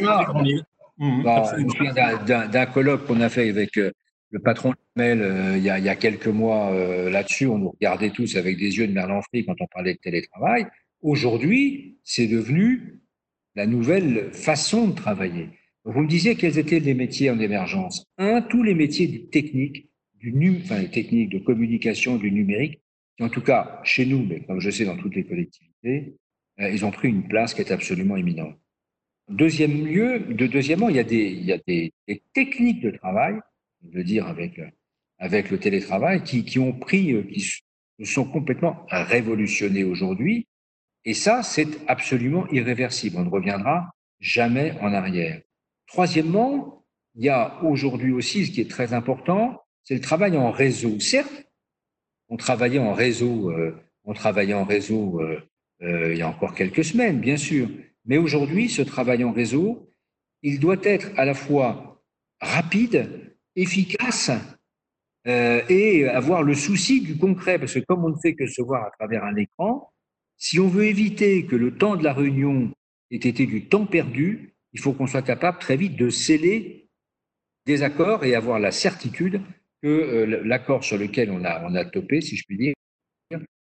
mmh, 0.97 1.23
bah, 1.23 2.47
d'un 2.47 2.65
colloque 2.65 3.05
qu'on 3.05 3.21
a 3.21 3.29
fait 3.29 3.49
avec 3.49 3.77
euh, 3.77 3.91
le 4.31 4.39
patron 4.39 4.71
de 4.71 4.75
Mel 4.95 5.21
euh, 5.21 5.57
il, 5.57 5.63
y 5.63 5.69
a, 5.69 5.95
quelques 5.95 6.27
mois 6.27 6.71
euh, 6.71 7.09
là-dessus. 7.09 7.45
On 7.47 7.57
nous 7.57 7.71
regardait 7.71 8.09
tous 8.09 8.35
avec 8.37 8.57
des 8.57 8.77
yeux 8.77 8.87
de 8.87 8.93
merlanfri 8.93 9.45
quand 9.45 9.55
on 9.59 9.67
parlait 9.67 9.93
de 9.93 9.99
télétravail. 9.99 10.67
Aujourd'hui, 11.01 11.99
c'est 12.03 12.27
devenu 12.27 13.01
la 13.55 13.67
nouvelle 13.67 14.31
façon 14.33 14.87
de 14.87 14.95
travailler. 14.95 15.49
Vous 15.83 16.01
me 16.01 16.07
disiez 16.07 16.35
quels 16.35 16.57
étaient 16.57 16.79
les 16.79 16.93
métiers 16.93 17.29
en 17.29 17.39
émergence. 17.39 18.05
Un, 18.17 18.41
tous 18.41 18.63
les 18.63 18.75
métiers 18.75 19.27
techniques, 19.31 19.89
du 20.21 20.61
enfin 20.63 20.79
les 20.79 20.89
techniques 20.89 21.29
de 21.29 21.39
communication, 21.39 22.17
du 22.17 22.31
numérique, 22.31 22.79
qui 23.17 23.23
en 23.23 23.29
tout 23.29 23.41
cas 23.41 23.81
chez 23.83 24.05
nous, 24.05 24.23
mais 24.25 24.41
comme 24.41 24.59
je 24.59 24.69
sais 24.69 24.85
dans 24.85 24.97
toutes 24.97 25.15
les 25.15 25.23
collectivités, 25.23 26.15
ils 26.59 26.85
ont 26.85 26.91
pris 26.91 27.09
une 27.09 27.27
place 27.27 27.53
qui 27.53 27.61
est 27.61 27.71
absolument 27.71 28.15
éminente. 28.15 28.55
Deuxième 29.29 29.85
lieu, 29.85 30.19
de, 30.19 30.45
deuxièmement, 30.45 30.89
il 30.89 30.95
y 30.95 30.99
a, 30.99 31.03
des, 31.03 31.93
techniques 32.33 32.81
de 32.81 32.91
travail, 32.91 33.39
je 33.89 33.97
veux 33.97 34.03
dire 34.03 34.27
avec, 34.27 34.59
avec 35.17 35.49
le 35.49 35.57
télétravail, 35.57 36.23
qui, 36.23 36.59
ont 36.59 36.73
pris, 36.73 37.15
qui 37.31 38.05
sont 38.05 38.25
complètement 38.25 38.85
révolutionnés 38.89 39.83
aujourd'hui. 39.83 40.47
Et 41.05 41.13
ça, 41.13 41.41
c'est 41.41 41.67
absolument 41.87 42.47
irréversible. 42.49 43.17
On 43.17 43.25
ne 43.25 43.29
reviendra 43.29 43.89
jamais 44.19 44.73
en 44.81 44.93
arrière. 44.93 45.41
Troisièmement, 45.87 46.85
il 47.15 47.23
y 47.23 47.29
a 47.29 47.61
aujourd'hui 47.63 48.11
aussi, 48.11 48.45
ce 48.45 48.51
qui 48.51 48.61
est 48.61 48.69
très 48.69 48.93
important, 48.93 49.61
c'est 49.83 49.95
le 49.95 50.01
travail 50.01 50.37
en 50.37 50.51
réseau. 50.51 50.99
Certes, 50.99 51.45
on 52.29 52.37
travaillait 52.37 52.79
en 52.79 52.93
réseau, 52.93 53.51
euh, 53.51 53.75
on 54.03 54.13
travaillait 54.13 54.53
en 54.53 54.63
réseau 54.63 55.19
euh, 55.21 55.41
euh, 55.81 56.13
il 56.13 56.19
y 56.19 56.21
a 56.21 56.27
encore 56.27 56.55
quelques 56.55 56.83
semaines, 56.83 57.19
bien 57.19 57.37
sûr, 57.37 57.67
Mais 58.05 58.17
aujourd'hui, 58.17 58.69
ce 58.69 58.81
travail 58.81 59.23
en 59.23 59.31
réseau, 59.31 59.89
il 60.41 60.59
doit 60.59 60.77
être 60.83 61.11
à 61.17 61.25
la 61.25 61.33
fois 61.33 62.01
rapide, 62.39 63.35
efficace 63.55 64.31
et 65.25 66.07
avoir 66.07 66.41
le 66.41 66.55
souci 66.55 67.01
du 67.01 67.17
concret. 67.17 67.59
Parce 67.59 67.75
que 67.75 67.79
comme 67.79 68.03
on 68.05 68.09
ne 68.09 68.19
fait 68.19 68.33
que 68.33 68.47
se 68.47 68.61
voir 68.61 68.85
à 68.85 68.91
travers 68.91 69.23
un 69.23 69.35
écran, 69.35 69.91
si 70.37 70.59
on 70.59 70.67
veut 70.67 70.85
éviter 70.85 71.45
que 71.45 71.55
le 71.55 71.77
temps 71.77 71.95
de 71.95 72.03
la 72.03 72.13
réunion 72.13 72.71
ait 73.11 73.17
été 73.17 73.45
du 73.45 73.67
temps 73.67 73.85
perdu, 73.85 74.55
il 74.73 74.79
faut 74.79 74.93
qu'on 74.93 75.05
soit 75.05 75.21
capable 75.21 75.59
très 75.59 75.77
vite 75.77 75.95
de 75.95 76.09
sceller 76.09 76.89
des 77.67 77.83
accords 77.83 78.23
et 78.23 78.33
avoir 78.33 78.59
la 78.59 78.71
certitude 78.71 79.41
que 79.81 79.87
euh, 79.87 80.41
l'accord 80.43 80.83
sur 80.83 80.97
lequel 80.97 81.31
on 81.31 81.43
a, 81.43 81.63
on 81.65 81.75
a 81.75 81.85
topé, 81.85 82.21
si 82.21 82.35
je 82.35 82.43
puis 82.45 82.57
dire, 82.57 82.73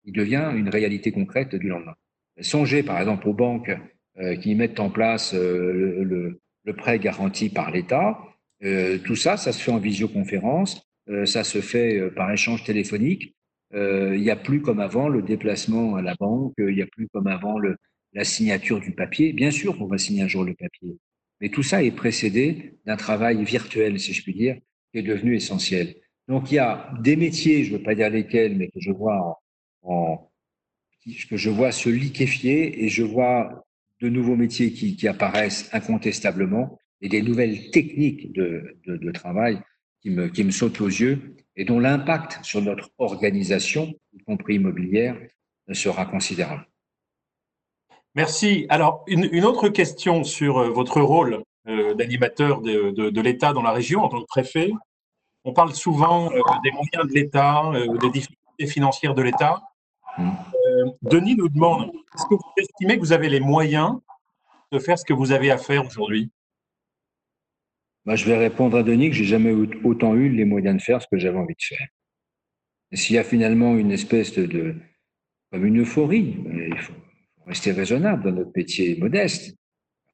il 0.06 0.14
devient 0.14 0.52
une 0.56 0.70
réalité 0.70 1.12
concrète 1.12 1.56
du 1.56 1.68
lendemain. 1.68 1.96
Songez 2.42 2.84
par 2.84 3.00
exemple 3.00 3.28
aux 3.28 3.34
banques 3.34 3.72
euh, 4.20 4.36
qui 4.38 4.56
mettent 4.56 4.80
en 4.80 4.90
place 4.90 5.34
euh, 5.34 6.04
le, 6.04 6.40
prêt 6.78 7.00
garanti 7.00 7.50
par 7.50 7.72
l'État. 7.72 8.20
Tout 8.62 9.16
ça, 9.16 9.38
ça 9.38 9.52
se 9.52 9.60
fait 9.60 9.72
en 9.72 9.80
visioconférence, 9.80 10.84
ça 11.26 11.44
se 11.44 11.62
fait 11.62 12.12
par 12.12 12.32
échange 12.32 12.64
téléphonique. 12.64 13.34
Il 13.74 14.22
n'y 14.22 14.30
a 14.30 14.36
plus 14.36 14.62
comme 14.62 14.80
avant 14.80 15.10
le 15.10 15.24
déplacement 15.24 15.96
à 15.96 16.04
la 16.04 16.14
banque, 16.14 16.54
il 16.60 16.76
n'y 16.76 16.84
a 16.84 16.86
plus 16.86 17.08
comme 17.08 17.26
avant 17.26 17.56
la 18.14 18.24
signature 18.24 18.80
du 18.80 18.92
papier. 18.92 19.34
Bien 19.34 19.50
sûr 19.50 19.76
qu'on 19.76 19.88
va 19.88 19.98
signer 19.98 20.22
un 20.22 20.28
jour 20.28 20.44
le 20.44 20.54
papier, 20.54 20.96
mais 21.42 21.50
tout 21.50 21.64
ça 21.64 21.82
est 21.82 21.90
précédé 21.90 22.76
d'un 22.86 22.98
travail 22.98 23.44
virtuel, 23.44 24.00
si 24.00 24.14
je 24.14 24.22
puis 24.22 24.36
dire, 24.36 24.60
qui 24.92 25.00
est 25.00 25.04
devenu 25.04 25.36
essentiel. 25.36 25.96
Donc 26.30 26.52
il 26.52 26.56
y 26.56 26.60
a 26.60 26.92
des 27.02 27.16
métiers, 27.16 27.64
je 27.66 27.74
ne 27.74 27.78
veux 27.78 27.84
pas 27.84 27.96
dire 27.96 28.10
lesquels, 28.10 28.56
mais 28.56 28.68
que 28.68 28.80
je 28.80 28.92
vois 28.92 29.42
que 31.28 31.38
je 31.38 31.50
vois 31.50 31.72
se 31.72 31.90
liquéfier 31.90 32.84
et 32.84 32.90
je 32.90 33.04
vois 33.04 33.66
de 34.00 34.10
nouveaux 34.10 34.36
métiers 34.36 34.72
qui, 34.72 35.08
apparaissent 35.08 35.70
incontestablement 35.74 36.78
et 37.02 37.10
des 37.10 37.22
nouvelles 37.22 37.72
techniques 37.72 38.32
de, 38.34 39.12
travail 39.12 39.60
qui 40.02 40.12
me, 40.12 40.28
qui 40.28 40.44
me 40.44 40.52
sautent 40.52 40.82
aux 40.82 40.88
yeux 40.88 41.36
et 41.56 41.66
dont 41.66 41.80
l'impact 41.80 42.44
sur 42.44 42.62
notre 42.62 42.92
organisation, 43.00 43.94
y 44.14 44.24
compris 44.24 44.56
immobilière, 44.56 45.18
sera 45.74 46.06
considérable. 46.06 46.68
Merci. 48.16 48.66
Alors, 48.70 49.04
une, 49.08 49.28
une 49.32 49.46
autre 49.46 49.70
question 49.70 50.24
sur 50.24 50.58
euh, 50.58 50.70
votre 50.70 51.00
rôle 51.02 51.44
euh, 51.68 51.94
d'animateur 51.94 52.62
de, 52.62 52.90
de 52.92 53.22
l'État 53.22 53.54
dans 53.54 53.62
la 53.62 53.72
région 53.72 54.02
en 54.02 54.10
tant 54.10 54.22
que 54.22 54.28
préfet. 54.28 54.72
On 55.44 55.54
parle 55.54 55.74
souvent 55.74 56.32
euh, 56.32 56.42
des 56.64 56.72
moyens 56.72 57.08
de 57.08 57.14
l'État, 57.14 57.66
euh, 57.74 57.98
des 57.98 58.10
difficultés 58.10 58.68
financières 58.68 59.16
de 59.16 59.22
l'État. 59.22 59.62
Mmh. 60.18 60.30
Euh, 60.30 60.86
Denis 61.02 61.36
nous 61.36 61.50
demande, 61.50 61.92
est-ce 62.16 62.26
que 62.26 62.36
vous 62.36 62.54
estimez 62.58 62.96
que 62.96 63.02
vous 63.02 63.14
avez 63.14 63.30
les 63.30 63.40
moyens 63.40 64.00
de 64.72 64.80
faire 64.80 65.00
ce 65.00 65.06
que 65.06 65.14
vous 65.14 65.32
avez 65.32 65.52
à 65.52 65.58
faire 65.58 65.86
aujourd'hui? 65.86 66.30
Bah, 68.06 68.16
Je 68.16 68.26
vais 68.26 68.38
répondre 68.38 68.78
à 68.78 68.84
Denis 68.84 69.10
que 69.10 69.16
j'ai 69.16 69.26
jamais 69.26 69.54
autant 69.84 70.14
eu 70.16 70.30
les 70.30 70.46
moyens 70.46 70.78
de 70.78 70.82
faire 70.82 71.02
ce 71.02 71.08
que 71.10 71.18
j'avais 71.18 71.38
envie 71.38 71.56
de 71.56 71.62
faire. 71.62 71.88
S'il 72.94 73.16
y 73.16 73.20
a 73.20 73.24
finalement 73.24 73.76
une 73.78 73.92
espèce 73.92 74.34
de, 74.34 74.76
comme 75.52 75.66
une 75.66 75.82
euphorie, 75.82 76.38
il 76.52 76.78
faut 76.80 76.94
rester 77.46 77.72
raisonnable 77.72 78.24
dans 78.24 78.32
notre 78.32 78.52
métier 78.56 78.96
modeste, 78.98 79.56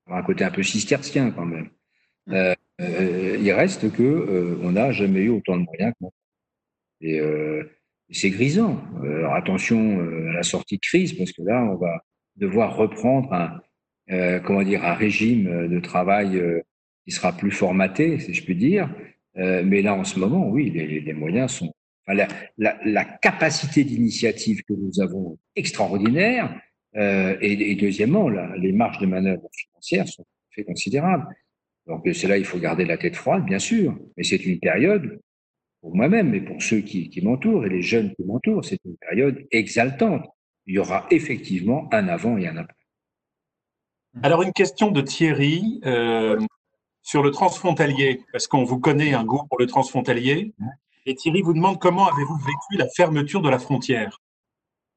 un 0.08 0.24
côté 0.24 0.44
un 0.44 0.52
peu 0.52 0.64
cistercien 0.64 1.32
quand 1.32 1.46
même. 1.46 1.70
Euh, 2.30 2.56
euh, 2.82 3.38
il 3.40 3.52
reste 3.52 3.92
que 3.92 4.04
euh, 4.04 4.60
on 4.64 4.72
n'a 4.72 4.92
jamais 4.92 5.22
eu 5.22 5.30
autant 5.30 5.58
de 5.58 5.64
moyens 5.64 5.94
que 5.94 6.06
maintenant. 6.06 6.14
Et, 7.02 7.20
euh, 7.20 7.64
c'est 8.12 8.30
grisant. 8.30 8.80
Alors 9.04 9.34
attention 9.34 10.00
à 10.00 10.34
la 10.34 10.44
sortie 10.44 10.76
de 10.76 10.82
crise, 10.82 11.14
parce 11.14 11.32
que 11.32 11.42
là, 11.42 11.64
on 11.64 11.76
va 11.76 12.04
devoir 12.36 12.76
reprendre 12.78 13.34
un, 14.08 14.40
comment 14.42 14.62
dire, 14.62 14.86
un 14.86 14.94
régime 14.94 15.68
de 15.68 15.80
travail 15.80 16.40
qui 17.04 17.12
sera 17.12 17.36
plus 17.36 17.50
formaté, 17.50 18.20
si 18.20 18.36
je 18.36 18.44
puis 18.46 18.56
dire. 18.56 18.94
mais 19.34 19.82
là, 19.82 19.96
en 19.96 20.04
ce 20.04 20.20
moment, 20.20 20.48
oui, 20.48 20.70
les, 20.70 21.14
moyens 21.14 21.54
sont. 21.54 21.74
La, 22.08 23.06
capacité 23.24 23.84
d'initiative 23.84 24.62
que 24.62 24.74
nous 24.74 25.02
avons 25.02 25.40
extraordinaire, 25.56 26.56
euh, 26.96 27.36
et, 27.42 27.76
deuxièmement, 27.76 28.30
la, 28.30 28.56
les 28.58 28.72
marges 28.72 29.00
de 29.00 29.06
manœuvre 29.06 29.50
financières 29.52 30.08
sont 30.08 30.26
fait 30.52 30.64
considérables. 30.64 31.26
Donc 31.88 32.08
c'est 32.14 32.28
là, 32.28 32.38
il 32.38 32.46
faut 32.46 32.58
garder 32.58 32.86
la 32.86 32.98
tête 32.98 33.16
froide, 33.16 33.46
bien 33.46 33.60
sûr, 33.60 33.96
mais 34.18 34.24
c'est 34.24 34.44
une 34.46 34.60
période, 34.60 35.20
pour 35.82 35.96
moi-même, 35.96 36.30
mais 36.30 36.42
pour 36.42 36.62
ceux 36.62 36.80
qui, 36.80 37.10
qui 37.10 37.22
m'entourent 37.22 37.66
et 37.66 37.70
les 37.70 37.84
jeunes 37.84 38.14
qui 38.16 38.24
m'entourent, 38.24 38.66
c'est 38.66 38.80
une 38.86 38.98
période 38.98 39.46
exaltante. 39.52 40.26
Il 40.66 40.76
y 40.76 40.80
aura 40.80 41.06
effectivement 41.12 41.88
un 41.92 42.08
avant 42.08 42.38
et 42.38 42.48
un 42.48 42.58
après. 42.58 42.76
Alors 44.24 44.42
une 44.42 44.54
question 44.54 44.90
de 44.92 45.02
Thierry 45.02 45.82
euh, 45.86 46.40
sur 47.04 47.22
le 47.22 47.30
transfrontalier, 47.32 48.22
parce 48.32 48.48
qu'on 48.48 48.64
vous 48.64 48.80
connaît 48.80 49.14
un 49.14 49.24
goût 49.24 49.44
pour 49.48 49.60
le 49.60 49.68
transfrontalier. 49.68 50.54
Et 51.06 51.14
Thierry 51.14 51.44
vous 51.44 51.54
demande 51.54 51.80
comment 51.80 52.08
avez-vous 52.08 52.38
vécu 52.38 52.78
la 52.78 52.88
fermeture 52.96 53.42
de 53.42 53.50
la 53.50 53.60
frontière 53.60 54.20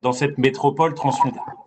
dans 0.01 0.12
cette 0.12 0.39
métropole 0.39 0.95
transfrontalière? 0.95 1.58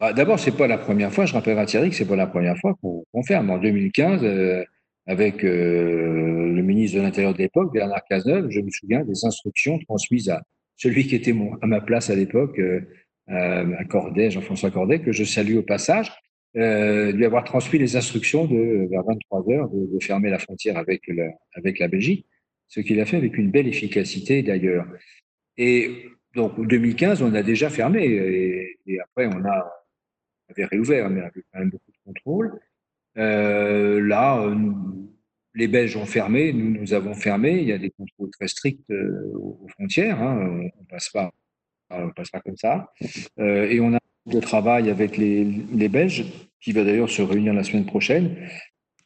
Bah, 0.00 0.12
D'abord, 0.12 0.38
c'est 0.38 0.56
pas 0.56 0.66
la 0.66 0.78
première 0.78 1.12
fois, 1.12 1.26
je 1.26 1.34
rappelle 1.34 1.58
à 1.58 1.66
Thierry 1.66 1.90
que 1.90 1.96
c'est 1.96 2.08
pas 2.08 2.16
la 2.16 2.26
première 2.26 2.56
fois 2.58 2.74
qu'on 2.82 3.22
ferme. 3.22 3.50
En 3.50 3.58
2015, 3.58 4.24
euh, 4.24 4.64
avec 5.06 5.44
euh, 5.44 6.52
le 6.52 6.62
ministre 6.62 6.98
de 6.98 7.02
l'Intérieur 7.02 7.34
de 7.34 7.38
l'époque, 7.38 7.72
Bernard 7.72 8.04
Cazeneuve, 8.08 8.50
je 8.50 8.60
me 8.60 8.70
souviens 8.70 9.04
des 9.04 9.24
instructions 9.24 9.78
transmises 9.80 10.28
à 10.28 10.42
celui 10.76 11.06
qui 11.06 11.14
était 11.14 11.32
mon, 11.32 11.54
à 11.60 11.66
ma 11.66 11.80
place 11.80 12.10
à 12.10 12.14
l'époque, 12.14 12.58
euh, 12.58 13.84
Corday, 13.88 14.30
Jean-François 14.30 14.70
Corday, 14.70 15.00
que 15.00 15.12
je 15.12 15.24
salue 15.24 15.56
au 15.56 15.62
passage, 15.62 16.10
euh, 16.56 17.12
lui 17.12 17.24
avoir 17.24 17.44
transmis 17.44 17.78
les 17.78 17.96
instructions 17.96 18.46
de 18.46 18.88
vers 18.90 19.04
23 19.04 19.52
heures 19.52 19.68
de, 19.68 19.98
fermer 20.00 20.30
la 20.30 20.38
frontière 20.38 20.76
avec, 20.78 21.02
le, 21.06 21.28
avec 21.54 21.78
la 21.78 21.88
Belgique, 21.88 22.26
ce 22.68 22.80
qu'il 22.80 23.00
a 23.00 23.06
fait 23.06 23.16
avec 23.16 23.36
une 23.36 23.50
belle 23.50 23.68
efficacité 23.68 24.42
d'ailleurs. 24.42 24.86
Et 25.56 26.06
donc, 26.34 26.58
en 26.58 26.62
2015, 26.62 27.22
on 27.22 27.34
a 27.34 27.42
déjà 27.42 27.68
fermé 27.68 28.04
et 28.86 29.00
après, 29.00 29.26
on 29.26 29.44
a 29.44 29.79
avait 30.50 30.64
réouvert, 30.64 31.10
mais 31.10 31.20
avec 31.20 31.44
quand 31.52 31.60
même 31.60 31.70
beaucoup 31.70 31.90
de 31.90 31.98
contrôle. 32.04 32.60
Euh, 33.18 34.00
là, 34.00 34.40
euh, 34.42 34.54
les 35.54 35.68
Belges 35.68 35.96
ont 35.96 36.06
fermé, 36.06 36.52
nous, 36.52 36.70
nous 36.70 36.92
avons 36.94 37.14
fermé. 37.14 37.58
Il 37.60 37.68
y 37.68 37.72
a 37.72 37.78
des 37.78 37.90
contrôles 37.90 38.30
très 38.30 38.48
stricts 38.48 38.88
euh, 38.90 39.32
aux 39.34 39.68
frontières. 39.68 40.20
Hein. 40.22 40.68
On 40.80 40.84
passe 40.84 41.08
pas, 41.10 41.32
on 41.90 42.10
passe 42.10 42.30
pas 42.30 42.40
comme 42.40 42.56
ça. 42.56 42.92
Euh, 43.38 43.68
et 43.68 43.80
on 43.80 43.94
a 43.94 43.98
de 44.26 44.40
travail 44.40 44.90
avec 44.90 45.16
les, 45.16 45.44
Belges, 45.88 46.24
qui 46.60 46.72
va 46.72 46.84
d'ailleurs 46.84 47.08
se 47.08 47.22
réunir 47.22 47.52
la 47.54 47.64
semaine 47.64 47.86
prochaine, 47.86 48.36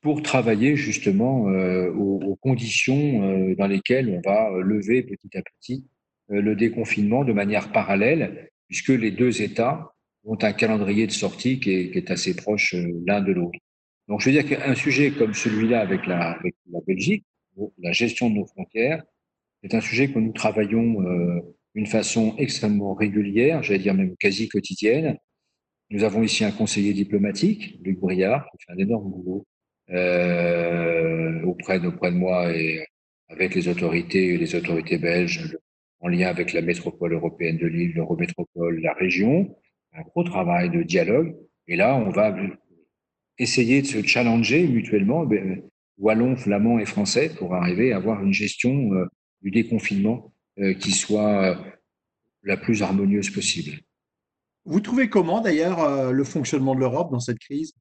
pour 0.00 0.22
travailler 0.22 0.76
justement 0.76 1.48
euh, 1.48 1.90
aux, 1.92 2.36
conditions 2.36 3.22
euh, 3.22 3.54
dans 3.54 3.66
lesquelles 3.66 4.10
on 4.10 4.20
va 4.28 4.50
lever 4.62 5.02
petit 5.02 5.38
à 5.38 5.42
petit 5.42 5.84
le 6.28 6.54
déconfinement 6.54 7.24
de 7.24 7.32
manière 7.32 7.70
parallèle, 7.70 8.50
puisque 8.68 8.88
les 8.88 9.10
deux 9.10 9.42
États 9.42 9.93
ont 10.24 10.38
un 10.42 10.52
calendrier 10.52 11.06
de 11.06 11.12
sortie 11.12 11.60
qui 11.60 11.70
est, 11.70 11.96
est 11.96 12.10
assez 12.10 12.34
proche 12.34 12.74
euh, 12.74 13.02
l'un 13.06 13.20
de 13.20 13.32
l'autre. 13.32 13.58
Donc, 14.08 14.20
je 14.20 14.30
veux 14.30 14.32
dire 14.32 14.46
qu'un 14.46 14.74
sujet 14.74 15.12
comme 15.12 15.34
celui-là 15.34 15.80
avec 15.80 16.06
la, 16.06 16.38
Belgique, 16.86 17.24
la 17.78 17.92
gestion 17.92 18.28
de 18.28 18.36
nos 18.36 18.46
frontières, 18.46 19.02
c'est 19.62 19.74
un 19.74 19.80
sujet 19.80 20.08
que 20.08 20.18
nous 20.18 20.32
travaillons 20.32 21.02
euh, 21.02 21.40
d'une 21.74 21.86
façon 21.86 22.34
extrêmement 22.36 22.94
régulière, 22.94 23.62
j'allais 23.62 23.78
dire 23.78 23.94
même 23.94 24.14
quasi 24.16 24.48
quotidienne. 24.48 25.16
Nous 25.90 26.04
avons 26.04 26.22
ici 26.22 26.44
un 26.44 26.50
conseiller 26.50 26.92
diplomatique, 26.92 27.78
Luc 27.82 27.98
Briard, 27.98 28.46
qui 28.50 28.64
fait 28.64 28.72
un 28.72 28.78
énorme 28.78 29.10
boulot 29.10 29.46
euh, 29.90 31.42
auprès, 31.42 31.80
de, 31.80 31.88
auprès 31.88 32.10
de 32.10 32.16
moi 32.16 32.54
et 32.54 32.84
avec 33.28 33.54
les 33.54 33.68
autorités, 33.68 34.36
les 34.36 34.54
autorités 34.54 34.98
belges, 34.98 35.56
en 36.00 36.08
lien 36.08 36.28
avec 36.28 36.52
la 36.52 36.60
métropole 36.60 37.14
européenne 37.14 37.56
de 37.56 37.66
Lille, 37.66 37.92
l'Eurométropole, 37.94 38.80
la 38.80 38.92
région 38.92 39.56
un 39.94 40.02
gros 40.02 40.24
travail 40.24 40.70
de 40.70 40.82
dialogue. 40.82 41.36
Et 41.66 41.76
là, 41.76 41.94
on 41.94 42.10
va 42.10 42.36
essayer 43.38 43.82
de 43.82 43.86
se 43.86 44.02
challenger 44.02 44.66
mutuellement, 44.66 45.24
ben, 45.24 45.62
wallon, 45.98 46.36
flamand 46.36 46.78
et 46.78 46.86
français, 46.86 47.30
pour 47.30 47.54
arriver 47.54 47.92
à 47.92 47.96
avoir 47.96 48.22
une 48.22 48.32
gestion 48.32 48.92
euh, 48.94 49.06
du 49.42 49.50
déconfinement 49.50 50.32
euh, 50.58 50.74
qui 50.74 50.92
soit 50.92 51.44
euh, 51.44 51.54
la 52.42 52.56
plus 52.56 52.82
harmonieuse 52.82 53.30
possible. 53.30 53.80
Vous 54.64 54.80
trouvez 54.80 55.08
comment 55.08 55.40
d'ailleurs 55.42 56.10
le 56.10 56.24
fonctionnement 56.24 56.74
de 56.74 56.80
l'Europe 56.80 57.12
dans 57.12 57.20
cette 57.20 57.38
crise? 57.38 57.74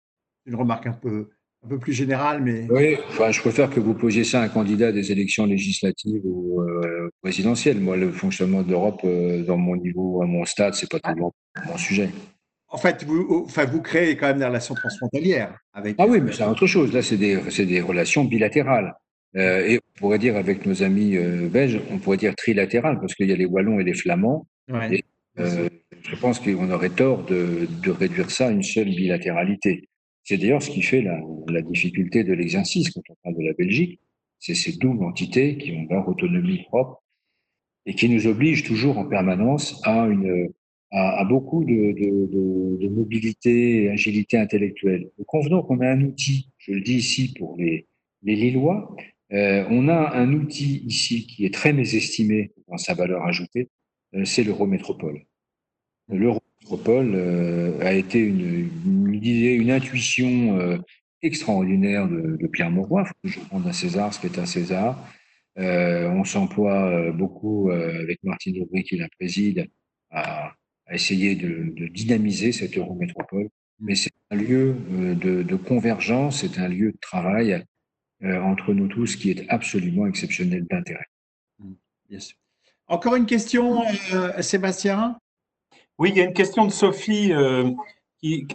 Une 0.46 0.56
remarque 0.56 0.86
un 0.86 0.94
peu, 0.94 1.30
un 1.64 1.68
peu 1.68 1.80
plus 1.80 1.94
générale, 1.94 2.42
mais. 2.42 2.68
Oui, 2.70 2.98
enfin, 3.10 3.32
je 3.32 3.40
préfère 3.40 3.70
que 3.70 3.80
vous 3.80 3.94
posiez 3.94 4.24
ça 4.24 4.42
à 4.42 4.44
un 4.44 4.50
candidat 4.50 4.92
des 4.92 5.12
élections 5.12 5.46
législatives 5.46 6.22
ou 6.24 6.62
euh, 6.62 7.10
présidentielles. 7.22 7.80
Moi, 7.80 7.96
le 7.96 8.12
fonctionnement 8.12 8.64
de 8.64 8.70
l'Europe, 8.70 9.02
euh, 9.06 9.44
dans 9.44 9.58
mon 9.58 9.76
niveau, 9.76 10.22
à 10.22 10.26
mon 10.26 10.46
stade, 10.46 10.74
c'est 10.74 10.90
pas 10.90 11.00
tellement 11.00 11.34
mon 11.68 11.78
sujet. 11.78 12.10
En 12.68 12.78
fait, 12.78 13.04
vous, 13.04 13.46
enfin, 13.46 13.66
vous 13.66 13.82
créez 13.82 14.18
quand 14.18 14.28
même 14.28 14.40
des 14.40 14.46
relations 14.46 14.76
transfrontalières 14.76 15.58
avec. 15.74 15.96
Ah 16.00 16.06
oui, 16.08 16.20
mais 16.20 16.32
c'est 16.32 16.44
autre 16.44 16.68
chose. 16.68 16.92
Là, 16.92 17.02
c'est 17.02 17.18
des, 17.18 17.38
des 17.38 17.82
relations 17.82 18.26
bilatérales. 18.26 18.94
Euh, 19.36 19.66
et 19.66 19.78
on 19.78 20.00
pourrait 20.00 20.20
dire 20.20 20.36
avec 20.36 20.66
nos 20.66 20.84
amis 20.84 21.18
belges, 21.50 21.80
on 21.92 21.98
pourrait 21.98 22.18
dire 22.18 22.36
trilatérales, 22.36 23.00
parce 23.00 23.16
qu'il 23.16 23.30
y 23.30 23.34
a 23.34 23.36
les 23.36 23.46
Wallons 23.46 23.80
et 23.80 23.84
les 23.84 23.94
Flamands. 23.94 24.48
Ouais. 24.70 24.96
Et, 24.96 25.04
je 25.38 26.16
pense 26.18 26.40
qu'on 26.40 26.70
aurait 26.70 26.90
tort 26.90 27.24
de, 27.24 27.68
réduire 27.88 28.30
ça 28.30 28.48
à 28.48 28.52
une 28.52 28.64
seule 28.64 28.90
bilatéralité. 28.90 29.88
C'est 30.24 30.38
d'ailleurs 30.38 30.64
ce 30.64 30.70
qui 30.70 30.82
fait 30.82 31.02
la, 31.02 31.62
difficulté 31.62 32.24
de 32.24 32.34
l'exercice 32.34 32.90
quand 32.92 33.02
on 33.10 33.16
parle 33.24 33.36
de 33.36 33.44
la 33.44 33.54
Belgique. 33.54 34.00
C'est 34.40 34.56
ces 34.56 34.74
doubles 34.74 35.04
entités 35.04 35.58
qui 35.58 35.72
ont 35.72 35.88
leur 35.90 36.08
autonomie 36.08 36.64
propre 36.64 37.04
et 37.86 37.94
qui 37.94 38.10
nous 38.10 38.28
obligent 38.28 38.64
toujours 38.64 38.98
en 38.98 39.06
permanence 39.06 39.82
à, 39.84 40.08
beaucoup 41.26 41.64
de, 41.66 42.88
mobilité 42.88 43.84
et 43.84 43.90
agilité 43.90 44.38
intellectuelle. 44.38 45.10
convenons 45.28 45.64
qu'on 45.64 45.82
a 45.82 45.90
un 45.90 46.02
outil, 46.02 46.50
je 46.58 46.74
le 46.74 46.82
dis 46.82 46.96
ici 46.96 47.34
pour 47.38 47.58
les, 47.58 47.88
les 48.24 48.36
Lillois, 48.36 48.96
euh, 49.34 49.66
on 49.70 49.88
a 49.88 50.16
un 50.16 50.32
outil 50.34 50.84
ici 50.86 51.26
qui 51.26 51.46
est 51.46 51.54
très 51.54 51.74
mésestimé 51.74 52.52
dans 52.68 52.78
sa 52.78 52.94
valeur 52.94 53.26
ajoutée, 53.26 53.70
euh, 54.16 54.26
c'est 54.26 54.44
l'Eurométropole. 54.44 55.24
L'Eurométropole 56.08 56.53
euh, 56.72 57.80
a 57.82 57.94
été 57.94 58.20
une, 58.20 58.70
une, 58.86 59.14
une 59.14 59.72
intuition 59.72 60.80
extraordinaire 61.22 62.08
de, 62.08 62.48
Pierre 62.48 62.72
Mauroy. 62.72 63.06
Faut 63.06 63.14
toujours 63.24 63.48
rendre 63.50 63.68
à 63.68 63.74
César 63.74 64.14
ce 64.14 64.20
qui 64.20 64.28
est 64.28 64.40
à 64.40 64.46
César. 64.46 64.98
on 65.58 66.24
s'emploie 66.24 67.12
beaucoup 67.12 67.70
avec 67.72 68.20
Martine 68.24 68.62
Aubry 68.62 68.84
qui 68.84 68.98
la 68.98 69.08
préside 69.20 69.68
à, 70.12 70.54
essayer 70.92 71.36
de, 71.36 71.88
dynamiser 71.88 72.52
cette 72.52 72.78
Eurométropole. 72.78 73.50
Mais 73.80 73.96
c'est 73.96 74.12
un 74.30 74.36
lieu 74.36 74.76
de 75.16 75.56
convergence, 75.56 76.42
c'est 76.42 76.60
un 76.60 76.68
lieu 76.68 76.92
de 76.92 76.98
travail 77.02 77.64
euh, 78.24 78.40
entre 78.40 78.74
nous 78.74 78.88
tous 78.88 79.18
qui 79.18 79.32
est 79.32 79.50
absolument 79.50 80.08
exceptionnel 80.08 80.66
d'intérêt. 80.70 81.08
Mmh, 81.60 81.74
Encore 82.88 83.16
une 83.16 83.26
question, 83.26 83.84
euh, 84.14 84.42
Sébastien? 84.42 85.20
Oui, 86.00 86.10
il 86.10 86.18
y 86.18 86.22
a 86.22 86.24
une 86.24 86.34
question 86.34 86.66
de 86.66 86.72
Sophie. 86.72 87.32
Euh, 87.34 87.70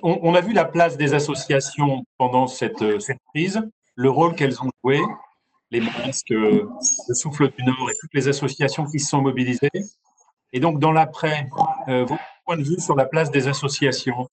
on, 0.02 0.34
a 0.34 0.40
vu 0.40 0.52
la 0.52 0.64
place 0.64 0.96
des 0.96 1.14
associations 1.14 2.04
pendant 2.16 2.46
cette, 2.46 2.84
crise, 3.34 3.60
le 3.94 4.10
rôle 4.10 4.34
qu'elles 4.34 4.60
ont 4.62 4.70
joué, 4.82 5.00
les 5.70 5.80
masques, 5.80 6.30
le 6.30 6.68
souffle 7.14 7.50
du 7.50 7.64
Nord 7.64 7.90
et 7.90 7.94
toutes 8.00 8.14
les 8.14 8.28
associations 8.28 8.86
qui 8.86 8.98
se 8.98 9.08
sont 9.10 9.20
mobilisées. 9.20 9.68
Et 10.52 10.60
donc, 10.60 10.80
dans 10.80 10.92
l'après, 10.92 11.48
votre 11.86 12.18
point 12.46 12.56
de 12.56 12.62
vue 12.62 12.80
sur 12.80 12.96
la 12.96 13.04
place 13.04 13.30
des 13.30 13.46
associations? 13.46 14.28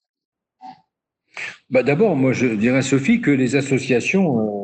Bah 1.70 1.84
D'abord, 1.84 2.16
moi, 2.16 2.32
je 2.32 2.48
dirais, 2.48 2.82
Sophie, 2.82 3.20
que 3.20 3.32
les 3.32 3.58
associations 3.58 4.56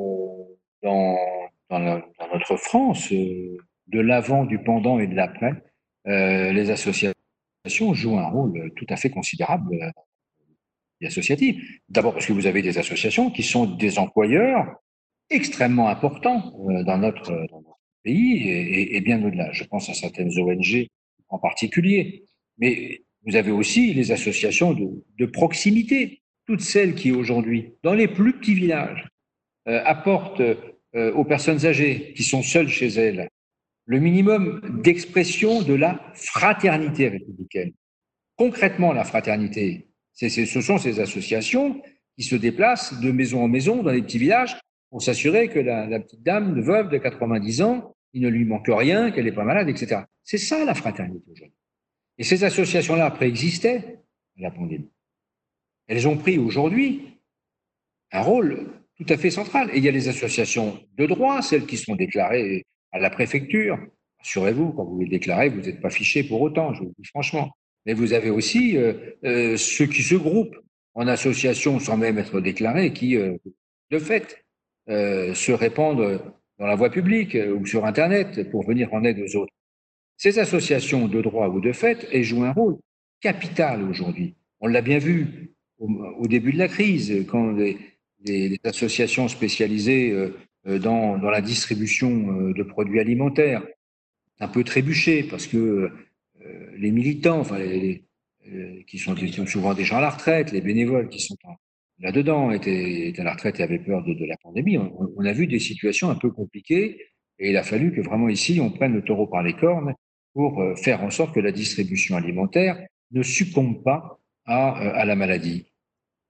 dans, 0.84 1.18
notre 1.70 2.58
France, 2.58 3.12
euh, 3.12 3.58
de 3.88 4.00
l'avant, 4.00 4.46
du 4.46 4.60
pendant 4.60 5.00
et 5.00 5.08
de 5.08 5.16
l'après, 5.16 5.54
euh, 6.08 6.52
les 6.52 6.70
associations 6.70 7.21
jouent 7.66 8.18
un 8.18 8.28
rôle 8.28 8.72
tout 8.76 8.86
à 8.90 8.96
fait 8.96 9.10
considérable 9.10 9.74
et 9.74 11.06
euh, 11.06 11.08
associatif. 11.08 11.58
D'abord 11.90 12.14
parce 12.14 12.26
que 12.26 12.34
vous 12.34 12.48
avez 12.48 12.62
des 12.62 12.78
associations 12.78 13.32
qui 13.32 13.44
sont 13.44 13.66
des 13.66 14.00
employeurs 14.00 14.66
extrêmement 15.30 15.88
importants 15.88 16.54
dans 16.86 16.98
notre, 16.98 17.32
dans 17.50 17.62
notre 17.62 17.80
pays 18.04 18.50
et, 18.50 18.98
et, 18.98 19.02
bien 19.02 19.24
au-delà. 19.24 19.52
Je 19.52 19.64
pense 19.64 19.90
à 19.90 19.94
certaines 19.94 20.38
ONG 20.38 20.88
en 21.30 21.40
particulier. 21.40 22.26
Mais 22.58 23.02
vous 23.26 23.36
avez 23.36 23.52
aussi 23.52 23.94
les 23.94 24.12
associations 24.12 24.74
de, 24.74 25.26
proximité, 25.26 26.22
toutes 26.46 26.62
celles 26.62 26.96
qui 26.96 27.12
aujourd'hui, 27.12 27.74
dans 27.84 27.94
les 27.94 28.08
plus 28.08 28.34
petits 28.34 28.56
villages, 28.56 29.08
euh, 29.68 29.82
apportent 29.86 30.42
euh, 30.42 31.14
aux 31.14 31.24
personnes 31.24 31.66
âgées 31.66 32.14
qui 32.16 32.24
sont 32.24 32.42
seules 32.42 32.68
chez 32.68 32.88
elles 32.88 33.30
le 33.86 34.00
minimum 34.00 34.62
d'expression 34.84 35.62
de 35.62 35.74
la 35.74 36.02
fraternité 36.14 37.10
républicaine. 37.10 37.74
Concrètement, 38.36 38.94
la 38.94 39.04
fraternité, 39.04 39.90
ce 40.14 40.62
sont 40.62 40.78
ces 40.78 41.00
associations 41.00 41.82
qui 42.18 42.24
se 42.24 42.36
déplacent 42.36 43.00
de 43.00 43.12
maison 43.12 43.44
en 43.44 43.48
maison 43.48 43.84
dans 43.84 43.92
les 43.92 44.02
petits 44.02 44.18
villages 44.18 44.58
pour 44.90 45.02
s'assurer 45.02 45.48
que 45.48 45.60
la, 45.60 46.00
petite 46.00 46.24
dame, 46.24 46.56
de 46.56 46.62
veuve 46.62 46.90
de 46.90 46.98
90 46.98 47.62
ans, 47.62 47.96
il 48.14 48.22
ne 48.22 48.30
lui 48.30 48.46
manque 48.46 48.68
rien, 48.68 49.12
qu'elle 49.12 49.26
n'est 49.26 49.32
pas 49.32 49.46
malade, 49.46 49.70
etc. 49.70 50.02
C'est 50.24 50.38
ça 50.38 50.66
la 50.66 50.74
fraternité 50.74 51.24
aujourd'hui. 51.32 51.56
Et 52.18 52.24
ces 52.24 52.44
associations-là 52.44 53.10
préexistaient 53.12 54.00
à 54.38 54.42
la 54.42 54.52
pandémie. 54.52 54.90
Elles 55.88 56.08
ont 56.08 56.18
pris 56.18 56.38
aujourd'hui 56.38 57.20
un 58.12 58.22
rôle 58.22 58.68
tout 58.96 59.06
à 59.10 59.18
fait 59.18 59.32
centrale. 59.32 59.70
Et 59.74 59.78
il 59.78 59.84
y 59.84 59.88
a 59.88 59.92
les 59.92 60.08
associations 60.08 60.80
de 60.98 61.06
droit, 61.06 61.42
celles 61.42 61.66
qui 61.66 61.78
sont 61.78 61.96
déclarées 61.96 62.66
à 62.92 63.00
la 63.00 63.10
préfecture. 63.10 63.80
Assurez-vous, 64.22 64.72
quand 64.74 64.84
vous 64.84 65.00
les 65.00 65.08
déclarez, 65.08 65.50
vous 65.50 65.62
n'êtes 65.62 65.82
pas 65.82 65.90
fiché 65.90 66.24
pour 66.24 66.42
autant, 66.42 66.74
je 66.74 66.84
vous 66.84 66.94
dis 66.98 67.08
franchement. 67.08 67.52
Mais 67.86 67.94
vous 67.94 68.14
avez 68.14 68.30
aussi 68.30 68.78
euh, 68.78 68.94
euh, 69.24 69.58
ceux 69.58 69.88
qui 69.88 70.04
se 70.04 70.16
groupent 70.16 70.58
en 70.94 71.08
association 71.08 71.80
sans 71.80 71.98
même 71.98 72.18
être 72.18 72.40
déclarés, 72.40 72.94
qui, 72.94 73.18
euh, 73.18 73.38
de 73.90 74.00
fait, 74.00 74.46
se 74.88 75.52
répandent 75.54 76.22
dans 76.60 76.66
la 76.66 76.76
voie 76.76 76.90
publique 76.90 77.38
ou 77.56 77.66
sur 77.66 77.86
Internet 77.86 78.50
pour 78.52 78.66
venir 78.66 78.94
en 78.94 79.06
aide 79.06 79.20
aux 79.20 79.38
autres. 79.38 79.54
Ces 80.18 80.38
associations 80.38 81.08
de 81.08 81.22
droit 81.22 81.48
ou 81.48 81.62
de 81.62 81.72
fait, 81.72 82.08
elles 82.12 82.24
jouent 82.24 82.44
un 82.44 82.52
rôle 82.52 82.78
capital 83.22 83.84
aujourd'hui. 83.84 84.36
On 84.60 84.68
l'a 84.68 84.82
bien 84.82 84.98
vu 84.98 85.54
au, 85.80 86.28
début 86.28 86.52
de 86.52 86.58
la 86.58 86.68
crise, 86.68 87.26
quand 87.30 87.52
les, 87.54 87.78
des, 88.20 88.60
associations 88.66 89.30
spécialisées 89.30 90.14
dans, 90.66 91.18
dans, 91.18 91.30
la 91.30 91.42
distribution 91.42 92.10
euh, 92.10 92.54
de 92.54 92.64
produits 92.64 93.00
alimentaires. 93.00 93.64
Un 94.40 94.48
peu 94.48 94.64
trébuché 94.64 95.24
parce 95.24 95.46
que 95.46 95.92
les 96.76 96.90
militants, 96.90 97.42
enfin, 97.42 97.60
qui, 98.88 98.98
sont, 98.98 99.16
souvent 99.46 99.76
des 99.76 99.84
gens 99.84 99.98
à 99.98 100.02
la 100.02 100.10
retraite, 100.10 100.52
les 100.52 100.62
bénévoles 100.62 101.10
qui 101.10 101.20
sont 101.20 101.36
là-dedans 102.00 102.50
étaient, 102.50 103.14
à 103.20 103.24
la 103.24 103.34
retraite 103.34 103.60
et 103.60 103.64
avaient 103.64 103.78
peur 103.78 104.04
de, 104.04 104.26
la 104.26 104.38
pandémie. 104.38 104.80
On, 104.80 105.24
a 105.24 105.32
vu 105.32 105.46
des 105.46 105.60
situations 105.60 106.10
un 106.10 106.16
peu 106.16 106.32
compliquées 106.32 107.00
et 107.38 107.52
il 107.52 107.58
a 107.58 107.62
fallu 107.62 107.94
que 107.94 108.02
vraiment 108.02 108.30
ici, 108.30 108.60
on 108.60 108.72
prenne 108.72 108.94
le 108.94 109.04
taureau 109.04 109.28
par 109.28 109.44
les 109.44 109.54
cornes 109.54 109.94
pour 110.34 110.60
faire 110.76 111.04
en 111.04 111.12
sorte 111.12 111.36
que 111.36 111.40
la 111.40 111.52
distribution 111.52 112.16
alimentaire 112.16 112.84
ne 113.12 113.22
succombe 113.22 113.84
pas 113.84 114.18
à, 114.46 114.72
à 114.72 115.06
la 115.06 115.16
maladie. 115.16 115.68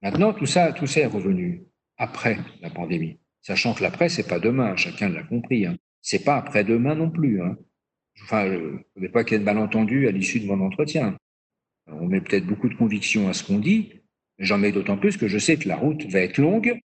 Maintenant, 0.02 0.34
tout 0.34 0.48
ça, 0.48 0.74
tout 0.74 0.88
ça 0.88 1.02
est 1.02 1.06
revenu 1.06 1.64
après 1.98 2.38
la 2.62 2.70
pandémie. 2.70 3.21
Sachant 3.42 3.74
que 3.74 3.82
l'après, 3.82 4.10
c'est 4.10 4.28
pas 4.28 4.40
demain, 4.40 4.76
chacun 4.76 5.10
l'a 5.10 5.24
compris. 5.24 5.66
Hein. 5.66 5.78
C'est 6.02 6.24
pas 6.24 6.38
après-demain 6.38 6.96
non 6.96 7.10
plus. 7.10 7.42
Hein. 7.42 7.58
Enfin, 8.24 8.46
je 8.48 8.54
ne 8.54 8.78
voudrais 8.96 9.12
pas 9.12 9.24
qu'il 9.24 9.34
y 9.34 9.36
ait 9.38 9.40
de 9.40 9.46
malentendus 9.46 10.08
à 10.08 10.12
l'issue 10.12 10.40
de 10.40 10.46
mon 10.46 10.62
entretien. 10.66 11.18
On 11.88 12.08
met 12.08 12.22
peut-être 12.22 12.46
beaucoup 12.46 12.70
de 12.70 12.76
conviction 12.76 13.28
à 13.28 13.34
ce 13.34 13.44
qu'on 13.44 13.60
dit, 13.60 13.94
mais 14.38 14.46
j'en 14.46 14.58
mets 14.58 14.72
d'autant 14.72 14.98
plus 14.98 15.18
que 15.18 15.28
je 15.28 15.40
sais 15.40 15.58
que 15.58 15.68
la 15.68 15.76
route 15.76 16.06
va 16.06 16.20
être 16.20 16.38
longue 16.38 16.80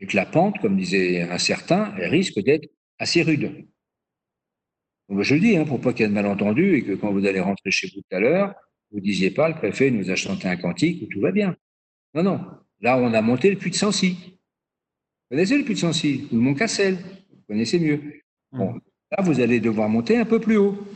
et 0.00 0.06
que 0.06 0.16
la 0.16 0.26
pente, 0.26 0.58
comme 0.60 0.76
disait 0.76 1.22
un 1.22 1.38
certain, 1.38 1.94
elle 1.98 2.10
risque 2.10 2.40
d'être 2.40 2.68
assez 2.98 3.22
rude. 3.22 3.66
Je 5.10 5.34
le 5.34 5.40
dis, 5.40 5.56
hein, 5.56 5.64
pour 5.64 5.80
pas 5.80 5.92
qu'il 5.92 6.02
y 6.02 6.04
ait 6.06 6.08
de 6.08 6.14
malentendus 6.14 6.74
et 6.76 6.84
que 6.84 6.92
quand 6.92 7.12
vous 7.12 7.26
allez 7.26 7.40
rentrer 7.40 7.70
chez 7.70 7.88
vous 7.88 8.00
tout 8.00 8.16
à 8.16 8.20
l'heure, 8.20 8.54
vous 8.92 9.00
disiez 9.00 9.30
pas, 9.30 9.48
le 9.48 9.54
préfet 9.54 9.90
nous 9.90 10.10
a 10.10 10.16
chanté 10.16 10.48
un 10.48 10.56
cantique 10.56 11.08
tout 11.10 11.20
va 11.20 11.32
bien. 11.32 11.56
Non, 12.14 12.22
non. 12.22 12.40
Là, 12.80 12.98
on 12.98 13.12
a 13.12 13.20
monté 13.20 13.50
le 13.50 13.56
puits 13.56 13.70
de 13.70 13.76
Sancy 13.76 14.38
connaissez 15.32 15.56
le 15.56 15.64
puits 15.64 15.72
de 15.72 15.78
Sancy, 15.78 16.28
ou 16.30 16.34
le 16.34 16.42
Mont 16.42 16.52
Cassel, 16.52 16.96
vous 17.30 17.42
connaissez 17.48 17.80
mieux. 17.80 18.20
Bon, 18.52 18.74
là, 19.10 19.22
vous 19.22 19.40
allez 19.40 19.60
devoir 19.60 19.88
monter 19.88 20.18
un 20.18 20.26
peu 20.26 20.38
plus 20.38 20.58
haut. 20.58 20.86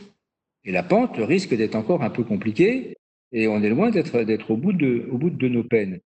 Et 0.63 0.71
la 0.71 0.83
pente 0.83 1.17
risque 1.17 1.55
d'être 1.55 1.73
encore 1.73 2.03
un 2.03 2.11
peu 2.11 2.23
compliquée, 2.23 2.95
et 3.31 3.47
on 3.47 3.63
est 3.63 3.69
loin 3.69 3.89
d'être, 3.89 4.21
d'être 4.21 4.51
au, 4.51 4.57
bout 4.57 4.73
de, 4.73 5.07
au 5.11 5.17
bout 5.17 5.31
de 5.31 5.47
nos 5.47 5.63
peines. 5.63 5.99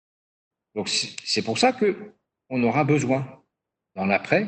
Donc, 0.75 0.91
c'est 0.91 1.41
pour 1.41 1.57
ça 1.57 1.73
qu'on 1.73 2.63
aura 2.63 2.85
besoin, 2.85 3.27
dans 3.97 4.05
l'après, 4.05 4.47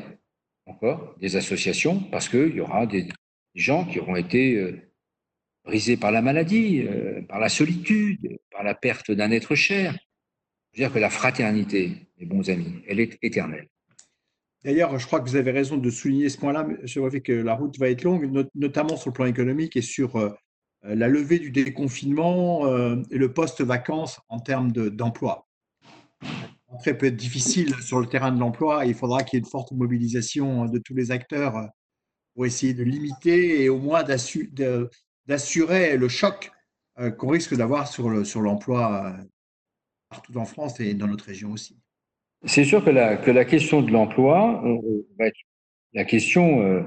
encore, 0.66 1.16
des 1.18 1.37
associations, 1.37 2.01
parce 2.01 2.28
qu'il 2.28 2.55
y 2.55 2.61
aura 2.61 2.85
des 2.85 3.09
gens 3.55 3.87
qui 3.87 3.99
auront 3.99 4.16
été 4.16 4.57
euh, 4.57 4.78
brisés 5.64 5.97
par 5.97 6.12
la 6.12 6.20
maladie, 6.20 6.83
euh, 6.83 7.22
par 7.22 7.41
la 7.41 7.49
solitude, 7.49 8.39
par 8.51 8.62
la 8.62 8.74
perte 8.74 9.11
d'un 9.11 9.31
être 9.31 9.55
cher. 9.55 9.95
Je 10.72 10.83
veux 10.83 10.87
dire 10.87 10.93
que 10.93 10.99
la 10.99 11.09
fraternité, 11.09 12.09
bons 12.27 12.49
amis, 12.51 12.83
elle 12.87 13.01
est 13.01 13.18
éternelle. 13.23 13.68
D'ailleurs, 14.64 14.99
je 14.99 15.07
crois 15.07 15.21
que 15.21 15.29
vous 15.29 15.37
avez 15.37 15.53
raison 15.53 15.79
de 15.79 15.91
souligner 15.91 16.29
ce 16.29 16.37
point-là. 16.37 16.68
Je 16.85 17.01
vois 17.01 17.11
que 17.11 17.33
la 17.33 17.55
route 17.55 17.79
va 17.79 17.89
être 17.89 18.03
longue, 18.03 18.47
notamment 18.55 18.97
sur 18.97 19.09
le 19.09 19.14
plan 19.14 19.25
économique 19.25 19.77
et 19.77 19.83
sur 19.83 20.16
euh, 20.16 20.31
la 20.83 21.09
levée 21.09 21.39
du 21.39 21.51
déconfinement 21.51 22.66
euh, 22.66 22.97
et 23.11 23.16
le 23.16 23.33
post-vacances 23.33 24.21
en 24.29 24.39
termes 24.41 24.71
d'emploi. 24.71 25.49
L'entrée 26.71 26.97
peut 26.97 27.07
être 27.07 27.16
difficile 27.16 27.75
sur 27.77 28.01
le 28.01 28.07
terrain 28.07 28.33
de 28.33 28.39
l'emploi. 28.39 28.85
Il 28.85 28.95
faudra 28.95 29.23
qu'il 29.23 29.39
y 29.39 29.41
ait 29.41 29.45
une 29.45 29.51
forte 29.51 29.73
mobilisation 29.73 30.66
de 30.66 30.79
tous 30.79 30.95
les 30.95 31.11
acteurs 31.11 31.57
euh, 31.57 31.66
pour 32.35 32.45
essayer 32.45 32.75
de 32.75 32.85
limiter 32.85 33.62
et 33.62 33.71
au 33.71 33.79
moins 33.79 34.05
d'assurer 34.05 35.97
le 35.97 36.09
choc 36.09 36.53
qu'on 37.16 37.29
risque 37.29 37.57
d'avoir 37.57 37.89
sur 37.89 38.41
l'emploi 38.41 39.16
partout 40.11 40.37
en 40.37 40.45
France 40.45 40.79
et 40.81 40.93
dans 40.95 41.07
notre 41.07 41.25
région 41.25 41.51
aussi. 41.53 41.79
C'est 42.45 42.64
sûr 42.64 42.84
que 42.84 42.91
la, 42.91 43.16
que 43.16 43.30
la 43.30 43.45
question 43.45 43.82
de 43.82 43.91
l'emploi 43.91 44.62
va 45.18 45.26
être 45.26 45.41
la 45.93 46.05
question 46.05 46.62
euh, 46.62 46.82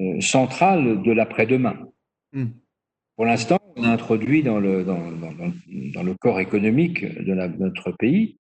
euh, 0.00 0.20
centrale 0.20 1.02
de 1.02 1.12
l'après-demain. 1.12 1.78
Hmm. 2.32 2.46
Pour 3.16 3.24
l'instant, 3.24 3.58
on 3.76 3.84
a 3.84 3.88
introduit 3.88 4.42
dans 4.42 4.58
le, 4.58 4.84
dans, 4.84 5.00
dans, 5.12 6.02
le 6.02 6.14
corps 6.14 6.40
économique 6.40 7.04
de, 7.04 7.34
notre 7.34 7.92
pays 7.92 8.38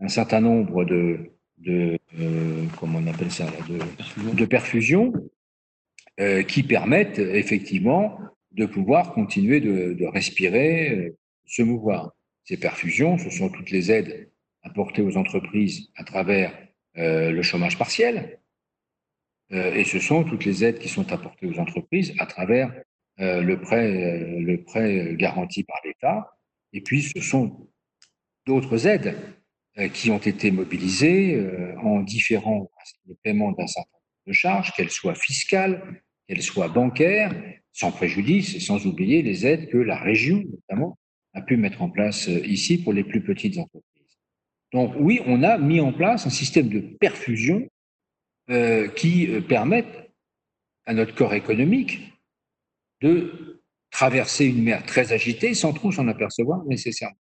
un 0.00 0.08
certain 0.08 0.40
nombre 0.40 0.84
de, 0.84 1.30
de 1.58 1.98
euh, 2.18 2.64
comment 2.78 2.98
on 2.98 3.06
appelle 3.06 3.30
ça, 3.30 3.46
de, 3.68 3.78
de 4.34 4.44
perfusions 4.44 5.12
euh, 6.20 6.42
qui 6.42 6.62
permettent 6.62 7.18
effectivement 7.18 8.18
de 8.52 8.66
pouvoir 8.66 9.12
continuer 9.12 9.60
de, 9.60 9.92
de 9.92 10.06
respirer, 10.06 10.90
euh, 10.90 11.16
se 11.46 11.62
mouvoir. 11.62 12.12
Ces 12.44 12.56
perfusions, 12.56 13.18
ce 13.18 13.30
sont 13.30 13.50
toutes 13.50 13.70
les 13.70 13.92
aides 13.92 14.27
apportées 14.62 15.02
aux 15.02 15.16
entreprises 15.16 15.90
à 15.96 16.04
travers 16.04 16.52
euh, 16.96 17.30
le 17.30 17.42
chômage 17.42 17.78
partiel, 17.78 18.40
euh, 19.52 19.74
et 19.74 19.84
ce 19.84 19.98
sont 19.98 20.24
toutes 20.24 20.44
les 20.44 20.64
aides 20.64 20.78
qui 20.78 20.88
sont 20.88 21.12
apportées 21.12 21.46
aux 21.46 21.58
entreprises 21.58 22.14
à 22.18 22.26
travers 22.26 22.72
euh, 23.20 23.40
le 23.40 23.60
prêt, 23.60 24.40
le 24.40 24.62
prêt 24.62 25.14
garanti 25.16 25.64
par 25.64 25.80
l'État. 25.84 26.32
Et 26.72 26.80
puis, 26.80 27.02
ce 27.02 27.20
sont 27.20 27.68
d'autres 28.46 28.86
aides 28.86 29.16
qui 29.92 30.10
ont 30.10 30.18
été 30.18 30.50
mobilisées 30.50 31.40
en 31.80 32.00
différents 32.00 32.68
paiements 33.22 33.52
d'un 33.52 33.68
certain 33.68 33.88
nombre 33.92 34.26
de 34.26 34.32
charges, 34.32 34.72
qu'elles 34.72 34.90
soient 34.90 35.14
fiscales, 35.14 36.02
qu'elles 36.26 36.42
soient 36.42 36.68
bancaires, 36.68 37.32
sans 37.72 37.92
préjudice 37.92 38.56
et 38.56 38.60
sans 38.60 38.86
oublier 38.86 39.22
les 39.22 39.46
aides 39.46 39.68
que 39.70 39.78
la 39.78 39.96
région, 39.96 40.42
notamment, 40.50 40.98
a 41.32 41.42
pu 41.42 41.56
mettre 41.56 41.80
en 41.80 41.90
place 41.90 42.26
ici 42.26 42.82
pour 42.82 42.92
les 42.92 43.04
plus 43.04 43.22
petites 43.22 43.56
entreprises. 43.56 43.87
Donc 44.72 44.94
oui, 44.98 45.20
on 45.26 45.42
a 45.42 45.58
mis 45.58 45.80
en 45.80 45.92
place 45.92 46.26
un 46.26 46.30
système 46.30 46.68
de 46.68 46.80
perfusion 46.80 47.68
euh, 48.50 48.88
qui 48.88 49.26
euh, 49.30 49.40
permettent 49.40 50.10
à 50.86 50.94
notre 50.94 51.14
corps 51.14 51.34
économique 51.34 52.12
de 53.00 53.62
traverser 53.90 54.46
une 54.46 54.62
mer 54.62 54.84
très 54.84 55.12
agitée 55.12 55.54
sans 55.54 55.72
trop 55.72 55.92
s'en 55.92 56.08
apercevoir 56.08 56.64
nécessairement, 56.64 57.16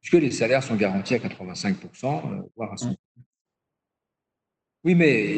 puisque 0.00 0.22
les 0.22 0.30
salaires 0.30 0.62
sont 0.62 0.76
garantis 0.76 1.14
à 1.14 1.18
85%, 1.18 1.74
euh, 2.04 2.42
voire 2.56 2.72
à 2.72 2.76
100%. 2.76 2.96
Oui, 4.84 4.94
mais 4.94 5.36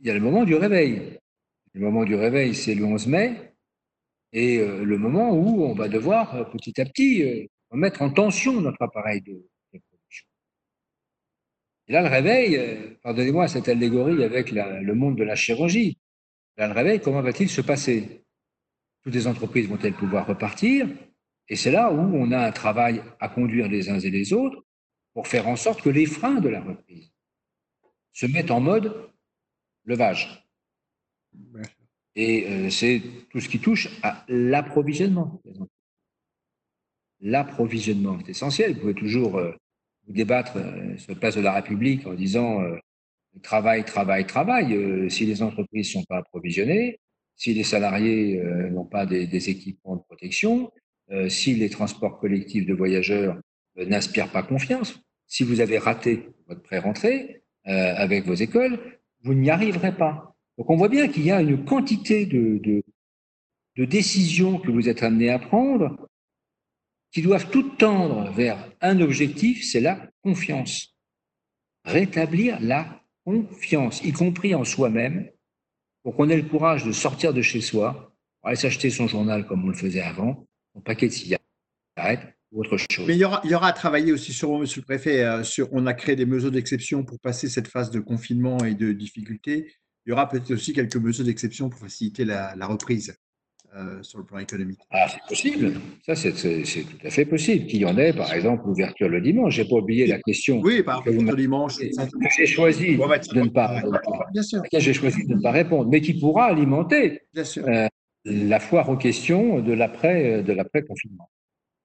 il 0.00 0.06
y 0.06 0.10
a 0.10 0.14
le 0.14 0.20
moment 0.20 0.44
du 0.44 0.54
réveil. 0.54 1.18
Le 1.74 1.80
moment 1.80 2.04
du 2.04 2.14
réveil, 2.14 2.54
c'est 2.54 2.74
le 2.74 2.84
11 2.84 3.06
mai, 3.06 3.54
et 4.32 4.58
le 4.58 4.98
moment 4.98 5.32
où 5.32 5.64
on 5.64 5.74
va 5.74 5.88
devoir 5.88 6.50
petit 6.50 6.80
à 6.80 6.84
petit 6.84 7.48
mettre 7.72 8.02
en 8.02 8.10
tension 8.10 8.60
notre 8.60 8.80
appareil 8.82 9.20
de, 9.22 9.46
et 11.88 11.92
là, 11.92 12.02
le 12.02 12.08
réveil, 12.08 12.56
euh, 12.56 12.98
pardonnez-moi 13.02 13.48
cette 13.48 13.68
allégorie 13.68 14.22
avec 14.22 14.50
le 14.50 14.94
monde 14.94 15.16
de 15.16 15.24
la 15.24 15.34
chirurgie. 15.34 15.98
Là, 16.58 16.66
le 16.68 16.74
réveil, 16.74 17.00
comment 17.00 17.22
va-t-il 17.22 17.48
se 17.48 17.62
passer? 17.62 18.24
Toutes 19.02 19.14
les 19.14 19.26
entreprises 19.26 19.68
vont-elles 19.68 19.94
pouvoir 19.94 20.26
repartir? 20.26 20.88
Et 21.48 21.56
c'est 21.56 21.70
là 21.70 21.90
où 21.90 21.98
on 21.98 22.30
a 22.32 22.46
un 22.46 22.52
travail 22.52 23.02
à 23.20 23.28
conduire 23.28 23.68
les 23.68 23.88
uns 23.88 23.98
et 23.98 24.10
les 24.10 24.34
autres 24.34 24.62
pour 25.14 25.26
faire 25.28 25.48
en 25.48 25.56
sorte 25.56 25.80
que 25.80 25.88
les 25.88 26.04
freins 26.04 26.40
de 26.40 26.50
la 26.50 26.60
reprise 26.60 27.10
se 28.12 28.26
mettent 28.26 28.50
en 28.50 28.60
mode 28.60 29.10
levage. 29.84 30.44
Et 32.14 32.46
euh, 32.46 32.70
c'est 32.70 33.00
tout 33.30 33.40
ce 33.40 33.48
qui 33.48 33.60
touche 33.60 33.88
à 34.02 34.24
l'approvisionnement. 34.28 35.40
L'approvisionnement 37.20 38.18
est 38.20 38.28
essentiel. 38.28 38.74
Vous 38.74 38.80
pouvez 38.80 38.94
toujours 38.94 39.38
euh, 39.38 39.52
débattre 40.08 40.56
euh, 40.56 40.96
sur 40.96 41.12
la 41.12 41.18
place 41.18 41.36
de 41.36 41.40
la 41.40 41.52
République 41.52 42.06
en 42.06 42.14
disant 42.14 42.62
euh, 42.62 42.76
travail, 43.42 43.84
travail, 43.84 44.26
travail. 44.26 44.74
Euh, 44.74 45.08
si 45.08 45.26
les 45.26 45.42
entreprises 45.42 45.88
ne 45.88 46.00
sont 46.00 46.04
pas 46.08 46.18
approvisionnées, 46.18 46.98
si 47.36 47.54
les 47.54 47.62
salariés 47.62 48.42
n'ont 48.72 48.84
pas 48.84 49.06
des, 49.06 49.48
équipements 49.48 49.94
de 49.94 50.02
protection, 50.02 50.72
si 51.28 51.54
les 51.54 51.70
transports 51.70 52.18
collectifs 52.18 52.66
de 52.66 52.74
voyageurs 52.74 53.38
n'inspirent 53.76 54.32
pas 54.32 54.42
confiance, 54.42 55.00
si 55.28 55.44
vous 55.44 55.60
avez 55.60 55.78
raté 55.78 56.30
votre 56.48 56.62
pré-rentrée 56.62 57.44
avec 57.62 58.26
vos 58.26 58.34
écoles, 58.34 58.80
vous 59.22 59.34
n'y 59.34 59.50
arriverez 59.50 59.92
pas. 59.92 60.34
Donc 60.58 60.68
on 60.68 60.76
voit 60.76 60.88
bien 60.88 61.06
qu'il 61.06 61.26
y 61.26 61.30
a 61.30 61.40
une 61.40 61.64
quantité 61.64 62.26
de, 62.26 62.60
de 63.76 63.84
décisions 63.84 64.58
que 64.58 64.72
vous 64.72 64.88
êtes 64.88 65.04
amenés 65.04 65.30
à 65.30 65.38
prendre 65.38 66.08
qui 67.18 67.22
doivent 67.22 67.50
toutes 67.50 67.78
tendre 67.78 68.30
vers 68.30 68.70
un 68.80 69.00
objectif, 69.00 69.64
c'est 69.64 69.80
la 69.80 70.08
confiance. 70.22 70.94
Rétablir 71.84 72.60
la 72.60 73.02
confiance, 73.24 74.04
y 74.04 74.12
compris 74.12 74.54
en 74.54 74.62
soi-même, 74.62 75.28
pour 76.04 76.14
qu'on 76.14 76.28
ait 76.28 76.36
le 76.36 76.48
courage 76.48 76.84
de 76.84 76.92
sortir 76.92 77.34
de 77.34 77.42
chez 77.42 77.60
soi, 77.60 78.14
pour 78.40 78.50
aller 78.50 78.56
s'acheter 78.56 78.90
son 78.90 79.08
journal 79.08 79.48
comme 79.48 79.64
on 79.64 79.66
le 79.66 79.74
faisait 79.74 80.00
avant, 80.00 80.46
son 80.72 80.80
paquet 80.80 81.08
de 81.08 81.12
cigarettes 81.12 82.36
ou 82.52 82.60
autre 82.60 82.76
chose. 82.76 83.04
Mais 83.08 83.16
il 83.16 83.18
y 83.18 83.24
aura, 83.24 83.66
à 83.66 83.72
travailler 83.72 84.12
aussi 84.12 84.32
sur, 84.32 84.56
monsieur 84.56 84.80
le 84.82 84.86
préfet, 84.86 85.24
euh, 85.24 85.42
sur, 85.42 85.68
on 85.72 85.86
a 85.86 85.94
créé 85.94 86.14
des 86.14 86.24
mesures 86.24 86.52
d'exception 86.52 87.02
pour 87.02 87.18
passer 87.18 87.48
cette 87.48 87.66
phase 87.66 87.90
de 87.90 87.98
confinement 87.98 88.58
et 88.58 88.76
de 88.76 88.92
difficulté. 88.92 89.72
Il 90.06 90.10
y 90.10 90.12
aura 90.12 90.28
peut-être 90.28 90.52
aussi 90.52 90.72
quelques 90.72 90.94
mesures 90.94 91.24
d'exception 91.24 91.68
pour 91.68 91.80
faciliter 91.80 92.24
la 92.24 92.66
reprise. 92.68 93.18
Euh, 93.76 94.02
sur 94.02 94.18
le 94.18 94.24
plan 94.24 94.38
économique 94.38 94.78
Ah, 94.90 95.06
c'est 95.08 95.20
possible. 95.28 95.74
Ça, 96.06 96.14
c'est 96.14 96.32
tout 96.32 97.06
à 97.06 97.10
fait 97.10 97.26
possible. 97.26 97.66
Qu'il 97.66 97.80
y 97.80 97.84
en 97.84 97.98
ait, 97.98 98.14
par 98.14 98.32
exemple, 98.32 98.66
l'ouverture 98.66 99.10
le 99.10 99.20
dimanche. 99.20 99.56
Je 99.56 99.62
n'ai 99.62 99.68
pas 99.68 99.76
oublié 99.76 100.06
la 100.06 100.18
question. 100.20 100.60
Oui, 100.60 100.82
par 100.82 101.06
exemple, 101.06 101.32
le 101.32 101.36
dimanche. 101.36 101.76
j'ai 102.36 102.46
choisi 102.46 102.96
de 102.96 103.40
ne 103.42 103.48
pas, 103.50 103.82
bien 104.32 104.42
sûr. 104.42 104.62
j'ai 104.72 104.94
choisi 104.94 105.26
de 105.26 105.34
ne 105.34 105.42
pas 105.42 105.50
répondre, 105.50 105.90
mais 105.90 106.00
qui 106.00 106.14
pourra 106.18 106.46
alimenter 106.46 107.20
bien 107.34 107.44
sûr. 107.44 107.68
Euh, 107.68 107.86
la 108.24 108.58
foire 108.58 108.88
aux 108.88 108.96
questions 108.96 109.60
de 109.60 109.72
l'après 109.72 110.42
de 110.42 110.52
l'après 110.54 110.82
confinement. 110.82 111.28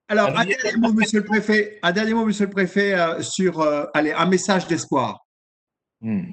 Alors, 0.08 0.30
un 0.38 0.46
dernier 0.46 0.78
mot, 0.78 0.94
Monsieur 0.94 1.20
le 1.20 1.26
Préfet. 1.26 1.80
Un 1.84 1.92
dernier 1.92 2.14
mot, 2.14 2.26
Monsieur 2.26 2.46
le 2.46 2.52
Préfet, 2.52 2.94
euh, 2.94 3.22
sur 3.22 3.62
allez, 3.94 4.14
un 4.14 4.26
message 4.26 4.68
d'espoir. 4.68 5.26
Hmm. 6.00 6.24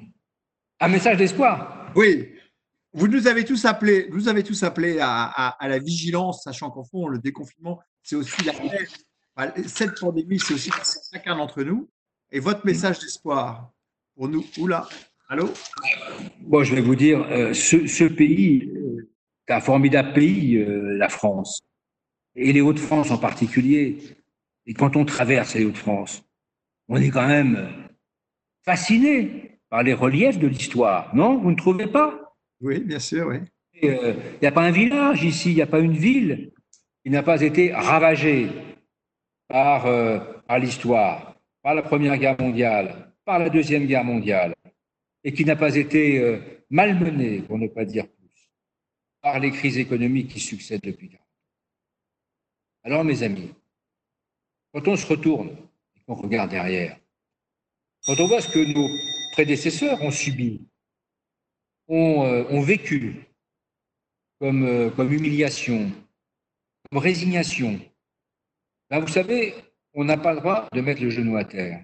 Un 0.79 0.87
message 0.87 1.17
d'espoir? 1.17 1.91
Oui. 1.95 2.29
Vous 2.93 3.07
nous 3.07 3.27
avez 3.27 3.45
tous 3.45 3.65
appelés, 3.65 4.07
vous 4.11 4.27
avez 4.27 4.43
tous 4.43 4.63
appelé 4.63 4.99
à, 4.99 5.57
la 5.61 5.79
vigilance, 5.79 6.43
sachant 6.43 6.69
qu'en 6.69 6.83
fond, 6.83 7.07
le 7.07 7.19
déconfinement, 7.19 7.79
c'est 8.03 8.15
aussi 8.15 8.43
la 8.43 8.53
cette 9.65 9.99
pandémie, 9.99 10.39
c'est 10.39 10.53
aussi 10.53 10.71
chacun 11.11 11.37
d'entre 11.37 11.63
nous. 11.63 11.89
Et 12.31 12.39
votre 12.39 12.65
message 12.65 12.99
d'espoir 12.99 13.71
pour 14.15 14.27
nous, 14.27 14.45
oula, 14.57 14.87
allô? 15.29 15.49
Bon, 16.41 16.63
je 16.63 16.75
vais 16.75 16.81
vous 16.81 16.95
dire, 16.95 17.21
euh, 17.29 17.53
ce, 17.53 18.03
pays 18.03 18.69
euh, 18.75 19.09
est 19.47 19.53
un 19.53 19.61
formidable 19.61 20.13
pays, 20.13 20.57
euh, 20.57 20.97
la 20.97 21.09
France, 21.09 21.61
et 22.35 22.51
les 22.53 22.61
Hauts-de-France 22.61 23.11
en 23.11 23.17
particulier. 23.17 23.97
Et 24.65 24.73
quand 24.73 24.95
on 24.95 25.05
traverse 25.05 25.55
les 25.55 25.65
Hauts-de-France, 25.65 26.23
on 26.87 26.97
est 26.97 27.09
quand 27.09 27.27
même 27.27 27.89
fasciné 28.63 29.59
par 29.69 29.83
les 29.83 29.93
reliefs 29.93 30.39
de 30.39 30.47
l'histoire, 30.47 31.15
non 31.15 31.37
Vous 31.37 31.51
ne 31.51 31.55
trouvez 31.55 31.87
pas? 31.87 32.20
Oui, 32.61 32.79
bien 32.79 32.99
sûr, 32.99 33.27
oui. 33.27 33.37
Il 33.81 34.15
n'y 34.41 34.47
a 34.47 34.51
pas 34.51 34.61
un 34.61 34.71
village 34.71 35.23
ici, 35.23 35.51
il 35.51 35.55
n'y 35.55 35.61
a 35.61 35.67
pas 35.67 35.79
une 35.79 35.97
ville 35.97 36.51
qui 37.03 37.09
n'a 37.09 37.23
pas 37.23 37.41
été 37.41 37.73
ravagée 37.73 38.49
par, 39.47 39.87
euh, 39.87 40.19
par 40.47 40.59
l'histoire, 40.59 41.35
par 41.63 41.73
la 41.73 41.81
Première 41.81 42.17
Guerre 42.17 42.39
mondiale, 42.39 43.13
par 43.25 43.39
la 43.39 43.49
Deuxième 43.49 43.85
Guerre 43.85 44.03
mondiale, 44.03 44.53
et 45.23 45.33
qui 45.33 45.45
n'a 45.45 45.55
pas 45.55 45.75
été 45.75 46.19
euh, 46.19 46.39
malmenée, 46.69 47.41
pour 47.41 47.57
ne 47.57 47.67
pas 47.67 47.85
dire 47.85 48.07
plus, 48.07 48.51
par 49.21 49.39
les 49.39 49.51
crises 49.51 49.77
économiques 49.77 50.29
qui 50.29 50.39
succèdent 50.39 50.81
depuis 50.83 51.09
40 51.09 51.25
Alors, 52.83 53.03
mes 53.03 53.23
amis, 53.23 53.51
quand 54.73 54.87
on 54.87 54.95
se 54.95 55.07
retourne 55.07 55.49
et 55.95 56.01
qu'on 56.05 56.15
regarde 56.15 56.51
derrière, 56.51 56.97
quand 58.05 58.19
on 58.19 58.27
voit 58.27 58.41
ce 58.41 58.51
que 58.51 58.73
nos 58.73 58.87
prédécesseurs 59.33 60.01
ont 60.01 60.11
subi, 60.11 60.61
euh, 61.91 62.45
ont, 62.49 62.61
vécu 62.61 63.25
comme, 64.39 64.63
euh, 64.63 64.89
comme 64.91 65.11
humiliation, 65.11 65.91
comme 66.89 66.99
résignation, 66.99 67.79
ben, 68.89 68.99
vous 68.99 69.09
savez, 69.09 69.53
on 69.93 70.05
n'a 70.05 70.17
pas 70.17 70.33
le 70.33 70.39
droit 70.39 70.69
de 70.71 70.79
mettre 70.79 71.01
le 71.01 71.09
genou 71.09 71.35
à 71.35 71.43
terre. 71.43 71.83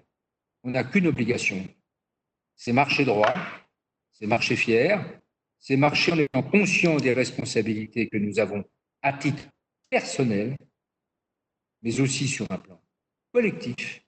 On 0.64 0.72
n'a 0.72 0.86
qu'une 0.86 1.08
obligation. 1.08 1.68
C'est 2.56 2.72
marcher 2.72 3.04
droit, 3.04 3.34
c'est 4.14 4.28
marcher 4.28 4.56
fier, 4.56 5.20
c'est 5.60 5.76
marcher 5.76 6.14
en 6.14 6.20
étant 6.20 6.44
conscient 6.44 6.98
des 6.98 7.14
responsabilités 7.14 8.08
que 8.08 8.18
nous 8.18 8.40
avons 8.40 8.64
à 9.02 9.12
titre 9.12 9.44
personnel, 9.90 10.56
mais 11.82 12.00
aussi 12.00 12.28
sur 12.28 12.46
un 12.50 12.58
plan 12.58 12.82
collectif. 13.34 14.06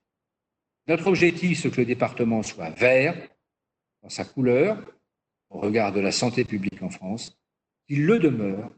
Notre 0.86 1.08
objectif, 1.08 1.60
c'est 1.60 1.70
que 1.70 1.82
le 1.82 1.86
département 1.86 2.42
soit 2.42 2.70
vert 2.70 3.16
dans 4.02 4.08
sa 4.08 4.24
couleur, 4.24 4.82
au 5.50 5.58
regard 5.58 5.92
de 5.92 6.00
la 6.00 6.12
santé 6.12 6.44
publique 6.44 6.82
en 6.82 6.90
France, 6.90 7.36
qu'il 7.86 8.06
le 8.06 8.18
demeure 8.18 8.70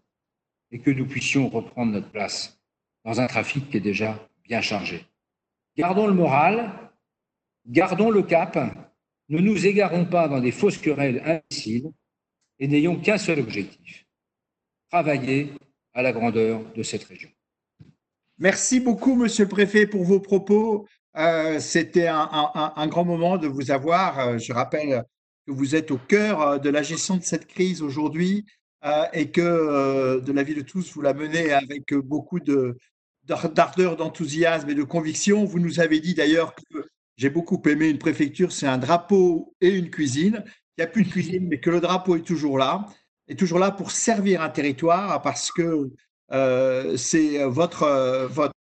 et 0.71 0.81
que 0.81 0.91
nous 0.91 1.07
puissions 1.07 1.49
reprendre 1.49 1.93
notre 1.93 2.11
place 2.11 2.59
dans 3.05 3.21
un 3.21 3.27
trafic 3.27 3.71
qui 3.71 3.77
est 3.77 3.81
déjà 3.81 4.19
bien 4.45 4.61
chargé. 4.61 5.05
Gardons 5.77 6.07
le 6.07 6.15
moral, 6.15 6.73
gardons 7.67 8.11
le 8.11 8.23
cap, 8.23 8.59
ne 9.29 9.39
nous 9.39 9.67
égarons 9.67 10.05
pas 10.05 10.29
dans 10.29 10.41
des 10.41 10.53
fausses 10.53 10.79
querelles 10.79 11.23
imbéciles 11.25 11.91
et 12.59 12.69
n'ayons 12.69 12.97
qu'un 13.01 13.19
seul 13.19 13.41
objectif, 13.41 14.07
travailler 14.91 15.53
à 15.95 16.03
la 16.03 16.13
grandeur 16.13 16.63
de 16.75 16.83
cette 16.83 17.05
région. 17.05 17.31
Merci 18.39 18.81
beaucoup, 18.81 19.15
Monsieur 19.15 19.45
le 19.45 19.51
Préfet, 19.51 19.87
pour 19.87 20.05
vos 20.05 20.21
propos. 20.21 20.87
Euh, 21.17 21.61
c'était 21.61 22.09
un, 22.09 22.87
grand 22.89 23.05
moment 23.05 23.37
de 23.37 23.47
vous 23.47 23.71
avoir. 23.71 24.19
Euh, 24.19 24.39
je 24.39 24.53
rappelle 24.53 25.05
que 25.47 25.53
vous 25.53 25.75
êtes 25.75 25.91
au 25.91 25.99
cœur 25.99 26.41
euh, 26.41 26.59
de 26.59 26.71
la 26.71 26.83
gestion 26.83 27.17
de 27.17 27.23
cette 27.23 27.47
crise 27.47 27.83
aujourd'hui 27.83 28.47
et 29.13 29.31
que 29.31 30.19
de 30.19 30.33
la 30.33 30.43
vie 30.43 30.57
de 30.57 30.61
tous, 30.61 30.93
vous 30.93 31.03
la 31.03 31.15
menez 31.15 31.53
avec 31.53 31.95
beaucoup 31.95 32.41
d'ardeur, 32.41 33.95
d'enthousiasme 33.95 34.69
et 34.71 34.75
de 34.75 34.83
conviction. 34.83 35.45
Vous 35.45 35.61
nous 35.61 35.79
avez 35.79 36.01
dit 36.01 36.15
d'ailleurs 36.15 36.53
que 36.57 36.89
j'ai 37.17 37.31
beaucoup 37.31 37.63
aimé 37.67 37.89
une 37.89 37.99
préfecture, 37.99 38.51
c'est 38.51 38.67
un 38.67 38.79
drapeau 38.79 39.55
et 39.61 39.69
une 39.69 39.89
cuisine. 39.89 40.43
Il 40.77 40.81
n'y 40.81 40.85
a 40.85 40.89
plus 40.89 41.05
de 41.05 41.11
cuisine, 41.11 41.47
mais 41.47 41.61
que 41.61 41.71
le 41.71 41.81
drapeau 41.81 42.17
est 42.17 42.27
toujours 42.27 42.59
là, 42.59 42.85
est 43.29 43.39
toujours 43.39 43.61
là 43.61 43.71
pour 43.71 43.93
servir 43.93 44.43
un 44.43 44.51
territoire 44.51 45.23
parce 45.23 45.53
que 45.53 45.89
c'est 46.97 47.45
votre, 47.45 48.27
votre 48.33 48.53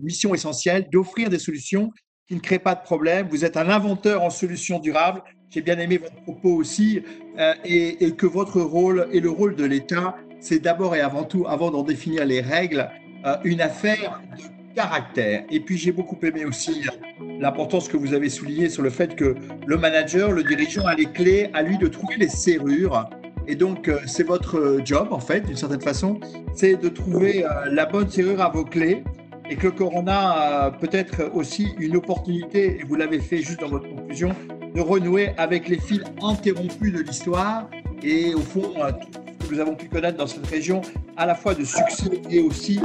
mission 0.00 0.32
essentielle 0.32 0.88
d'offrir 0.90 1.28
des 1.28 1.40
solutions 1.40 1.90
qui 2.26 2.34
ne 2.34 2.40
créent 2.40 2.58
pas 2.58 2.74
de 2.74 2.82
problème. 2.82 3.28
Vous 3.28 3.44
êtes 3.44 3.56
un 3.56 3.68
inventeur 3.68 4.22
en 4.22 4.30
solutions 4.30 4.78
durables. 4.78 5.22
J'ai 5.54 5.60
bien 5.60 5.78
aimé 5.78 5.98
votre 5.98 6.16
propos 6.16 6.56
aussi, 6.56 7.00
euh, 7.38 7.54
et, 7.64 8.10
que 8.16 8.26
votre 8.26 8.60
rôle 8.60 9.06
et 9.12 9.20
le 9.20 9.30
rôle 9.30 9.54
de 9.54 9.64
l'État, 9.64 10.16
c'est 10.40 10.58
d'abord 10.58 10.96
et 10.96 11.00
avant 11.00 11.22
tout, 11.22 11.46
avant 11.46 11.70
d'en 11.70 11.84
définir 11.84 12.24
les 12.24 12.40
règles, 12.40 12.90
euh, 13.24 13.36
une 13.44 13.60
affaire 13.60 14.20
de 14.36 14.74
caractère. 14.74 15.44
Et 15.52 15.60
puis 15.60 15.78
j'ai 15.78 15.92
beaucoup 15.92 16.18
aimé 16.24 16.44
aussi 16.44 16.82
l'importance 17.38 17.86
que 17.86 17.96
vous 17.96 18.14
avez 18.14 18.30
soulignée 18.30 18.68
sur 18.68 18.82
le 18.82 18.90
fait 18.90 19.14
que 19.14 19.36
le 19.64 19.76
manager, 19.76 20.32
le 20.32 20.42
dirigeant 20.42 20.86
a 20.86 20.96
les 20.96 21.06
clés, 21.06 21.50
à 21.52 21.62
lui 21.62 21.78
de 21.78 21.86
trouver 21.86 22.16
les 22.16 22.28
serrures. 22.28 23.08
Et 23.46 23.54
donc, 23.54 23.86
euh, 23.86 24.00
c'est 24.06 24.24
votre 24.24 24.80
job, 24.84 25.12
en 25.12 25.20
fait, 25.20 25.42
d'une 25.42 25.56
certaine 25.56 25.82
façon, 25.82 26.18
c'est 26.52 26.74
de 26.74 26.88
trouver 26.88 27.44
la 27.70 27.86
bonne 27.86 28.10
serrure 28.10 28.42
à 28.42 28.48
vos 28.48 28.64
clés 28.64 29.04
et 29.48 29.54
que 29.54 29.68
le 29.68 29.72
corona 29.72 30.30
a 30.30 30.70
peut-être 30.72 31.30
aussi 31.32 31.76
une 31.78 31.96
opportunité, 31.96 32.80
et 32.80 32.82
vous 32.82 32.96
l'avez 32.96 33.20
fait 33.20 33.36
juste 33.36 33.60
dans 33.60 33.68
votre 33.68 33.88
conclusion, 33.88 34.34
de 34.74 34.80
renouer 34.80 35.32
avec 35.36 35.68
les 35.68 35.78
fils 35.78 36.02
interrompus 36.22 36.92
de 36.92 37.00
l'histoire 37.00 37.68
et 38.02 38.34
au 38.34 38.40
fond, 38.40 38.72
euh, 38.78 38.90
tout 38.90 39.20
ce 39.40 39.48
que 39.48 39.54
nous 39.54 39.60
avons 39.60 39.74
pu 39.76 39.88
connaître 39.88 40.18
dans 40.18 40.26
cette 40.26 40.46
région, 40.46 40.82
à 41.16 41.26
la 41.26 41.34
fois 41.34 41.54
de 41.54 41.64
succès 41.64 42.20
et 42.28 42.40
aussi 42.40 42.80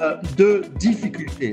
euh, 0.00 0.16
de 0.36 0.64
difficultés. 0.78 1.52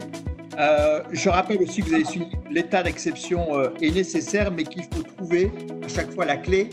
Euh, 0.58 1.02
je 1.12 1.30
rappelle 1.30 1.62
aussi 1.62 1.82
que 1.82 1.88
vous 1.88 1.94
avez 1.94 2.06
suivi 2.06 2.28
l'état 2.50 2.84
d'exception 2.84 3.48
est 3.82 3.92
nécessaire, 3.92 4.52
mais 4.52 4.64
qu'il 4.64 4.84
faut 4.84 5.04
trouver 5.04 5.52
à 5.84 5.88
chaque 5.88 6.12
fois 6.14 6.26
la 6.26 6.38
clé, 6.38 6.70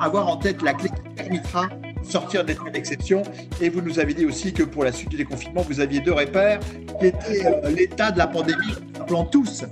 avoir 0.00 0.26
en 0.28 0.36
tête 0.36 0.62
la 0.62 0.72
clé 0.72 0.88
qui 0.88 1.14
permettra 1.22 1.68
sortir 2.02 2.44
d'état 2.44 2.70
d'exception. 2.72 3.22
Et 3.60 3.68
vous 3.68 3.80
nous 3.80 3.98
avez 3.98 4.14
dit 4.14 4.26
aussi 4.26 4.52
que 4.52 4.62
pour 4.62 4.84
la 4.84 4.92
suite 4.92 5.10
du 5.10 5.16
déconfinement, 5.16 5.62
vous 5.62 5.80
aviez 5.80 6.00
deux 6.00 6.12
repères, 6.12 6.60
qui 7.00 7.06
étaient 7.06 7.46
euh, 7.46 7.70
l'état 7.70 8.10
de 8.10 8.18
la 8.18 8.26
pandémie, 8.26 8.74
appelant 8.98 9.24
tous 9.24 9.64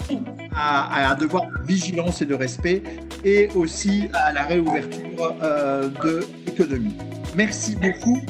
à, 0.54 1.10
un 1.10 1.14
devoir 1.14 1.46
de 1.46 1.66
vigilance 1.66 2.22
et 2.22 2.26
de 2.26 2.34
respect, 2.34 2.82
et 3.24 3.48
aussi 3.54 4.08
à 4.14 4.32
la 4.32 4.44
réouverture 4.44 5.36
euh, 5.42 5.88
de 6.02 6.26
l'économie. 6.46 6.96
Merci 7.36 7.76
beaucoup. 7.76 8.20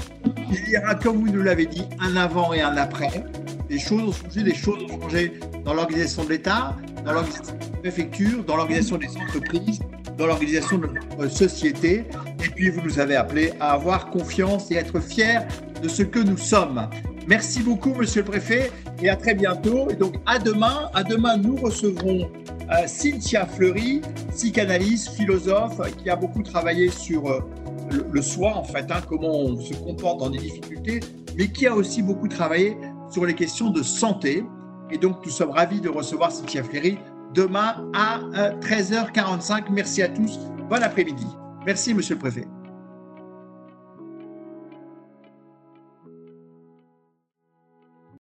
Il 0.50 0.70
y 0.70 0.76
aura, 0.76 0.94
comme 0.94 1.18
vous 1.18 1.32
nous 1.32 1.42
l'avez 1.42 1.66
dit, 1.66 1.84
un 2.00 2.16
avant 2.16 2.52
et 2.52 2.60
un 2.60 2.76
après. 2.76 3.24
Des 3.68 3.78
choses 3.78 4.02
ont 4.02 4.12
changé, 4.12 4.42
des 4.42 4.54
choses 4.54 4.82
ont 4.84 5.00
changé 5.00 5.32
dans 5.64 5.74
l'organisation 5.74 6.24
de 6.24 6.30
l'État, 6.30 6.74
dans 7.04 7.12
l'organisation 7.12 7.54
des 7.54 7.78
préfectures, 7.80 8.44
dans 8.44 8.56
l'organisation 8.56 8.96
des 8.96 9.08
entreprises, 9.16 9.80
dans 10.18 10.26
l'organisation 10.26 10.78
de 10.78 10.88
notre 10.88 11.32
société. 11.32 12.04
Et 12.44 12.48
puis, 12.48 12.68
vous 12.70 12.82
nous 12.82 12.98
avez 12.98 13.16
appelé 13.16 13.52
à 13.60 13.72
avoir 13.72 14.10
confiance 14.10 14.70
et 14.70 14.74
être 14.74 15.00
fiers 15.00 15.38
de 15.80 15.88
ce 15.88 16.02
que 16.02 16.18
nous 16.18 16.36
sommes. 16.36 16.88
Merci 17.28 17.62
beaucoup, 17.62 17.94
monsieur 17.94 18.22
le 18.22 18.28
préfet, 18.28 18.72
et 19.00 19.08
à 19.08 19.16
très 19.16 19.34
bientôt. 19.34 19.88
Et 19.90 19.94
donc, 19.94 20.14
à 20.26 20.38
demain. 20.38 20.90
À 20.92 21.04
demain, 21.04 21.36
nous 21.36 21.56
recevrons 21.56 22.30
euh, 22.70 22.86
Cynthia 22.86 23.46
Fleury, 23.46 24.02
psychanalyste, 24.34 25.10
philosophe, 25.10 25.80
qui 26.02 26.10
a 26.10 26.16
beaucoup 26.16 26.42
travaillé 26.42 26.90
sur 26.90 27.30
euh, 27.30 27.40
le, 28.10 28.22
soi, 28.22 28.56
en 28.56 28.64
fait, 28.64 28.90
hein, 28.90 29.00
comment 29.08 29.38
on 29.38 29.60
se 29.60 29.74
comporte 29.74 30.18
dans 30.18 30.30
des 30.30 30.38
difficultés, 30.38 31.00
mais 31.36 31.48
qui 31.48 31.66
a 31.66 31.74
aussi 31.74 32.02
beaucoup 32.02 32.28
travaillé 32.28 32.76
sur 33.10 33.24
les 33.24 33.34
questions 33.34 33.70
de 33.70 33.82
santé. 33.82 34.44
Et 34.90 34.98
donc, 34.98 35.24
nous 35.24 35.30
sommes 35.30 35.50
ravis 35.50 35.80
de 35.80 35.88
recevoir 35.88 36.32
Cynthia 36.32 36.64
Fleury 36.64 36.98
demain 37.38 37.88
à 37.94 38.20
13h45. 38.60 39.52
Euh, 39.52 39.64
Merci 39.70 40.02
à 40.02 40.08
tous. 40.08 40.38
Bon 40.68 40.82
après-midi. 40.82 41.26
Merci, 41.64 41.94
monsieur 41.94 42.14
le 42.14 42.20
préfet. 42.20 42.57